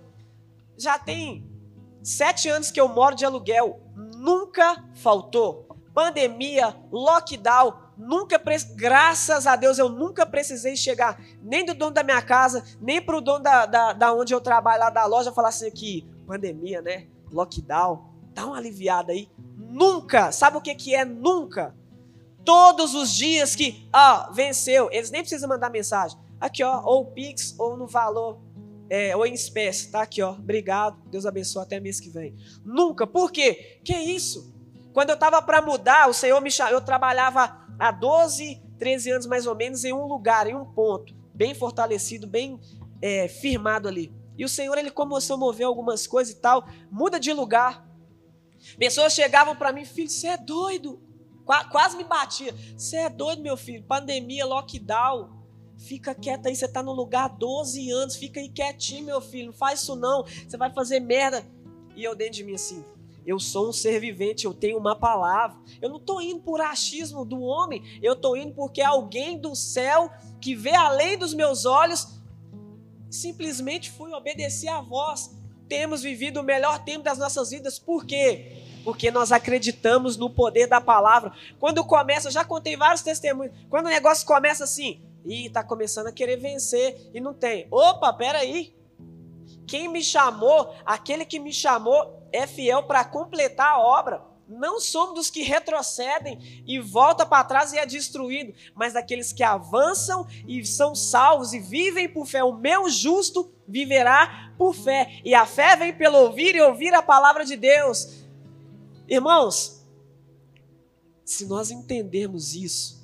Já 0.76 0.98
tem 0.98 1.46
sete 2.02 2.48
anos 2.48 2.70
que 2.70 2.80
eu 2.80 2.88
moro 2.88 3.14
de 3.14 3.24
aluguel. 3.24 3.80
Nunca 3.94 4.84
faltou. 4.94 5.68
Pandemia, 5.94 6.74
lockdown, 6.90 7.74
nunca, 8.06 8.40
graças 8.74 9.46
a 9.46 9.56
Deus, 9.56 9.78
eu 9.78 9.88
nunca 9.88 10.26
precisei 10.26 10.76
chegar 10.76 11.20
nem 11.42 11.64
do 11.64 11.74
dono 11.74 11.92
da 11.92 12.02
minha 12.02 12.20
casa, 12.20 12.64
nem 12.80 13.00
para 13.00 13.16
o 13.16 13.20
dono 13.20 13.42
da, 13.42 13.66
da, 13.66 13.92
da 13.92 14.12
onde 14.12 14.34
eu 14.34 14.40
trabalho, 14.40 14.80
lá 14.80 14.90
da 14.90 15.06
loja, 15.06 15.32
falar 15.32 15.48
assim 15.48 15.66
aqui, 15.66 16.06
pandemia, 16.26 16.82
né? 16.82 17.06
Lockdown, 17.30 18.04
dá 18.34 18.46
uma 18.46 18.58
aliviada 18.58 19.12
aí. 19.12 19.28
Nunca, 19.56 20.32
sabe 20.32 20.56
o 20.56 20.60
que, 20.60 20.74
que 20.74 20.94
é 20.94 21.04
nunca? 21.04 21.74
Todos 22.44 22.94
os 22.94 23.12
dias 23.12 23.54
que, 23.54 23.88
ó, 23.94 24.32
venceu, 24.32 24.88
eles 24.90 25.10
nem 25.10 25.22
precisam 25.22 25.48
mandar 25.48 25.70
mensagem. 25.70 26.18
Aqui, 26.40 26.62
ó, 26.64 26.82
ou 26.84 27.06
Pix, 27.06 27.54
ou 27.58 27.76
no 27.76 27.86
valor, 27.86 28.40
é, 28.90 29.16
ou 29.16 29.24
em 29.24 29.32
espécie, 29.32 29.90
tá 29.90 30.02
aqui, 30.02 30.20
ó, 30.20 30.32
obrigado, 30.32 30.98
Deus 31.06 31.24
abençoe 31.24 31.62
até 31.62 31.78
mês 31.78 32.00
que 32.00 32.10
vem. 32.10 32.36
Nunca, 32.64 33.06
por 33.06 33.30
quê? 33.30 33.80
Que 33.84 33.96
isso? 33.96 34.51
Quando 34.92 35.10
eu 35.10 35.14
estava 35.14 35.40
para 35.40 35.62
mudar, 35.62 36.08
o 36.08 36.14
Senhor 36.14 36.40
me 36.40 36.50
chamou, 36.50 36.74
eu 36.74 36.80
trabalhava 36.80 37.66
há 37.78 37.90
12, 37.90 38.62
13 38.78 39.10
anos 39.10 39.26
mais 39.26 39.46
ou 39.46 39.54
menos 39.54 39.84
em 39.84 39.92
um 39.92 40.06
lugar, 40.06 40.46
em 40.46 40.54
um 40.54 40.64
ponto, 40.64 41.14
bem 41.34 41.54
fortalecido, 41.54 42.26
bem 42.26 42.60
é, 43.00 43.28
firmado 43.28 43.88
ali. 43.88 44.12
E 44.36 44.44
o 44.44 44.48
Senhor, 44.48 44.76
ele 44.78 44.90
começou 44.90 45.36
a 45.36 45.38
mover 45.38 45.66
algumas 45.66 46.06
coisas 46.06 46.34
e 46.34 46.40
tal, 46.40 46.66
muda 46.90 47.18
de 47.18 47.32
lugar. 47.32 47.86
Pessoas 48.78 49.12
chegavam 49.12 49.56
para 49.56 49.72
mim, 49.72 49.84
filho, 49.84 50.08
você 50.08 50.28
é 50.28 50.36
doido. 50.36 51.00
quase 51.70 51.96
me 51.96 52.04
batia. 52.04 52.54
Você 52.76 52.96
é 52.96 53.08
doido, 53.08 53.42
meu 53.42 53.56
filho. 53.56 53.84
Pandemia, 53.84 54.46
lockdown. 54.46 55.42
Fica 55.78 56.14
quieto 56.14 56.46
aí, 56.46 56.54
você 56.54 56.66
está 56.66 56.82
no 56.82 56.92
lugar 56.92 57.24
há 57.24 57.28
12 57.28 57.90
anos. 57.90 58.16
Fica 58.16 58.40
aí 58.40 58.48
quietinho, 58.48 59.06
meu 59.06 59.20
filho. 59.20 59.46
Não 59.46 59.52
faz 59.52 59.80
isso 59.80 59.96
não. 59.96 60.24
Você 60.24 60.56
vai 60.56 60.72
fazer 60.72 61.00
merda. 61.00 61.44
E 61.96 62.04
eu 62.04 62.14
dentro 62.14 62.34
de 62.34 62.44
mim 62.44 62.54
assim, 62.54 62.84
eu 63.26 63.38
sou 63.38 63.68
um 63.68 63.72
ser 63.72 64.00
vivente, 64.00 64.44
eu 64.44 64.54
tenho 64.54 64.78
uma 64.78 64.96
palavra. 64.96 65.56
Eu 65.80 65.88
não 65.88 65.96
estou 65.96 66.20
indo 66.20 66.40
por 66.40 66.60
achismo 66.60 67.24
do 67.24 67.40
homem, 67.40 67.82
eu 68.02 68.14
estou 68.14 68.36
indo 68.36 68.52
porque 68.54 68.80
alguém 68.80 69.38
do 69.38 69.54
céu 69.54 70.10
que 70.40 70.54
vê 70.54 70.74
além 70.74 71.16
dos 71.16 71.34
meus 71.34 71.64
olhos. 71.64 72.20
Simplesmente 73.10 73.90
fui 73.90 74.12
obedecer 74.12 74.68
à 74.68 74.80
voz. 74.80 75.30
Temos 75.68 76.02
vivido 76.02 76.40
o 76.40 76.42
melhor 76.42 76.84
tempo 76.84 77.04
das 77.04 77.18
nossas 77.18 77.50
vidas, 77.50 77.78
por 77.78 78.04
quê? 78.04 78.62
Porque 78.84 79.10
nós 79.10 79.30
acreditamos 79.30 80.16
no 80.16 80.28
poder 80.28 80.66
da 80.66 80.80
palavra. 80.80 81.32
Quando 81.58 81.84
começa, 81.84 82.28
eu 82.28 82.32
já 82.32 82.44
contei 82.44 82.76
vários 82.76 83.02
testemunhos. 83.02 83.54
Quando 83.70 83.86
o 83.86 83.90
negócio 83.90 84.26
começa 84.26 84.64
assim, 84.64 85.00
e 85.24 85.46
está 85.46 85.62
começando 85.62 86.08
a 86.08 86.12
querer 86.12 86.36
vencer 86.36 87.10
e 87.14 87.20
não 87.20 87.32
tem. 87.32 87.66
Opa, 87.70 88.12
peraí. 88.12 88.74
Quem 89.66 89.88
me 89.88 90.02
chamou, 90.02 90.74
aquele 90.84 91.24
que 91.24 91.38
me 91.38 91.52
chamou, 91.52 92.21
é 92.32 92.46
fiel 92.46 92.84
para 92.84 93.04
completar 93.04 93.72
a 93.72 93.78
obra. 93.78 94.22
Não 94.48 94.80
somos 94.80 95.14
dos 95.14 95.30
que 95.30 95.42
retrocedem 95.42 96.62
e 96.66 96.78
volta 96.78 97.24
para 97.24 97.44
trás 97.44 97.72
e 97.72 97.78
é 97.78 97.86
destruído, 97.86 98.52
mas 98.74 98.92
daqueles 98.92 99.32
que 99.32 99.42
avançam 99.42 100.26
e 100.46 100.64
são 100.66 100.94
salvos 100.94 101.52
e 101.52 101.58
vivem 101.58 102.08
por 102.08 102.26
fé. 102.26 102.44
O 102.44 102.52
meu 102.52 102.90
justo 102.90 103.50
viverá 103.66 104.52
por 104.58 104.74
fé. 104.74 105.20
E 105.24 105.34
a 105.34 105.46
fé 105.46 105.76
vem 105.76 105.94
pelo 105.94 106.18
ouvir 106.18 106.54
e 106.54 106.60
ouvir 106.60 106.92
a 106.92 107.02
palavra 107.02 107.44
de 107.44 107.56
Deus. 107.56 108.22
Irmãos, 109.08 109.82
se 111.24 111.46
nós 111.46 111.70
entendermos 111.70 112.54
isso, 112.54 113.02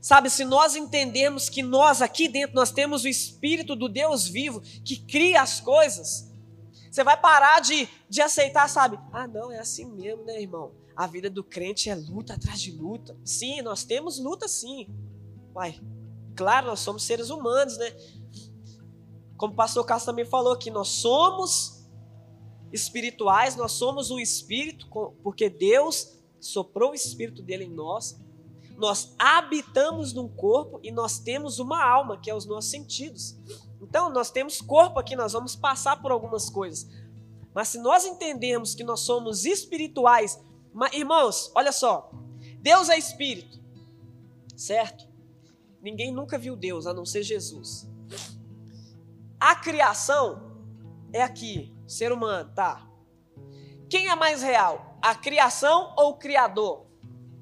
Sabe, 0.00 0.30
se 0.30 0.44
nós 0.44 0.74
entendermos 0.74 1.48
que 1.48 1.62
nós 1.62 2.00
aqui 2.00 2.28
dentro 2.28 2.54
nós 2.56 2.70
temos 2.70 3.04
o 3.04 3.08
espírito 3.08 3.76
do 3.76 3.88
Deus 3.88 4.26
vivo 4.26 4.60
que 4.84 4.96
cria 4.96 5.42
as 5.42 5.60
coisas, 5.60 6.27
você 6.90 7.04
vai 7.04 7.16
parar 7.16 7.60
de, 7.60 7.88
de 8.08 8.20
aceitar, 8.20 8.68
sabe? 8.68 8.98
Ah, 9.12 9.26
não, 9.26 9.50
é 9.50 9.58
assim 9.58 9.84
mesmo, 9.84 10.24
né, 10.24 10.40
irmão? 10.40 10.72
A 10.96 11.06
vida 11.06 11.30
do 11.30 11.44
crente 11.44 11.88
é 11.88 11.94
luta 11.94 12.34
atrás 12.34 12.60
de 12.60 12.72
luta. 12.72 13.16
Sim, 13.24 13.62
nós 13.62 13.84
temos 13.84 14.18
luta, 14.18 14.48
sim. 14.48 14.88
Uai, 15.54 15.80
claro, 16.34 16.66
nós 16.66 16.80
somos 16.80 17.04
seres 17.04 17.30
humanos, 17.30 17.76
né? 17.78 17.94
Como 19.36 19.52
o 19.52 19.56
pastor 19.56 19.84
Castro 19.84 20.12
também 20.12 20.24
falou 20.24 20.52
aqui, 20.52 20.70
nós 20.70 20.88
somos 20.88 21.86
espirituais, 22.72 23.56
nós 23.56 23.72
somos 23.72 24.10
um 24.10 24.18
espírito, 24.18 24.88
porque 25.22 25.48
Deus 25.48 26.18
soprou 26.40 26.90
o 26.90 26.94
espírito 26.94 27.42
dele 27.42 27.64
em 27.64 27.72
nós. 27.72 28.20
Nós 28.76 29.14
habitamos 29.18 30.12
num 30.12 30.28
corpo 30.28 30.80
e 30.82 30.90
nós 30.92 31.18
temos 31.18 31.58
uma 31.58 31.82
alma, 31.82 32.18
que 32.18 32.30
é 32.30 32.34
os 32.34 32.46
nossos 32.46 32.70
sentidos. 32.70 33.36
Então, 33.80 34.10
nós 34.10 34.30
temos 34.30 34.60
corpo 34.60 34.98
aqui, 34.98 35.14
nós 35.14 35.32
vamos 35.32 35.54
passar 35.54 36.00
por 36.00 36.10
algumas 36.10 36.50
coisas. 36.50 36.88
Mas 37.54 37.68
se 37.68 37.78
nós 37.78 38.04
entendemos 38.04 38.74
que 38.74 38.84
nós 38.84 39.00
somos 39.00 39.44
espirituais, 39.44 40.40
irmãos, 40.92 41.50
olha 41.54 41.72
só, 41.72 42.10
Deus 42.60 42.88
é 42.88 42.98
espírito, 42.98 43.60
certo? 44.56 45.08
Ninguém 45.80 46.12
nunca 46.12 46.38
viu 46.38 46.56
Deus 46.56 46.86
a 46.86 46.94
não 46.94 47.04
ser 47.04 47.22
Jesus. 47.22 47.88
A 49.40 49.54
criação 49.54 50.60
é 51.12 51.22
aqui, 51.22 51.74
ser 51.86 52.12
humano, 52.12 52.50
tá? 52.54 52.86
Quem 53.88 54.08
é 54.08 54.14
mais 54.14 54.42
real? 54.42 54.98
A 55.00 55.14
criação 55.14 55.94
ou 55.96 56.10
o 56.10 56.18
Criador? 56.18 56.86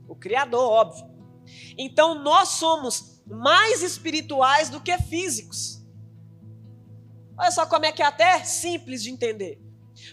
O 0.06 0.14
Criador, 0.14 0.70
óbvio. 0.70 1.04
Então 1.76 2.22
nós 2.22 2.50
somos 2.50 3.20
mais 3.26 3.82
espirituais 3.82 4.68
do 4.68 4.80
que 4.80 4.96
físicos. 4.98 5.75
Olha 7.38 7.50
só 7.50 7.66
como 7.66 7.84
é 7.84 7.92
que 7.92 8.02
é 8.02 8.06
até 8.06 8.42
simples 8.44 9.02
de 9.02 9.10
entender. 9.10 9.60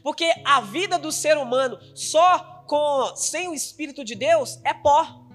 Porque 0.02 0.32
a 0.46 0.62
vida 0.62 0.98
do 0.98 1.12
ser 1.12 1.38
humano 1.38 1.78
só 1.96 2.64
com 2.68 3.16
sem 3.16 3.48
o 3.48 3.54
espírito 3.54 4.04
de 4.04 4.16
Deus 4.16 4.60
é 4.64 4.74
pó. 4.74 5.26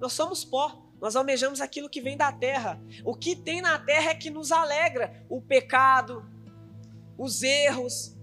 Nós 0.00 0.12
somos 0.12 0.44
pó. 0.44 0.82
Nós 1.00 1.16
almejamos 1.16 1.60
aquilo 1.60 1.88
que 1.88 2.00
vem 2.00 2.16
da 2.16 2.32
terra. 2.32 2.80
O 3.04 3.14
que 3.14 3.36
tem 3.36 3.60
na 3.60 3.78
terra 3.78 4.10
é 4.10 4.14
que 4.14 4.30
nos 4.30 4.50
alegra 4.50 5.24
o 5.28 5.40
pecado, 5.40 6.24
os 7.18 7.42
erros. 7.42 8.16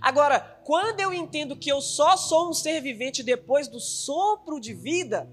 Agora, 0.00 0.40
quando 0.64 1.00
eu 1.00 1.14
entendo 1.14 1.56
que 1.56 1.70
eu 1.70 1.80
só 1.80 2.16
sou 2.16 2.50
um 2.50 2.52
ser 2.52 2.80
vivente 2.82 3.22
depois 3.22 3.68
do 3.68 3.80
sopro 3.80 4.60
de 4.60 4.74
vida, 4.74 5.30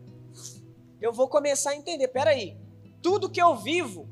eu 1.01 1.11
vou 1.11 1.27
começar 1.27 1.71
a 1.71 1.75
entender, 1.75 2.07
peraí, 2.07 2.57
tudo 3.01 3.29
que 3.29 3.41
eu 3.41 3.57
vivo, 3.57 4.07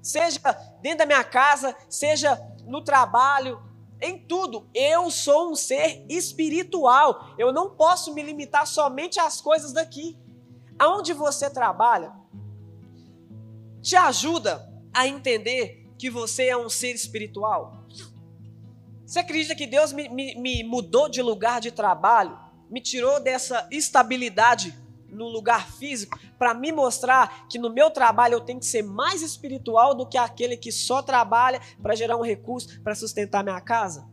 seja 0.00 0.40
dentro 0.80 0.98
da 0.98 1.06
minha 1.06 1.24
casa, 1.24 1.76
seja 1.90 2.40
no 2.66 2.82
trabalho, 2.82 3.60
em 4.00 4.18
tudo. 4.18 4.68
Eu 4.74 5.10
sou 5.10 5.50
um 5.50 5.54
ser 5.54 6.04
espiritual. 6.08 7.34
Eu 7.38 7.52
não 7.52 7.70
posso 7.70 8.12
me 8.12 8.22
limitar 8.22 8.66
somente 8.66 9.18
às 9.18 9.40
coisas 9.40 9.72
daqui. 9.72 10.18
Aonde 10.78 11.12
você 11.12 11.48
trabalha, 11.48 12.12
te 13.80 13.96
ajuda 13.96 14.72
a 14.92 15.06
entender 15.06 15.92
que 15.98 16.10
você 16.10 16.48
é 16.48 16.56
um 16.56 16.68
ser 16.68 16.94
espiritual? 16.94 17.84
Você 19.06 19.18
acredita 19.20 19.54
que 19.54 19.66
Deus 19.66 19.92
me, 19.92 20.08
me, 20.08 20.34
me 20.34 20.64
mudou 20.64 21.08
de 21.08 21.22
lugar 21.22 21.60
de 21.60 21.70
trabalho, 21.70 22.38
me 22.68 22.80
tirou 22.80 23.20
dessa 23.20 23.68
estabilidade 23.70 24.76
no 25.14 25.28
lugar 25.28 25.70
físico 25.70 26.18
para 26.38 26.52
me 26.52 26.72
mostrar 26.72 27.46
que 27.48 27.58
no 27.58 27.70
meu 27.70 27.90
trabalho 27.90 28.34
eu 28.34 28.40
tenho 28.40 28.58
que 28.58 28.66
ser 28.66 28.82
mais 28.82 29.22
espiritual 29.22 29.94
do 29.94 30.06
que 30.06 30.18
aquele 30.18 30.56
que 30.56 30.72
só 30.72 31.00
trabalha 31.02 31.60
para 31.82 31.94
gerar 31.94 32.16
um 32.16 32.22
recurso 32.22 32.80
para 32.82 32.94
sustentar 32.94 33.42
minha 33.42 33.60
casa? 33.60 34.06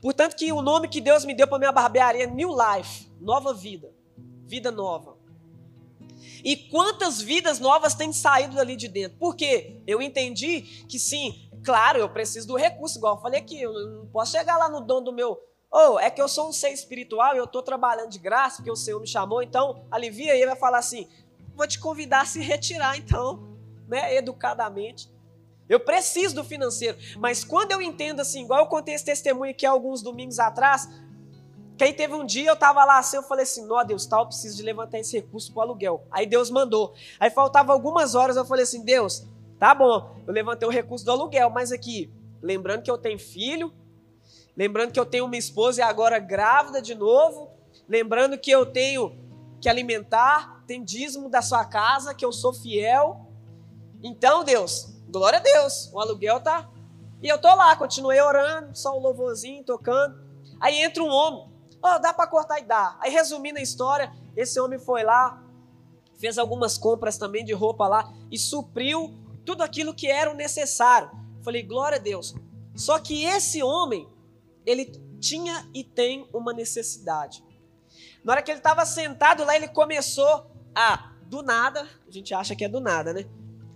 Portanto, 0.00 0.36
que 0.36 0.52
o 0.52 0.62
nome 0.62 0.88
que 0.88 1.00
Deus 1.00 1.24
me 1.24 1.34
deu 1.34 1.46
para 1.46 1.58
minha 1.58 1.72
barbearia 1.72 2.24
é 2.24 2.26
New 2.26 2.50
Life, 2.50 3.10
nova 3.20 3.54
vida, 3.54 3.92
vida 4.46 4.70
nova. 4.70 5.16
E 6.44 6.56
quantas 6.56 7.20
vidas 7.20 7.60
novas 7.60 7.94
têm 7.94 8.12
saído 8.12 8.56
dali 8.56 8.74
de 8.74 8.88
dentro? 8.88 9.16
Porque 9.18 9.80
eu 9.86 10.02
entendi 10.02 10.62
que 10.88 10.98
sim, 10.98 11.48
claro, 11.64 11.98
eu 11.98 12.08
preciso 12.08 12.48
do 12.48 12.56
recurso, 12.56 12.98
igual 12.98 13.16
eu 13.16 13.22
falei 13.22 13.40
aqui, 13.40 13.60
eu 13.60 13.72
não 13.72 14.06
posso 14.06 14.32
chegar 14.32 14.56
lá 14.56 14.68
no 14.68 14.80
dono 14.80 15.06
do 15.06 15.12
meu 15.12 15.38
ou 15.72 15.94
oh, 15.94 15.98
é 15.98 16.10
que 16.10 16.20
eu 16.20 16.28
sou 16.28 16.50
um 16.50 16.52
ser 16.52 16.68
espiritual 16.68 17.34
e 17.34 17.38
eu 17.38 17.44
estou 17.44 17.62
trabalhando 17.62 18.10
de 18.10 18.18
graça 18.18 18.56
porque 18.56 18.70
o 18.70 18.76
Senhor 18.76 19.00
me 19.00 19.06
chamou, 19.06 19.42
então 19.42 19.86
alivia. 19.90 20.34
E 20.34 20.38
ele 20.38 20.48
vai 20.48 20.56
falar 20.56 20.78
assim: 20.78 21.08
vou 21.56 21.66
te 21.66 21.78
convidar 21.78 22.20
a 22.20 22.24
se 22.26 22.40
retirar, 22.40 22.98
então, 22.98 23.56
né, 23.88 24.14
educadamente. 24.14 25.10
Eu 25.66 25.80
preciso 25.80 26.34
do 26.34 26.44
financeiro, 26.44 26.98
mas 27.16 27.42
quando 27.42 27.72
eu 27.72 27.80
entendo 27.80 28.20
assim, 28.20 28.44
igual 28.44 28.60
eu 28.60 28.66
contei 28.66 28.94
esse 28.94 29.04
testemunho 29.06 29.52
aqui 29.52 29.64
alguns 29.64 30.02
domingos 30.02 30.38
atrás, 30.38 30.86
Que 31.78 31.84
aí 31.84 31.94
teve 31.94 32.12
um 32.12 32.26
dia, 32.26 32.50
eu 32.50 32.56
tava 32.56 32.84
lá 32.84 32.98
assim, 32.98 33.16
eu 33.16 33.22
falei 33.22 33.44
assim, 33.44 33.64
nó 33.64 33.82
Deus, 33.82 34.04
tal, 34.04 34.24
eu 34.24 34.26
preciso 34.26 34.58
de 34.58 34.62
levantar 34.62 34.98
esse 34.98 35.16
recurso 35.16 35.50
pro 35.50 35.62
aluguel. 35.62 36.06
Aí 36.10 36.26
Deus 36.26 36.50
mandou. 36.50 36.92
Aí 37.18 37.30
faltava 37.30 37.72
algumas 37.72 38.14
horas, 38.14 38.36
eu 38.36 38.44
falei 38.44 38.64
assim, 38.64 38.84
Deus, 38.84 39.26
tá 39.58 39.74
bom, 39.74 40.14
eu 40.26 40.34
levantei 40.34 40.68
o 40.68 40.70
recurso 40.70 41.02
do 41.06 41.12
aluguel, 41.12 41.48
mas 41.48 41.72
aqui, 41.72 42.12
lembrando 42.42 42.82
que 42.82 42.90
eu 42.90 42.98
tenho 42.98 43.18
filho, 43.18 43.72
lembrando 44.56 44.92
que 44.92 45.00
eu 45.00 45.06
tenho 45.06 45.24
uma 45.24 45.36
esposa 45.36 45.80
e 45.80 45.82
agora 45.82 46.18
grávida 46.18 46.80
de 46.80 46.94
novo, 46.94 47.50
lembrando 47.88 48.38
que 48.38 48.50
eu 48.50 48.66
tenho 48.66 49.16
que 49.60 49.68
alimentar, 49.68 50.62
tem 50.66 50.82
dízimo 50.82 51.28
da 51.28 51.40
sua 51.40 51.64
casa, 51.64 52.14
que 52.14 52.24
eu 52.24 52.32
sou 52.32 52.52
fiel. 52.52 53.28
Então, 54.02 54.42
Deus, 54.42 54.92
glória 55.08 55.38
a 55.38 55.42
Deus, 55.42 55.90
o 55.92 56.00
aluguel 56.00 56.40
tá. 56.40 56.68
E 57.22 57.28
eu 57.28 57.38
tô 57.38 57.54
lá, 57.54 57.76
continuei 57.76 58.20
orando, 58.20 58.76
só 58.76 58.96
um 58.96 59.00
louvorzinho 59.00 59.62
tocando. 59.62 60.20
Aí 60.60 60.82
entra 60.82 61.02
um 61.02 61.08
homem, 61.08 61.48
oh, 61.82 61.98
dá 62.00 62.12
para 62.12 62.26
cortar 62.26 62.58
e 62.58 62.64
dá. 62.64 62.96
Aí 63.00 63.10
resumindo 63.10 63.58
a 63.58 63.62
história, 63.62 64.12
esse 64.36 64.58
homem 64.58 64.78
foi 64.78 65.04
lá, 65.04 65.42
fez 66.18 66.38
algumas 66.38 66.76
compras 66.76 67.16
também 67.16 67.44
de 67.44 67.52
roupa 67.52 67.86
lá 67.86 68.12
e 68.30 68.38
supriu 68.38 69.14
tudo 69.44 69.62
aquilo 69.62 69.94
que 69.94 70.08
era 70.08 70.30
o 70.30 70.34
necessário. 70.34 71.10
Falei, 71.42 71.62
glória 71.62 71.98
a 71.98 72.00
Deus. 72.00 72.34
Só 72.74 72.98
que 72.98 73.24
esse 73.24 73.62
homem, 73.62 74.08
ele 74.64 74.86
tinha 75.20 75.68
e 75.74 75.84
tem 75.84 76.28
uma 76.32 76.52
necessidade. 76.52 77.44
Na 78.24 78.32
hora 78.32 78.42
que 78.42 78.50
ele 78.50 78.58
estava 78.58 78.84
sentado 78.84 79.44
lá, 79.44 79.56
ele 79.56 79.68
começou 79.68 80.50
a, 80.74 81.12
do 81.26 81.42
nada, 81.42 81.88
a 82.06 82.10
gente 82.10 82.32
acha 82.34 82.54
que 82.54 82.64
é 82.64 82.68
do 82.68 82.80
nada, 82.80 83.12
né? 83.12 83.26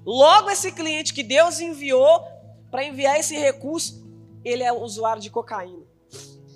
Logo 0.05 0.51
esse 0.51 0.70
cliente 0.70 1.12
que 1.12 1.22
Deus 1.22 1.59
enviou 1.59 2.25
para 2.70 2.85
enviar 2.85 3.18
esse 3.18 3.37
recurso, 3.37 4.07
ele 4.44 4.62
é 4.62 4.72
usuário 4.72 5.20
de 5.20 5.31
cocaína. 5.31 5.85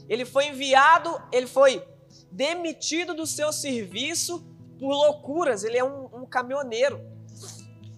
Ele 0.08 0.24
foi 0.24 0.46
enviado, 0.48 1.20
ele 1.32 1.46
foi 1.46 1.84
demitido 2.30 3.14
do 3.14 3.26
seu 3.26 3.52
serviço 3.52 4.44
por 4.78 4.88
loucuras. 4.88 5.64
Ele 5.64 5.78
é 5.78 5.84
um, 5.84 6.22
um 6.22 6.26
caminhoneiro. 6.26 7.00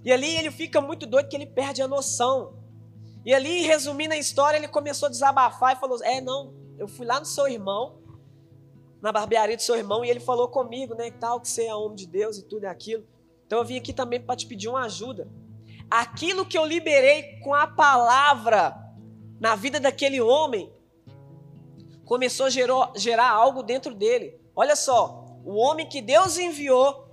E 0.05 0.11
ali 0.11 0.37
ele 0.37 0.51
fica 0.51 0.81
muito 0.81 1.07
doido 1.07 1.29
que 1.29 1.37
ele 1.37 1.47
perde 1.47 1.83
a 1.83 1.89
noção. 1.89 2.55
E 3.25 3.33
ali, 3.33 3.63
resumindo 3.63 4.15
a 4.15 4.17
história, 4.17 4.57
ele 4.57 4.69
começou 4.69 5.07
a 5.07 5.11
desabafar 5.11 5.77
e 5.77 5.81
falou: 5.81 6.03
É, 6.03 6.21
não, 6.21 6.53
eu 6.79 6.89
fui 6.89 7.07
lá 7.07 7.21
no 7.21 7.27
seu 7.27 7.47
irmão, 7.49 7.99
na 9.01 9.13
barbearia 9.13 9.57
do 9.57 9.63
seu 9.63 9.77
irmão, 9.77 10.05
e 10.05 10.11
ele 10.11 10.21
falou 10.21 10.49
comigo, 10.49 10.95
né, 10.95 11.11
tal, 11.11 11.41
que 11.41 11.49
você 11.49 11.67
é 11.67 11.75
homem 11.75 11.97
de 11.97 12.07
Deus 12.07 12.39
e 12.39 12.43
tudo 12.43 12.65
e 12.65 12.67
aquilo. 12.67 13.05
Então 13.47 13.59
eu 13.59 13.65
vim 13.65 13.77
aqui 13.77 13.93
também 13.93 14.21
para 14.21 14.37
te 14.37 14.47
pedir 14.47 14.69
uma 14.69 14.85
ajuda. 14.85 15.29
Aquilo 15.91 16.47
que 16.47 16.57
eu 16.57 16.65
liberei 16.65 17.39
com 17.41 17.55
a 17.55 17.67
palavra 17.67 18.75
na 19.39 19.55
vida 19.55 19.79
daquele 19.79 20.21
homem 20.21 20.73
começou 22.05 22.47
a 22.47 22.51
gerou, 22.51 22.93
gerar 22.97 23.31
algo 23.31 23.63
dentro 23.63 23.95
dele. 23.95 24.41
Olha 24.55 24.75
só, 24.75 25.25
o 25.45 25.55
homem 25.55 25.89
que 25.89 26.01
Deus 26.01 26.39
enviou 26.39 27.07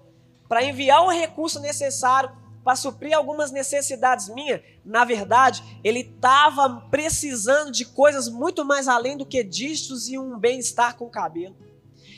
para 0.48 0.64
enviar 0.64 1.04
o 1.04 1.10
recurso 1.10 1.60
necessário 1.60 2.32
para 2.70 2.76
suprir 2.76 3.18
algumas 3.18 3.50
necessidades 3.50 4.30
minhas, 4.30 4.62
na 4.86 5.04
verdade, 5.04 5.64
ele 5.84 6.02
estava 6.02 6.70
precisando 6.92 7.72
de 7.72 7.84
coisas 7.84 8.30
muito 8.30 8.64
mais 8.64 8.88
além 8.88 9.18
do 9.18 9.26
que 9.26 9.44
discos 9.44 10.08
e 10.08 10.20
um 10.20 10.38
bem-estar 10.38 10.96
com 10.96 11.06
o 11.06 11.10
cabelo. 11.10 11.56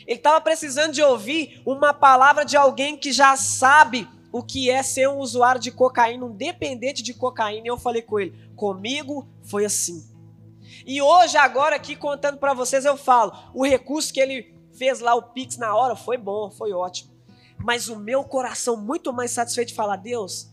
Ele 0.05 0.17
estava 0.17 0.41
precisando 0.41 0.91
de 0.91 1.01
ouvir 1.01 1.61
uma 1.65 1.93
palavra 1.93 2.43
de 2.43 2.57
alguém 2.57 2.97
que 2.97 3.13
já 3.13 3.37
sabe 3.37 4.05
o 4.29 4.43
que 4.43 4.69
é 4.69 4.83
ser 4.83 5.07
um 5.07 5.19
usuário 5.19 5.61
de 5.61 5.71
cocaína, 5.71 6.25
um 6.25 6.35
dependente 6.35 7.01
de 7.01 7.13
cocaína. 7.13 7.67
E 7.67 7.69
eu 7.69 7.77
falei 7.77 8.01
com 8.01 8.19
ele: 8.19 8.37
comigo 8.53 9.25
foi 9.43 9.63
assim. 9.63 10.05
E 10.85 11.01
hoje, 11.01 11.37
agora 11.37 11.77
aqui 11.77 11.95
contando 11.95 12.39
para 12.39 12.53
vocês, 12.53 12.83
eu 12.83 12.97
falo: 12.97 13.31
o 13.53 13.65
recurso 13.65 14.13
que 14.13 14.19
ele 14.19 14.53
fez 14.73 14.99
lá, 14.99 15.15
o 15.15 15.23
Pix 15.23 15.55
na 15.55 15.73
hora, 15.73 15.95
foi 15.95 16.17
bom, 16.17 16.51
foi 16.51 16.73
ótimo 16.73 17.11
mas 17.63 17.89
o 17.89 17.95
meu 17.97 18.24
coração 18.24 18.78
muito 18.78 19.12
mais 19.13 19.32
satisfeito 19.32 19.69
de 19.69 19.76
falar: 19.76 19.97
Deus, 19.97 20.50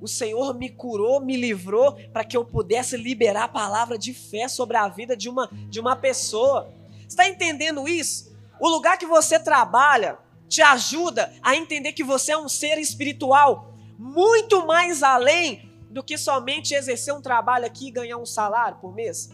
o 0.00 0.06
Senhor 0.06 0.54
me 0.54 0.68
curou, 0.68 1.20
me 1.20 1.36
livrou 1.36 1.94
para 2.12 2.24
que 2.24 2.36
eu 2.36 2.44
pudesse 2.44 2.96
liberar 2.96 3.44
a 3.44 3.48
palavra 3.48 3.98
de 3.98 4.14
fé 4.14 4.48
sobre 4.48 4.76
a 4.76 4.88
vida 4.88 5.16
de 5.16 5.28
uma, 5.28 5.48
de 5.68 5.80
uma 5.80 5.96
pessoa. 5.96 6.72
Está 7.08 7.28
entendendo 7.28 7.88
isso? 7.88 8.36
O 8.60 8.68
lugar 8.68 8.98
que 8.98 9.06
você 9.06 9.38
trabalha 9.38 10.18
te 10.48 10.62
ajuda 10.62 11.32
a 11.42 11.54
entender 11.56 11.92
que 11.92 12.04
você 12.04 12.32
é 12.32 12.38
um 12.38 12.48
ser 12.48 12.78
espiritual 12.78 13.74
muito 13.98 14.66
mais 14.66 15.02
além 15.02 15.68
do 15.90 16.02
que 16.02 16.16
somente 16.16 16.74
exercer 16.74 17.12
um 17.12 17.20
trabalho 17.20 17.66
aqui 17.66 17.88
e 17.88 17.90
ganhar 17.90 18.18
um 18.18 18.26
salário 18.26 18.78
por 18.78 18.94
mês. 18.94 19.30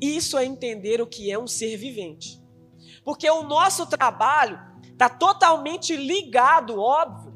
Isso 0.00 0.36
é 0.36 0.44
entender 0.44 1.00
o 1.00 1.06
que 1.06 1.30
é 1.30 1.38
um 1.38 1.46
ser 1.46 1.76
vivente. 1.76 2.40
Porque 3.04 3.28
o 3.30 3.42
nosso 3.42 3.86
trabalho 3.86 4.60
está 4.96 5.10
totalmente 5.10 5.94
ligado, 5.94 6.80
óbvio, 6.80 7.34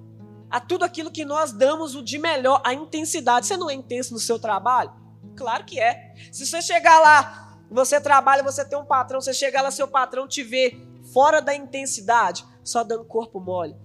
a 0.50 0.58
tudo 0.58 0.82
aquilo 0.82 1.10
que 1.10 1.26
nós 1.26 1.52
damos 1.52 1.94
o 1.94 2.02
de 2.02 2.18
melhor, 2.18 2.60
a 2.64 2.72
intensidade. 2.72 3.46
Você 3.46 3.56
não 3.56 3.68
é 3.68 3.74
intenso 3.74 4.14
no 4.14 4.18
seu 4.18 4.38
trabalho? 4.38 4.90
Claro 5.36 5.64
que 5.64 5.78
é. 5.78 6.14
Se 6.32 6.46
você 6.46 6.62
chegar 6.62 6.98
lá, 7.00 7.58
você 7.70 8.00
trabalha, 8.00 8.42
você 8.42 8.64
tem 8.64 8.78
um 8.78 8.84
patrão, 8.84 9.20
você 9.20 9.34
chegar 9.34 9.60
lá, 9.60 9.70
seu 9.70 9.86
patrão 9.86 10.26
te 10.26 10.42
vê 10.42 10.80
fora 11.12 11.40
da 11.40 11.54
intensidade, 11.54 12.44
só 12.64 12.82
dando 12.82 13.04
corpo 13.04 13.38
mole. 13.38 13.76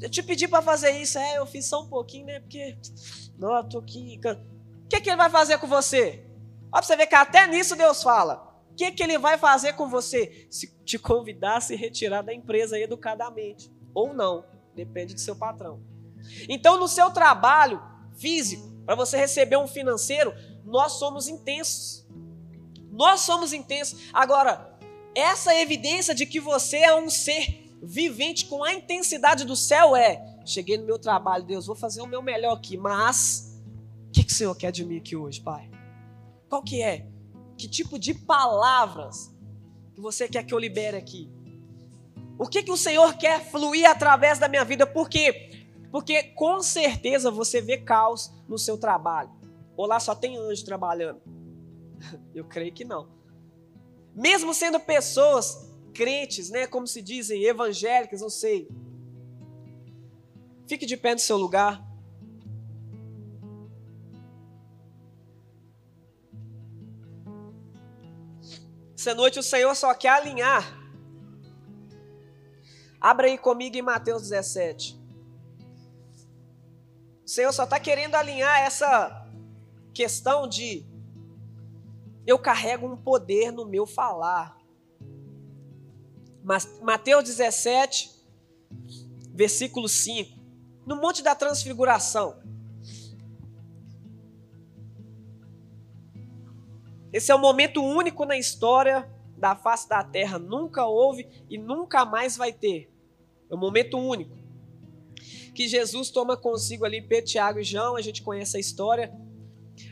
Eu 0.00 0.08
te 0.08 0.22
pedi 0.22 0.48
para 0.48 0.62
fazer 0.62 0.92
isso, 0.92 1.18
é, 1.18 1.36
eu 1.36 1.46
fiz 1.46 1.66
só 1.66 1.82
um 1.82 1.88
pouquinho, 1.88 2.26
né? 2.26 2.40
Porque, 2.40 2.78
não, 3.38 3.54
eu 3.54 3.64
tô 3.64 3.78
aqui. 3.78 4.18
O 4.24 4.88
que, 4.88 5.00
que 5.00 5.10
ele 5.10 5.16
vai 5.16 5.28
fazer 5.28 5.58
com 5.58 5.66
você? 5.66 6.24
Ó, 6.72 6.78
pra 6.78 6.82
você 6.82 6.96
ver 6.96 7.06
que 7.06 7.14
até 7.14 7.46
nisso 7.46 7.76
Deus 7.76 8.02
fala 8.02 8.49
que, 8.80 8.92
que 8.92 9.02
ele 9.02 9.18
vai 9.18 9.36
fazer 9.36 9.74
com 9.74 9.90
você? 9.90 10.46
Se 10.48 10.68
te 10.84 10.98
convidar 10.98 11.58
a 11.58 11.60
se 11.60 11.76
retirar 11.76 12.22
da 12.22 12.32
empresa 12.32 12.78
educadamente. 12.78 13.70
Ou 13.92 14.14
não, 14.14 14.42
depende 14.74 15.12
do 15.12 15.20
seu 15.20 15.36
patrão. 15.36 15.82
Então, 16.48 16.78
no 16.78 16.88
seu 16.88 17.10
trabalho 17.10 17.82
físico, 18.16 18.70
para 18.86 18.94
você 18.94 19.18
receber 19.18 19.58
um 19.58 19.68
financeiro, 19.68 20.32
nós 20.64 20.92
somos 20.92 21.28
intensos. 21.28 22.06
Nós 22.90 23.20
somos 23.20 23.52
intensos. 23.52 24.08
Agora, 24.14 24.78
essa 25.14 25.54
evidência 25.54 26.14
de 26.14 26.24
que 26.24 26.40
você 26.40 26.78
é 26.78 26.94
um 26.94 27.10
ser 27.10 27.70
vivente 27.82 28.46
com 28.46 28.64
a 28.64 28.72
intensidade 28.72 29.44
do 29.44 29.56
céu 29.56 29.94
é: 29.94 30.40
cheguei 30.46 30.78
no 30.78 30.86
meu 30.86 30.98
trabalho, 30.98 31.44
Deus, 31.44 31.66
vou 31.66 31.76
fazer 31.76 32.00
o 32.00 32.06
meu 32.06 32.22
melhor 32.22 32.56
aqui, 32.56 32.78
mas 32.78 33.60
o 34.08 34.10
que, 34.10 34.24
que 34.24 34.32
o 34.32 34.34
Senhor 34.34 34.54
quer 34.54 34.72
de 34.72 34.86
mim 34.86 34.96
aqui 34.96 35.16
hoje, 35.16 35.40
Pai? 35.40 35.70
Qual 36.48 36.62
que 36.62 36.82
é? 36.82 37.06
Que 37.60 37.68
tipo 37.68 37.98
de 37.98 38.14
palavras 38.14 39.36
que 39.94 40.00
você 40.00 40.26
quer 40.26 40.46
que 40.46 40.54
eu 40.54 40.58
libere 40.58 40.96
aqui? 40.96 41.30
O 42.38 42.46
que, 42.46 42.62
que 42.62 42.70
o 42.70 42.76
Senhor 42.76 43.18
quer 43.18 43.44
fluir 43.50 43.86
através 43.86 44.38
da 44.38 44.48
minha 44.48 44.64
vida? 44.64 44.86
Por 44.86 45.10
quê? 45.10 45.66
Porque 45.92 46.22
com 46.22 46.62
certeza 46.62 47.30
você 47.30 47.60
vê 47.60 47.76
caos 47.76 48.32
no 48.48 48.56
seu 48.56 48.78
trabalho. 48.78 49.30
Ou 49.76 49.86
lá 49.86 50.00
só 50.00 50.14
tem 50.14 50.38
anjo 50.38 50.64
trabalhando. 50.64 51.20
Eu 52.34 52.46
creio 52.46 52.72
que 52.72 52.82
não. 52.82 53.10
Mesmo 54.14 54.54
sendo 54.54 54.80
pessoas 54.80 55.70
crentes, 55.92 56.48
né, 56.48 56.66
como 56.66 56.86
se 56.86 57.02
dizem, 57.02 57.44
evangélicas, 57.44 58.22
não 58.22 58.30
sei. 58.30 58.70
Fique 60.66 60.86
de 60.86 60.96
pé 60.96 61.12
no 61.12 61.20
seu 61.20 61.36
lugar. 61.36 61.86
Essa 69.00 69.14
noite 69.14 69.38
o 69.38 69.42
Senhor 69.42 69.74
só 69.74 69.94
quer 69.94 70.10
alinhar. 70.10 70.78
Abra 73.00 73.28
aí 73.28 73.38
comigo 73.38 73.74
em 73.74 73.80
Mateus 73.80 74.28
17. 74.28 75.00
O 77.24 77.26
Senhor 77.26 77.50
só 77.50 77.64
está 77.64 77.80
querendo 77.80 78.14
alinhar 78.14 78.60
essa 78.60 79.26
questão 79.94 80.46
de 80.46 80.84
eu 82.26 82.38
carrego 82.38 82.86
um 82.86 82.94
poder 82.94 83.50
no 83.50 83.64
meu 83.64 83.86
falar. 83.86 84.58
Mateus 86.82 87.24
17, 87.24 88.14
versículo 89.32 89.88
5. 89.88 90.38
No 90.84 90.96
Monte 90.96 91.22
da 91.22 91.34
Transfiguração. 91.34 92.42
Esse 97.12 97.32
é 97.32 97.34
um 97.34 97.40
momento 97.40 97.82
único 97.82 98.24
na 98.24 98.36
história 98.36 99.08
da 99.36 99.56
face 99.56 99.88
da 99.88 100.04
terra. 100.04 100.38
Nunca 100.38 100.86
houve 100.86 101.28
e 101.48 101.58
nunca 101.58 102.04
mais 102.04 102.36
vai 102.36 102.52
ter. 102.52 102.90
É 103.50 103.54
um 103.54 103.58
momento 103.58 103.98
único. 103.98 104.38
Que 105.54 105.66
Jesus 105.66 106.10
toma 106.10 106.36
consigo 106.36 106.84
ali 106.84 107.02
Pedro, 107.02 107.30
Tiago 107.30 107.58
e 107.58 107.64
João, 107.64 107.96
a 107.96 108.02
gente 108.02 108.22
conhece 108.22 108.56
a 108.56 108.60
história. 108.60 109.12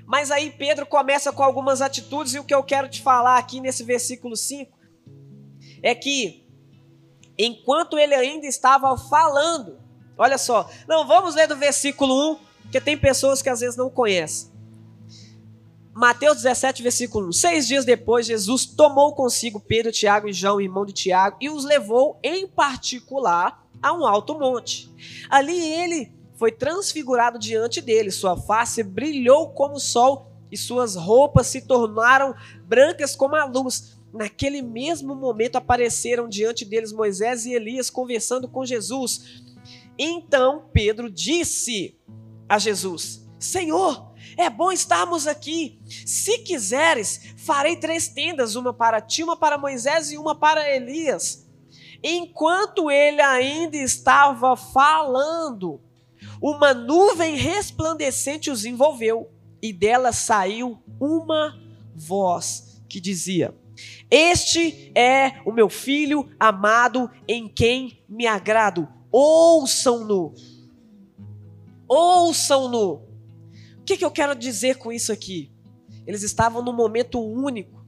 Mas 0.07 0.31
aí 0.31 0.51
Pedro 0.51 0.87
começa 0.87 1.33
com 1.33 1.43
algumas 1.43 1.83
atitudes, 1.83 2.35
e 2.35 2.39
o 2.39 2.45
que 2.45 2.55
eu 2.55 2.63
quero 2.63 2.89
te 2.89 3.03
falar 3.03 3.39
aqui 3.39 3.61
nesse 3.61 3.83
versículo 3.83 4.37
5 4.37 4.79
é 5.83 5.95
que, 5.95 6.47
enquanto 7.37 7.99
ele 7.99 8.15
ainda 8.15 8.47
estava 8.47 8.97
falando, 8.97 9.79
olha 10.17 10.39
só, 10.39 10.71
não, 10.87 11.07
vamos 11.07 11.35
ler 11.35 11.47
do 11.47 11.57
versículo 11.57 12.33
1, 12.33 12.39
porque 12.63 12.81
tem 12.81 12.97
pessoas 12.97 13.43
que 13.43 13.49
às 13.49 13.61
vezes 13.61 13.77
não 13.77 13.91
conhecem. 13.91 14.48
Mateus 15.99 16.37
17, 16.37 16.81
versículo 16.81 17.27
1. 17.31 17.33
Seis 17.33 17.67
dias 17.67 17.85
depois, 17.85 18.25
Jesus 18.25 18.65
tomou 18.65 19.17
consigo 19.17 19.59
Pedro, 19.59 19.91
Tiago 19.91 20.29
e 20.29 20.33
João, 20.33 20.61
irmão 20.61 20.87
de 20.87 20.93
Tiago, 20.93 21.37
e 21.41 21.51
os 21.51 21.65
levou 21.65 22.21
em 22.23 22.47
particular 22.47 23.67
a 23.83 23.93
um 23.93 24.07
alto 24.07 24.39
monte. 24.39 24.89
Ali 25.29 25.59
ele 25.59 26.13
foi 26.37 26.53
transfigurado 26.53 27.37
diante 27.37 27.81
dele, 27.81 28.13
sua 28.13 28.37
face 28.37 28.81
brilhou 28.85 29.51
como 29.51 29.75
o 29.75 29.81
sol 29.81 30.31
e 30.53 30.57
suas 30.57 30.95
roupas 30.95 31.49
se 31.49 31.63
tornaram 31.63 32.33
brancas 32.65 33.17
como 33.17 33.35
a 33.35 33.45
luz. 33.45 33.99
Naquele 34.15 34.63
mesmo 34.63 35.17
momento 35.17 35.57
apareceram 35.57 36.29
diante 36.29 36.65
deles 36.65 36.93
Moisés 36.93 37.45
e 37.45 37.55
Elias 37.55 37.91
conversando 37.91 38.47
com 38.47 38.65
Jesus. 38.65 39.43
Então 39.99 40.71
Pedro 40.73 41.11
disse 41.11 41.99
a 42.49 42.57
Jesus: 42.57 43.29
Senhor, 43.37 44.08
é 44.37 44.51
bom 44.51 44.71
estarmos 44.71 45.27
aqui. 45.27 45.81
Se 46.07 46.39
quiseres, 46.39 47.35
farei 47.37 47.77
três 47.77 48.09
tendas: 48.09 48.55
uma 48.55 48.73
para 48.73 49.01
ti, 49.01 49.23
uma 49.23 49.37
para 49.37 49.59
Moisés 49.59 50.11
e 50.13 50.19
uma 50.19 50.35
para 50.35 50.75
Elias. 50.75 51.47
Enquanto 52.03 52.91
ele 52.91 53.21
ainda 53.21 53.77
estava 53.77 54.57
falando, 54.57 55.81
uma 56.41 56.73
nuvem 56.73 57.37
resplandecente 57.37 58.51
os 58.51 58.65
envolveu, 58.65 59.31
e 59.61 59.73
dela 59.73 60.13
saiu 60.13 60.79
uma 61.01 61.59
voz 61.95 62.81
que 62.89 63.01
dizia: 63.01 63.55
Este 64.11 64.93
é 64.95 65.41
o 65.45 65.53
meu 65.53 65.69
filho 65.69 66.29
amado 66.39 67.11
em 67.27 67.49
quem 67.49 68.03
me 68.09 68.27
agrado. 68.27 68.89
Ouçam-no. 69.11 70.35
Ouçam-no. 71.89 73.08
Que, 73.89 73.97
que 73.97 74.05
eu 74.05 74.11
quero 74.11 74.35
dizer 74.35 74.77
com 74.77 74.93
isso 74.93 75.11
aqui? 75.11 75.51
Eles 76.07 76.23
estavam 76.23 76.63
num 76.63 76.75
momento 76.75 77.19
único, 77.19 77.83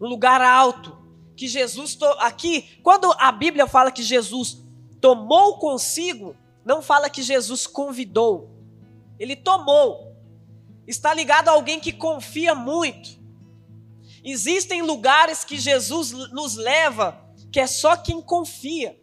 num 0.00 0.08
lugar 0.08 0.40
alto, 0.40 0.98
que 1.36 1.46
Jesus 1.46 1.96
aqui, 2.18 2.80
quando 2.82 3.14
a 3.16 3.30
Bíblia 3.30 3.68
fala 3.68 3.92
que 3.92 4.02
Jesus 4.02 4.66
tomou 5.00 5.60
consigo, 5.60 6.34
não 6.64 6.82
fala 6.82 7.08
que 7.08 7.22
Jesus 7.22 7.68
convidou. 7.68 8.50
Ele 9.16 9.36
tomou. 9.36 10.16
Está 10.88 11.14
ligado 11.14 11.50
a 11.50 11.52
alguém 11.52 11.78
que 11.78 11.92
confia 11.92 12.52
muito. 12.52 13.16
Existem 14.24 14.82
lugares 14.82 15.44
que 15.44 15.56
Jesus 15.56 16.10
nos 16.32 16.56
leva 16.56 17.24
que 17.52 17.60
é 17.60 17.66
só 17.68 17.96
quem 17.96 18.20
confia. 18.20 19.00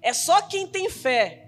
É 0.00 0.14
só 0.14 0.40
quem 0.40 0.66
tem 0.66 0.88
fé. 0.88 1.45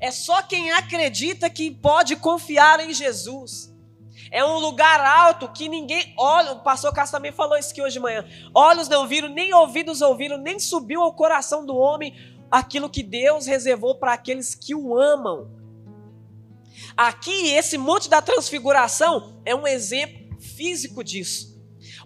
É 0.00 0.10
só 0.10 0.42
quem 0.42 0.72
acredita 0.72 1.48
que 1.48 1.70
pode 1.70 2.16
confiar 2.16 2.80
em 2.80 2.92
Jesus. 2.92 3.74
É 4.30 4.44
um 4.44 4.58
lugar 4.58 5.00
alto 5.00 5.48
que 5.48 5.68
ninguém 5.68 6.14
olha. 6.18 6.52
O 6.52 6.60
pastor 6.60 6.92
Castro 6.92 7.18
também 7.18 7.32
falou 7.32 7.56
isso 7.56 7.70
aqui 7.70 7.82
hoje 7.82 7.94
de 7.94 8.00
manhã. 8.00 8.26
Olhos 8.54 8.88
não 8.88 9.06
viram, 9.06 9.28
nem 9.28 9.54
ouvidos 9.54 10.00
ouviram, 10.00 10.36
nem 10.36 10.58
subiu 10.58 11.02
ao 11.02 11.14
coração 11.14 11.64
do 11.64 11.76
homem 11.76 12.14
aquilo 12.50 12.90
que 12.90 13.02
Deus 13.02 13.46
reservou 13.46 13.96
para 13.96 14.12
aqueles 14.12 14.54
que 14.54 14.74
o 14.74 14.98
amam. 14.98 15.50
Aqui, 16.96 17.50
esse 17.52 17.76
monte 17.76 18.08
da 18.08 18.22
transfiguração 18.22 19.40
é 19.44 19.54
um 19.54 19.66
exemplo 19.66 20.38
físico 20.40 21.02
disso. 21.02 21.54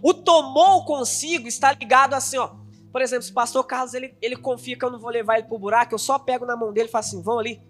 O 0.01 0.13
tomou 0.13 0.85
consigo 0.85 1.47
está 1.47 1.71
ligado 1.73 2.13
assim, 2.13 2.37
ó. 2.37 2.51
Por 2.91 3.01
exemplo, 3.01 3.23
se 3.23 3.31
o 3.31 3.35
pastor 3.35 3.63
Carlos 3.65 3.93
ele, 3.93 4.15
ele 4.21 4.35
confia 4.35 4.77
que 4.77 4.83
eu 4.83 4.89
não 4.89 4.99
vou 4.99 5.11
levar 5.11 5.37
ele 5.37 5.47
para 5.47 5.55
o 5.55 5.59
buraco, 5.59 5.93
eu 5.93 5.99
só 5.99 6.17
pego 6.17 6.45
na 6.45 6.55
mão 6.55 6.73
dele 6.73 6.89
e 6.89 6.91
falo 6.91 7.05
assim: 7.05 7.21
vão 7.21 7.37
ali. 7.37 7.61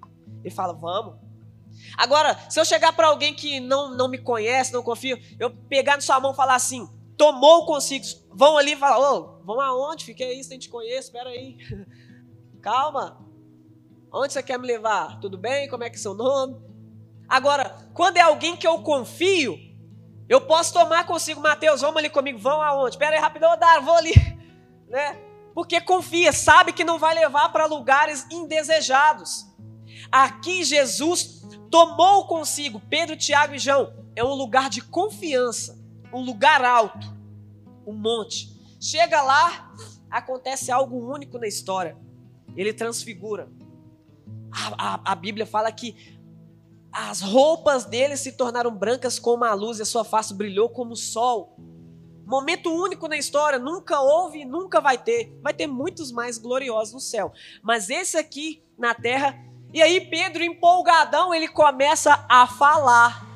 Ele 0.44 0.54
fala: 0.54 0.74
vamos. 0.74 1.16
Agora, 1.98 2.38
se 2.50 2.60
eu 2.60 2.66
chegar 2.66 2.94
para 2.94 3.08
alguém 3.08 3.34
que 3.34 3.60
não, 3.60 3.96
não 3.96 4.08
me 4.08 4.18
conhece, 4.18 4.74
não 4.74 4.84
confio, 4.84 5.18
eu 5.40 5.50
pegar 5.50 5.96
na 5.96 6.02
sua 6.02 6.20
mão 6.20 6.34
e 6.34 6.36
falar 6.36 6.56
assim: 6.56 6.88
tomou 7.18 7.66
consigo, 7.66 8.06
vão 8.34 8.58
ali 8.58 8.74
e 8.74 8.78
falar: 8.78 9.00
ô, 9.00 9.42
vão 9.44 9.60
aonde? 9.60 10.06
Fiquei 10.06 10.40
isso, 10.40 10.50
nem 10.50 10.60
te 10.60 10.70
conheço, 10.70 11.08
espera 11.08 11.30
aí. 11.30 11.58
Calma. 12.62 13.26
Onde 14.12 14.34
você 14.34 14.42
quer 14.42 14.58
me 14.58 14.66
levar? 14.66 15.20
Tudo 15.20 15.38
bem? 15.38 15.70
Como 15.70 15.84
é 15.84 15.90
que 15.90 15.96
é 15.96 16.00
seu 16.00 16.16
nome? 16.16 16.60
Agora, 17.28 17.90
quando 17.94 18.18
é 18.18 18.22
alguém 18.22 18.56
que 18.58 18.66
eu 18.66 18.82
confio, 18.82 19.56
eu 20.28 20.42
posso 20.42 20.74
tomar 20.74 21.06
consigo, 21.06 21.40
Mateus, 21.40 21.82
vamos 21.82 21.98
ali 21.98 22.10
comigo, 22.10 22.40
vão 22.40 22.60
aonde? 22.60 22.96
Espera 22.96 23.16
aí, 23.16 23.22
rapidão, 23.22 23.56
dar, 23.58 23.82
vou 23.82 23.94
ali. 23.94 24.14
né? 24.90 25.20
Porque 25.54 25.80
confia, 25.80 26.32
sabe 26.34 26.74
que 26.74 26.84
não 26.84 26.98
vai 26.98 27.14
levar 27.14 27.50
para 27.52 27.66
lugares 27.66 28.26
indesejados. 28.32 29.49
Aqui 30.12 30.64
Jesus 30.64 31.41
tomou 31.70 32.26
consigo 32.26 32.82
Pedro, 32.89 33.16
Tiago 33.16 33.53
e 33.53 33.60
João. 33.60 33.93
É 34.16 34.24
um 34.24 34.34
lugar 34.34 34.70
de 34.70 34.82
confiança, 34.82 35.80
um 36.14 36.22
lugar 36.22 36.64
alto, 36.64 37.07
um 37.86 37.93
monte. 37.93 38.57
Chega 38.80 39.22
lá, 39.22 39.74
acontece 40.10 40.72
algo 40.72 40.97
único 40.97 41.38
na 41.38 41.47
história. 41.47 41.97
Ele 42.55 42.74
transfigura. 42.74 43.49
A, 44.51 44.95
a, 44.95 45.12
a 45.12 45.16
Bíblia 45.16 45.45
fala 45.45 45.72
que 45.72 46.18
as 46.91 47.22
roupas 47.22 47.86
dele 47.86 48.18
se 48.18 48.32
tornaram 48.32 48.76
brancas 48.76 49.20
como 49.20 49.43
a 49.43 49.53
luz 49.53 49.80
e 49.80 49.84
a 49.84 49.86
sua 49.86 50.03
face 50.03 50.34
brilhou 50.34 50.70
como 50.70 50.93
o 50.93 50.97
sol. 50.97 51.55
Momento 52.26 52.72
único 52.72 53.07
na 53.07 53.18
história, 53.18 53.57
nunca 53.60 54.01
houve 54.01 54.41
e 54.41 54.45
nunca 54.45 54.82
vai 54.82 54.97
ter. 54.97 55.36
Vai 55.41 55.53
ter 55.53 55.68
muitos 55.68 56.12
mais 56.12 56.38
gloriosos 56.38 56.93
no 56.93 56.99
céu. 56.99 57.32
Mas 57.62 57.89
esse 57.89 58.18
aqui 58.18 58.64
na 58.78 58.95
terra. 58.95 59.49
E 59.72 59.82
aí, 59.82 60.02
Pedro, 60.02 60.44
empolgadão, 60.44 61.34
ele 61.34 61.48
começa 61.48 62.26
a 62.28 62.48
falar. 62.48 63.28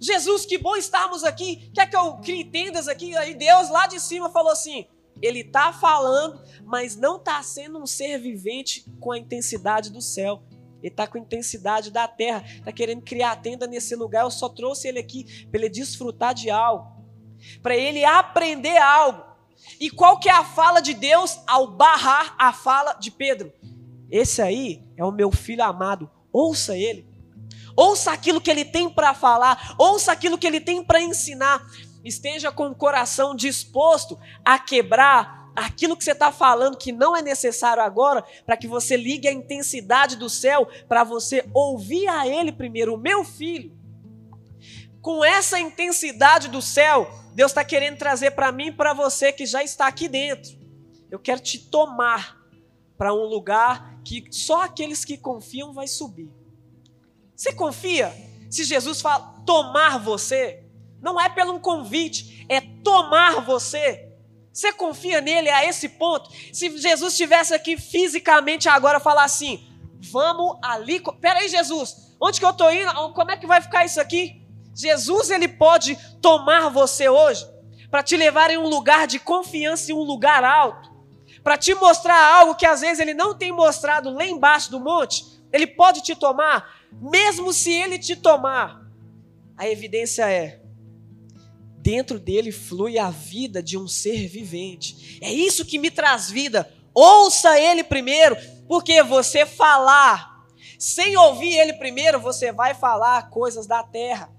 Jesus, 0.00 0.46
que 0.46 0.58
bom 0.58 0.74
estarmos 0.74 1.22
aqui. 1.22 1.70
Quer 1.74 1.88
que 1.88 1.96
eu 1.96 2.14
crie 2.16 2.44
tendas 2.44 2.88
aqui? 2.88 3.16
Aí 3.16 3.34
Deus 3.34 3.68
lá 3.68 3.86
de 3.86 4.00
cima 4.00 4.30
falou 4.30 4.50
assim: 4.50 4.86
Ele 5.20 5.40
está 5.40 5.72
falando, 5.72 6.40
mas 6.64 6.96
não 6.96 7.16
está 7.16 7.42
sendo 7.42 7.78
um 7.78 7.86
ser 7.86 8.18
vivente 8.18 8.84
com 8.98 9.12
a 9.12 9.18
intensidade 9.18 9.90
do 9.90 10.00
céu. 10.00 10.42
Ele 10.78 10.88
está 10.88 11.06
com 11.06 11.18
a 11.18 11.20
intensidade 11.20 11.92
da 11.92 12.08
terra, 12.08 12.42
está 12.44 12.72
querendo 12.72 13.02
criar 13.02 13.36
tenda 13.36 13.66
nesse 13.68 13.94
lugar. 13.94 14.24
Eu 14.24 14.30
só 14.30 14.48
trouxe 14.48 14.88
ele 14.88 14.98
aqui 14.98 15.46
para 15.46 15.60
ele 15.60 15.68
desfrutar 15.68 16.34
de 16.34 16.50
algo, 16.50 16.90
para 17.62 17.76
ele 17.76 18.04
aprender 18.04 18.78
algo. 18.78 19.22
E 19.78 19.88
qual 19.90 20.18
que 20.18 20.28
é 20.28 20.32
a 20.32 20.44
fala 20.44 20.80
de 20.80 20.94
Deus 20.94 21.38
ao 21.46 21.68
barrar 21.68 22.34
a 22.36 22.52
fala 22.52 22.94
de 22.94 23.12
Pedro? 23.12 23.52
Esse 24.12 24.42
aí 24.42 24.84
é 24.94 25.02
o 25.02 25.10
meu 25.10 25.32
filho 25.32 25.64
amado, 25.64 26.10
ouça 26.30 26.76
ele. 26.76 27.10
Ouça 27.74 28.12
aquilo 28.12 28.42
que 28.42 28.50
ele 28.50 28.62
tem 28.62 28.90
para 28.90 29.14
falar, 29.14 29.74
ouça 29.78 30.12
aquilo 30.12 30.36
que 30.36 30.46
ele 30.46 30.60
tem 30.60 30.84
para 30.84 31.00
ensinar. 31.00 31.66
Esteja 32.04 32.52
com 32.52 32.66
o 32.66 32.74
coração 32.74 33.34
disposto 33.34 34.20
a 34.44 34.58
quebrar 34.58 35.50
aquilo 35.56 35.96
que 35.96 36.04
você 36.04 36.12
está 36.12 36.30
falando 36.30 36.76
que 36.76 36.92
não 36.92 37.16
é 37.16 37.22
necessário 37.22 37.82
agora, 37.82 38.22
para 38.44 38.56
que 38.56 38.68
você 38.68 38.98
ligue 38.98 39.26
a 39.26 39.32
intensidade 39.32 40.16
do 40.16 40.28
céu, 40.28 40.68
para 40.86 41.04
você 41.04 41.48
ouvir 41.54 42.06
a 42.08 42.26
Ele 42.26 42.52
primeiro, 42.52 42.94
o 42.94 42.98
meu 42.98 43.24
filho. 43.24 43.74
Com 45.00 45.24
essa 45.24 45.58
intensidade 45.58 46.48
do 46.48 46.60
céu, 46.60 47.10
Deus 47.34 47.50
está 47.50 47.64
querendo 47.64 47.96
trazer 47.96 48.32
para 48.32 48.52
mim 48.52 48.66
e 48.66 48.72
para 48.72 48.92
você 48.92 49.32
que 49.32 49.46
já 49.46 49.64
está 49.64 49.86
aqui 49.86 50.06
dentro. 50.06 50.52
Eu 51.10 51.18
quero 51.18 51.40
te 51.40 51.58
tomar 51.58 52.41
para 52.96 53.14
um 53.14 53.24
lugar 53.24 54.00
que 54.04 54.24
só 54.30 54.62
aqueles 54.62 55.04
que 55.04 55.16
confiam 55.16 55.72
vai 55.72 55.86
subir. 55.86 56.30
Você 57.34 57.52
confia? 57.52 58.12
Se 58.50 58.64
Jesus 58.64 59.00
fala 59.00 59.42
tomar 59.46 59.98
você, 59.98 60.64
não 61.00 61.20
é 61.20 61.28
pelo 61.28 61.54
um 61.54 61.58
convite, 61.58 62.46
é 62.48 62.60
tomar 62.60 63.40
você. 63.40 64.12
Você 64.52 64.72
confia 64.72 65.20
nele 65.20 65.48
a 65.48 65.64
esse 65.64 65.88
ponto? 65.88 66.30
Se 66.52 66.76
Jesus 66.78 67.14
estivesse 67.14 67.54
aqui 67.54 67.76
fisicamente 67.78 68.68
agora 68.68 69.00
falar 69.00 69.24
assim, 69.24 69.66
vamos 70.10 70.58
ali, 70.62 71.02
peraí 71.20 71.48
Jesus, 71.48 72.14
onde 72.20 72.38
que 72.38 72.44
eu 72.44 72.50
estou 72.50 72.70
indo? 72.70 72.92
Como 73.14 73.30
é 73.30 73.36
que 73.36 73.46
vai 73.46 73.62
ficar 73.62 73.84
isso 73.84 74.00
aqui? 74.00 74.42
Jesus 74.74 75.30
ele 75.30 75.48
pode 75.48 75.96
tomar 76.20 76.68
você 76.68 77.08
hoje 77.08 77.46
para 77.90 78.02
te 78.02 78.16
levar 78.16 78.50
em 78.50 78.58
um 78.58 78.68
lugar 78.68 79.06
de 79.06 79.18
confiança 79.18 79.90
em 79.90 79.94
um 79.94 80.02
lugar 80.02 80.44
alto, 80.44 80.91
para 81.42 81.58
te 81.58 81.74
mostrar 81.74 82.34
algo 82.36 82.54
que 82.54 82.66
às 82.66 82.80
vezes 82.80 83.00
ele 83.00 83.14
não 83.14 83.34
tem 83.34 83.52
mostrado 83.52 84.10
lá 84.10 84.24
embaixo 84.24 84.70
do 84.70 84.80
monte. 84.80 85.24
Ele 85.52 85.66
pode 85.66 86.02
te 86.02 86.14
tomar, 86.14 86.80
mesmo 86.92 87.52
se 87.52 87.72
ele 87.72 87.98
te 87.98 88.16
tomar. 88.16 88.82
A 89.56 89.68
evidência 89.68 90.30
é 90.30 90.62
dentro 91.82 92.20
dele 92.20 92.52
flui 92.52 92.96
a 92.96 93.10
vida 93.10 93.60
de 93.60 93.76
um 93.76 93.88
ser 93.88 94.28
vivente. 94.28 95.18
É 95.20 95.32
isso 95.32 95.64
que 95.64 95.78
me 95.78 95.90
traz 95.90 96.30
vida. 96.30 96.72
Ouça 96.94 97.58
ele 97.58 97.82
primeiro, 97.82 98.36
porque 98.68 99.02
você 99.02 99.44
falar, 99.44 100.46
sem 100.78 101.16
ouvir 101.16 101.54
ele 101.58 101.72
primeiro, 101.72 102.20
você 102.20 102.52
vai 102.52 102.72
falar 102.72 103.30
coisas 103.30 103.66
da 103.66 103.82
terra. 103.82 104.30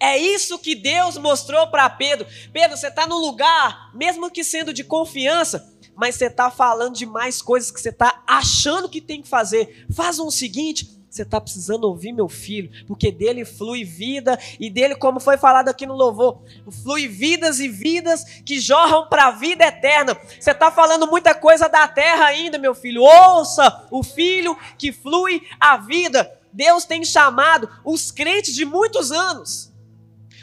É 0.00 0.16
isso 0.16 0.58
que 0.58 0.74
Deus 0.74 1.16
mostrou 1.16 1.68
para 1.68 1.88
Pedro. 1.88 2.26
Pedro, 2.52 2.76
você 2.76 2.88
está 2.88 3.06
no 3.06 3.18
lugar, 3.18 3.90
mesmo 3.94 4.30
que 4.30 4.44
sendo 4.44 4.72
de 4.72 4.84
confiança, 4.84 5.75
mas 5.96 6.14
você 6.14 6.26
está 6.26 6.50
falando 6.50 6.94
de 6.94 7.06
mais 7.06 7.40
coisas 7.40 7.70
que 7.70 7.80
você 7.80 7.88
está 7.88 8.22
achando 8.26 8.88
que 8.88 9.00
tem 9.00 9.22
que 9.22 9.28
fazer. 9.28 9.86
Faz 9.90 10.18
o 10.18 10.30
seguinte: 10.30 11.00
Você 11.08 11.22
está 11.22 11.40
precisando 11.40 11.84
ouvir 11.84 12.12
meu 12.12 12.28
filho, 12.28 12.70
porque 12.86 13.10
dele 13.10 13.44
flui 13.44 13.82
vida 13.82 14.38
e 14.60 14.68
dele, 14.68 14.94
como 14.94 15.18
foi 15.18 15.38
falado 15.38 15.70
aqui 15.70 15.86
no 15.86 15.94
louvor, 15.94 16.42
flui 16.82 17.08
vidas 17.08 17.58
e 17.58 17.68
vidas 17.68 18.24
que 18.44 18.60
jorram 18.60 19.08
para 19.08 19.28
a 19.28 19.30
vida 19.30 19.64
eterna. 19.64 20.14
Você 20.38 20.50
está 20.50 20.70
falando 20.70 21.06
muita 21.06 21.34
coisa 21.34 21.68
da 21.68 21.88
terra 21.88 22.26
ainda, 22.26 22.58
meu 22.58 22.74
filho. 22.74 23.02
Ouça 23.02 23.86
o 23.90 24.02
filho 24.02 24.56
que 24.76 24.92
flui 24.92 25.42
a 25.58 25.78
vida. 25.78 26.30
Deus 26.52 26.84
tem 26.84 27.04
chamado 27.04 27.68
os 27.84 28.10
crentes 28.10 28.54
de 28.54 28.64
muitos 28.64 29.10
anos. 29.10 29.72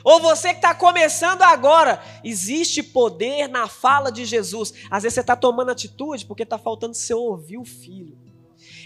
Ou 0.04 0.20
você 0.20 0.49
que 0.49 0.56
está 0.56 0.76
começando 0.76 1.43
agora, 1.43 2.04
existe 2.24 2.84
poder 2.84 3.47
na 3.47 3.68
fala 3.68 4.12
de 4.12 4.26
Jesus. 4.26 4.74
Às 4.91 5.04
vezes 5.04 5.16
você 5.16 5.22
está 5.22 5.36
tomando 5.36 5.72
atitude 5.72 6.26
porque 6.26 6.43
está 6.43 6.58
faltando 6.58 6.93
você 6.93 7.14
ouvir 7.14 7.58
o 7.58 7.66
filho. 7.66 8.18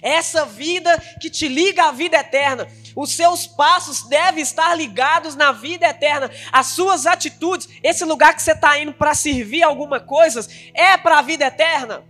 Essa 0.02 0.46
vida 0.46 0.96
que 1.20 1.30
te 1.30 1.48
liga 1.48 1.86
à 1.86 1.92
vida 1.92 2.18
eterna. 2.18 2.68
Os 2.96 3.14
seus 3.14 3.48
passos 3.48 4.04
devem 4.04 4.42
estar 4.42 4.76
ligados 4.76 5.36
na 5.36 5.52
vida 5.52 5.88
eterna. 5.88 6.30
As 6.52 6.68
suas 6.68 7.06
atitudes, 7.06 7.68
esse 7.84 8.06
lugar 8.06 8.36
que 8.36 8.42
você 8.42 8.52
está 8.52 8.80
indo 8.80 8.94
para 8.94 9.16
servir 9.16 9.64
alguma 9.64 10.00
coisa, 10.00 10.48
é 10.74 10.98
para 10.98 11.20
a 11.20 11.22
vida 11.22 11.46
eterna. 11.46 12.04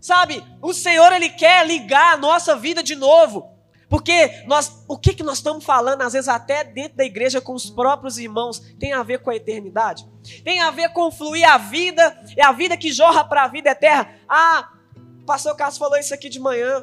Sabe, 0.00 0.42
o 0.60 0.74
Senhor 0.74 1.12
ele 1.12 1.30
quer 1.30 1.66
ligar 1.66 2.14
a 2.14 2.16
nossa 2.16 2.56
vida 2.56 2.82
de 2.82 2.96
novo. 2.96 3.52
Porque 3.92 4.42
nós, 4.46 4.86
o 4.88 4.96
que, 4.96 5.12
que 5.12 5.22
nós 5.22 5.36
estamos 5.36 5.62
falando, 5.62 6.00
às 6.00 6.14
vezes 6.14 6.26
até 6.26 6.64
dentro 6.64 6.96
da 6.96 7.04
igreja 7.04 7.42
com 7.42 7.52
os 7.52 7.68
próprios 7.68 8.16
irmãos, 8.16 8.58
tem 8.80 8.94
a 8.94 9.02
ver 9.02 9.18
com 9.18 9.28
a 9.28 9.36
eternidade. 9.36 10.08
Tem 10.42 10.60
a 10.60 10.70
ver 10.70 10.94
com 10.94 11.12
fluir 11.12 11.46
a 11.46 11.58
vida, 11.58 12.18
é 12.34 12.42
a 12.42 12.52
vida 12.52 12.74
que 12.74 12.90
jorra 12.90 13.22
para 13.22 13.44
a 13.44 13.48
vida 13.48 13.68
eterna. 13.68 14.18
Ah, 14.26 14.72
o 15.20 15.26
pastor 15.26 15.54
Carlos 15.56 15.76
falou 15.76 15.98
isso 15.98 16.14
aqui 16.14 16.30
de 16.30 16.40
manhã. 16.40 16.82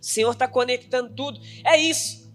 O 0.00 0.04
Senhor 0.04 0.32
está 0.32 0.48
conectando 0.48 1.14
tudo. 1.14 1.38
É 1.64 1.76
isso. 1.76 2.28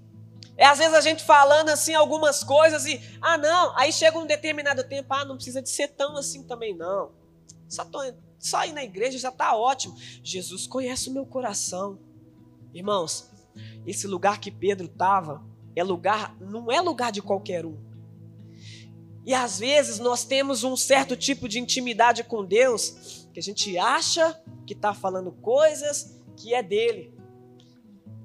É 0.56 0.66
às 0.66 0.78
vezes 0.78 0.94
a 0.94 1.02
gente 1.02 1.26
falando 1.26 1.68
assim 1.68 1.94
algumas 1.94 2.46
coisas 2.46 2.86
e, 2.86 3.02
ah, 3.22 3.38
não, 3.38 3.78
aí 3.78 3.92
chega 3.92 4.18
um 4.18 4.26
determinado 4.26 4.86
tempo, 4.86 5.14
ah, 5.14 5.26
não 5.26 5.36
precisa 5.36 5.62
de 5.62 5.70
ser 5.70 5.90
tão 5.90 6.16
assim 6.16 6.44
também, 6.44 6.74
não. 6.74 7.12
Só, 7.68 7.84
tô, 7.84 8.00
só 8.40 8.64
ir 8.64 8.72
na 8.72 8.86
igreja 8.86 9.18
já 9.18 9.28
está 9.28 9.54
ótimo. 9.54 9.98
Jesus 10.24 10.66
conhece 10.66 11.10
o 11.10 11.14
meu 11.14 11.26
coração. 11.26 12.00
Irmãos, 12.74 13.36
esse 13.86 14.08
lugar 14.08 14.40
que 14.40 14.52
Pedro 14.52 14.86
estava 14.86 15.44
é 15.76 15.84
lugar, 15.84 16.36
não 16.40 16.72
é 16.72 16.82
lugar 16.82 17.12
de 17.12 17.22
qualquer 17.22 17.66
um. 17.66 17.78
E 19.26 19.34
às 19.34 19.60
vezes 19.60 20.00
nós 20.00 20.24
temos 20.24 20.64
um 20.64 20.78
certo 20.78 21.16
tipo 21.16 21.50
de 21.50 21.60
intimidade 21.60 22.24
com 22.24 22.46
Deus 22.46 23.28
que 23.34 23.40
a 23.40 23.44
gente 23.44 23.78
acha 23.78 24.42
que 24.66 24.74
está 24.74 24.94
falando 24.94 25.32
coisas 25.32 26.18
que 26.36 26.54
é 26.54 26.64
dele. 26.64 27.14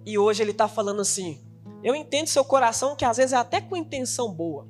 E 0.06 0.16
hoje 0.16 0.42
ele 0.42 0.52
está 0.52 0.68
falando 0.68 1.00
assim: 1.00 1.40
eu 1.82 1.94
entendo 1.94 2.28
seu 2.28 2.44
coração 2.44 2.94
que 2.94 3.04
às 3.04 3.16
vezes 3.16 3.32
é 3.32 3.36
até 3.36 3.60
com 3.60 3.76
intenção 3.76 4.32
boa, 4.32 4.68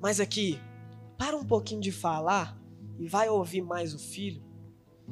mas 0.00 0.20
aqui, 0.20 0.60
para 1.18 1.36
um 1.36 1.44
pouquinho 1.44 1.80
de 1.80 1.90
falar 1.90 2.56
e 2.98 3.08
vai 3.08 3.28
ouvir 3.28 3.62
mais 3.62 3.94
o 3.94 3.98
filho. 3.98 4.42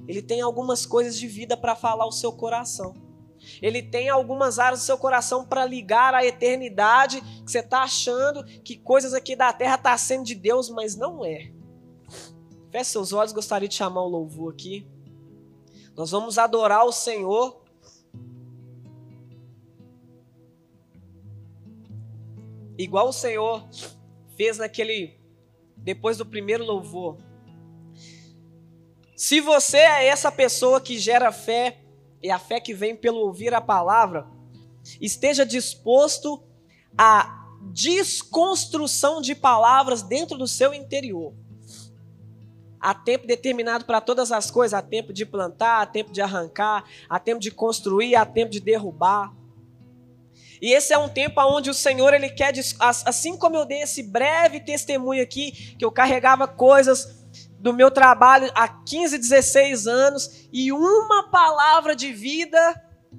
Ele 0.06 0.22
tem 0.22 0.40
algumas 0.40 0.86
coisas 0.86 1.18
de 1.18 1.26
vida 1.26 1.56
para 1.56 1.74
falar 1.74 2.04
ao 2.04 2.12
seu 2.12 2.32
coração. 2.32 2.94
Ele 3.60 3.82
tem 3.82 4.08
algumas 4.08 4.58
áreas 4.58 4.80
do 4.80 4.86
seu 4.86 4.98
coração 4.98 5.44
para 5.44 5.64
ligar 5.64 6.14
à 6.14 6.24
eternidade, 6.24 7.20
que 7.20 7.50
você 7.50 7.60
está 7.60 7.82
achando 7.82 8.44
que 8.62 8.76
coisas 8.76 9.14
aqui 9.14 9.36
da 9.36 9.52
terra 9.52 9.76
estão 9.76 9.92
tá 9.92 9.98
sendo 9.98 10.24
de 10.24 10.34
Deus, 10.34 10.68
mas 10.70 10.96
não 10.96 11.24
é. 11.24 11.50
Feche 12.70 12.90
seus 12.90 13.12
olhos, 13.12 13.32
gostaria 13.32 13.68
de 13.68 13.74
chamar 13.74 14.02
o 14.02 14.08
louvor 14.08 14.52
aqui. 14.52 14.86
Nós 15.96 16.10
vamos 16.10 16.38
adorar 16.38 16.84
o 16.84 16.92
Senhor. 16.92 17.62
Igual 22.76 23.08
o 23.08 23.12
Senhor 23.12 23.64
fez 24.36 24.58
naquele 24.58 25.16
depois 25.76 26.16
do 26.16 26.26
primeiro 26.26 26.64
louvor. 26.64 27.18
Se 29.16 29.40
você 29.40 29.78
é 29.78 30.06
essa 30.06 30.32
pessoa 30.32 30.80
que 30.80 30.98
gera 30.98 31.30
fé, 31.30 31.83
e 32.24 32.30
a 32.30 32.38
fé 32.38 32.58
que 32.58 32.72
vem 32.72 32.96
pelo 32.96 33.18
ouvir 33.18 33.52
a 33.52 33.60
palavra, 33.60 34.26
esteja 34.98 35.44
disposto 35.44 36.42
à 36.96 37.44
desconstrução 37.70 39.20
de 39.20 39.34
palavras 39.34 40.00
dentro 40.00 40.38
do 40.38 40.48
seu 40.48 40.72
interior. 40.72 41.34
Há 42.80 42.94
tempo 42.94 43.26
determinado 43.26 43.84
para 43.84 44.00
todas 44.00 44.32
as 44.32 44.50
coisas. 44.50 44.72
Há 44.72 44.80
tempo 44.80 45.12
de 45.12 45.26
plantar, 45.26 45.82
há 45.82 45.86
tempo 45.86 46.12
de 46.12 46.22
arrancar, 46.22 46.84
há 47.10 47.18
tempo 47.18 47.40
de 47.40 47.50
construir, 47.50 48.16
há 48.16 48.24
tempo 48.24 48.50
de 48.50 48.60
derrubar. 48.60 49.30
E 50.62 50.72
esse 50.72 50.94
é 50.94 50.98
um 50.98 51.10
tempo 51.10 51.42
onde 51.42 51.68
o 51.68 51.74
Senhor 51.74 52.14
ele 52.14 52.30
quer, 52.30 52.54
assim 52.80 53.36
como 53.36 53.56
eu 53.56 53.66
dei 53.66 53.82
esse 53.82 54.02
breve 54.02 54.60
testemunho 54.60 55.22
aqui, 55.22 55.76
que 55.76 55.84
eu 55.84 55.92
carregava 55.92 56.48
coisas 56.48 57.23
do 57.64 57.72
meu 57.72 57.90
trabalho 57.90 58.52
há 58.54 58.68
15, 58.68 59.16
16 59.16 59.86
anos 59.86 60.46
e 60.52 60.70
uma 60.70 61.30
palavra 61.30 61.96
de 61.96 62.12
vida, 62.12 62.58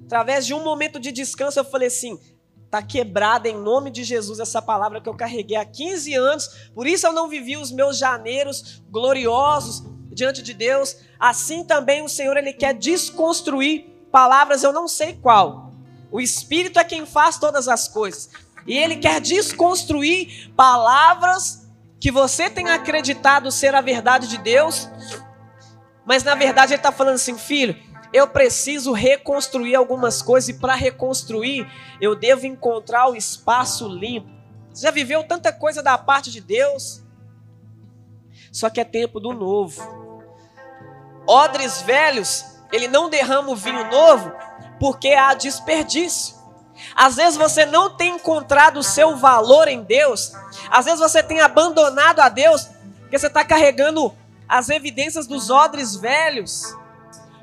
através 0.04 0.46
de 0.46 0.54
um 0.54 0.62
momento 0.62 1.00
de 1.00 1.10
descanso, 1.10 1.58
eu 1.58 1.64
falei 1.64 1.88
assim: 1.88 2.16
Está 2.64 2.80
quebrada 2.80 3.48
em 3.48 3.56
nome 3.56 3.90
de 3.90 4.04
Jesus 4.04 4.38
essa 4.38 4.62
palavra 4.62 5.00
que 5.00 5.08
eu 5.08 5.16
carreguei 5.16 5.56
há 5.56 5.64
15 5.64 6.14
anos. 6.14 6.70
Por 6.72 6.86
isso 6.86 7.08
eu 7.08 7.12
não 7.12 7.28
vivi 7.28 7.56
os 7.56 7.72
meus 7.72 7.98
janeiros 7.98 8.84
gloriosos 8.88 9.82
diante 10.12 10.40
de 10.42 10.54
Deus. 10.54 10.96
Assim 11.18 11.64
também 11.64 12.02
o 12.02 12.08
Senhor 12.08 12.36
ele 12.36 12.52
quer 12.52 12.72
desconstruir 12.72 13.86
palavras, 14.12 14.62
eu 14.62 14.72
não 14.72 14.86
sei 14.86 15.14
qual. 15.14 15.72
O 16.08 16.20
Espírito 16.20 16.78
é 16.78 16.84
quem 16.84 17.04
faz 17.04 17.36
todas 17.36 17.66
as 17.66 17.88
coisas. 17.88 18.30
E 18.64 18.78
ele 18.78 18.94
quer 18.94 19.20
desconstruir 19.20 20.52
palavras 20.54 21.65
que 22.00 22.10
você 22.10 22.50
tem 22.50 22.70
acreditado 22.70 23.50
ser 23.50 23.74
a 23.74 23.80
verdade 23.80 24.28
de 24.28 24.38
Deus, 24.38 24.88
mas 26.04 26.22
na 26.22 26.34
verdade 26.34 26.72
ele 26.72 26.78
está 26.78 26.92
falando 26.92 27.16
assim, 27.16 27.36
filho, 27.38 27.76
eu 28.12 28.28
preciso 28.28 28.92
reconstruir 28.92 29.74
algumas 29.74 30.22
coisas 30.22 30.48
e 30.48 30.54
para 30.54 30.74
reconstruir 30.74 31.70
eu 32.00 32.14
devo 32.14 32.46
encontrar 32.46 33.08
o 33.08 33.16
espaço 33.16 33.88
limpo. 33.88 34.30
Você 34.72 34.86
já 34.86 34.90
viveu 34.90 35.24
tanta 35.24 35.52
coisa 35.52 35.82
da 35.82 35.96
parte 35.96 36.30
de 36.30 36.40
Deus? 36.40 37.02
Só 38.52 38.70
que 38.70 38.80
é 38.80 38.84
tempo 38.84 39.18
do 39.18 39.32
novo. 39.32 39.82
Odres 41.26 41.82
velhos, 41.82 42.44
ele 42.72 42.86
não 42.86 43.10
derrama 43.10 43.50
o 43.50 43.56
vinho 43.56 43.90
novo 43.90 44.32
porque 44.78 45.08
há 45.08 45.34
desperdício. 45.34 46.35
Às 46.94 47.16
vezes 47.16 47.36
você 47.36 47.66
não 47.66 47.90
tem 47.90 48.16
encontrado 48.16 48.78
o 48.78 48.82
seu 48.82 49.16
valor 49.16 49.68
em 49.68 49.82
Deus. 49.82 50.32
Às 50.70 50.84
vezes 50.84 51.00
você 51.00 51.22
tem 51.22 51.40
abandonado 51.40 52.20
a 52.20 52.28
Deus 52.28 52.68
porque 53.00 53.18
você 53.18 53.26
está 53.28 53.44
carregando 53.44 54.14
as 54.48 54.68
evidências 54.68 55.26
dos 55.26 55.50
odres 55.50 55.94
velhos. 55.94 56.74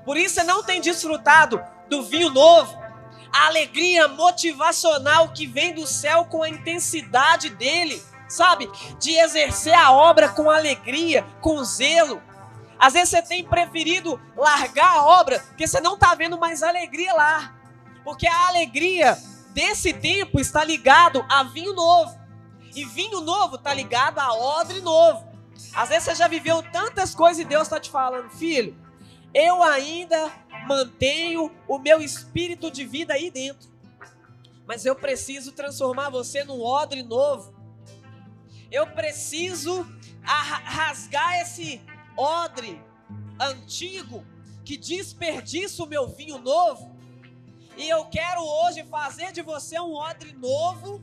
Por 0.06 0.18
isso 0.18 0.36
você 0.36 0.44
não 0.44 0.64
tem 0.64 0.82
desfrutado 0.82 1.62
do 1.90 2.04
vinho 2.04 2.30
novo, 2.30 2.78
a 3.32 3.48
alegria 3.48 4.08
motivacional 4.08 5.30
que 5.30 5.48
vem 5.48 5.74
do 5.74 5.88
céu 5.88 6.26
com 6.26 6.44
a 6.44 6.50
intensidade 6.50 7.50
dele, 7.50 8.02
sabe? 8.28 8.70
De 9.00 9.16
exercer 9.16 9.74
a 9.74 9.92
obra 9.92 10.30
com 10.30 10.50
alegria, 10.50 11.26
com 11.42 11.64
zelo. 11.64 12.22
Às 12.78 12.94
vezes 12.94 13.10
você 13.10 13.22
tem 13.22 13.44
preferido 13.44 14.20
largar 14.36 14.98
a 14.98 15.06
obra 15.06 15.40
porque 15.48 15.66
você 15.66 15.80
não 15.80 15.96
está 15.96 16.14
vendo 16.14 16.38
mais 16.38 16.62
alegria 16.62 17.14
lá. 17.14 17.54
Porque 18.04 18.28
a 18.28 18.48
alegria 18.48 19.18
desse 19.54 19.94
tempo 19.94 20.40
está 20.40 20.64
ligado 20.64 21.26
a 21.30 21.44
vinho 21.44 21.74
novo. 21.74 22.20
E 22.76 22.84
vinho 22.86 23.22
novo 23.22 23.56
está 23.56 23.74
ligado 23.74 24.20
a 24.20 24.34
odre 24.34 24.82
novo. 24.82 25.28
Às 25.74 25.90
vezes 25.90 26.04
você 26.06 26.16
já 26.16 26.28
viveu 26.28 26.64
tantas 26.64 27.14
coisas 27.14 27.40
e 27.40 27.46
Deus 27.46 27.64
está 27.64 27.80
te 27.80 27.90
falando, 27.90 28.30
filho, 28.32 28.76
eu 29.34 29.64
ainda 29.64 30.32
mantenho 30.68 31.52
o 31.68 31.78
meu 31.78 32.02
espírito 32.02 32.72
de 32.72 32.86
vida 32.86 33.14
aí 33.14 33.30
dentro. 33.30 33.70
Mas 34.66 34.86
eu 34.86 34.96
preciso 34.96 35.52
transformar 35.52 36.10
você 36.10 36.44
num 36.44 36.62
odre 36.62 37.04
novo. 37.04 37.54
Eu 38.72 38.88
preciso 38.88 39.86
rasgar 40.24 41.42
esse 41.42 41.82
odre 42.18 42.82
antigo 43.40 44.26
que 44.64 44.78
desperdiça 44.78 45.84
o 45.84 45.88
meu 45.88 46.08
vinho 46.08 46.38
novo. 46.38 46.93
E 47.78 47.90
eu 47.90 48.06
quero 48.06 48.42
hoje 48.42 48.84
fazer 48.84 49.32
de 49.32 49.42
você 49.42 49.80
um 49.80 49.94
odre 49.94 50.34
novo 50.34 51.02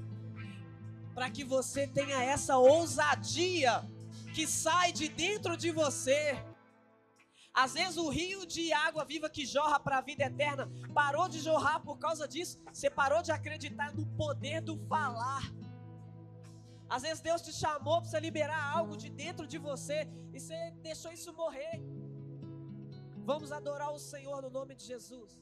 para 1.15 1.31
que 1.31 1.45
você 1.45 1.87
tenha 1.87 2.23
essa 2.23 2.57
ousadia 2.57 3.83
que 4.35 4.47
sai 4.47 4.93
de 4.93 5.09
dentro 5.09 5.57
de 5.57 5.71
você 5.71 6.43
às 7.53 7.75
vezes 7.75 7.97
o 7.97 8.09
rio 8.09 8.47
de 8.47 8.73
água 8.73 9.05
viva 9.05 9.29
que 9.29 9.45
jorra 9.45 9.79
para 9.81 9.99
a 9.99 10.01
vida 10.01 10.25
eterna 10.25 10.71
parou 10.95 11.29
de 11.29 11.41
jorrar 11.41 11.81
por 11.81 11.99
causa 11.99 12.27
disso. 12.27 12.59
Você 12.73 12.89
parou 12.89 13.23
de 13.23 13.33
acreditar 13.33 13.93
no 13.93 14.07
poder 14.17 14.61
do 14.61 14.77
falar. 14.87 15.43
Às 16.89 17.03
vezes 17.03 17.21
Deus 17.21 17.43
te 17.43 17.53
chamou 17.53 18.01
para 18.01 18.11
você 18.11 18.21
liberar 18.21 18.63
algo 18.77 18.97
de 18.97 19.11
dentro 19.11 19.47
de 19.47 19.59
você 19.59 20.09
e 20.33 20.41
você 20.41 20.71
deixou 20.83 21.13
isso 21.13 21.33
morrer. 21.33 21.81
Vamos 23.25 23.53
adorar 23.53 23.93
o 23.93 23.99
Senhor 23.99 24.41
no 24.43 24.51
nome 24.51 24.75
de 24.75 24.85
Jesus. 24.85 25.39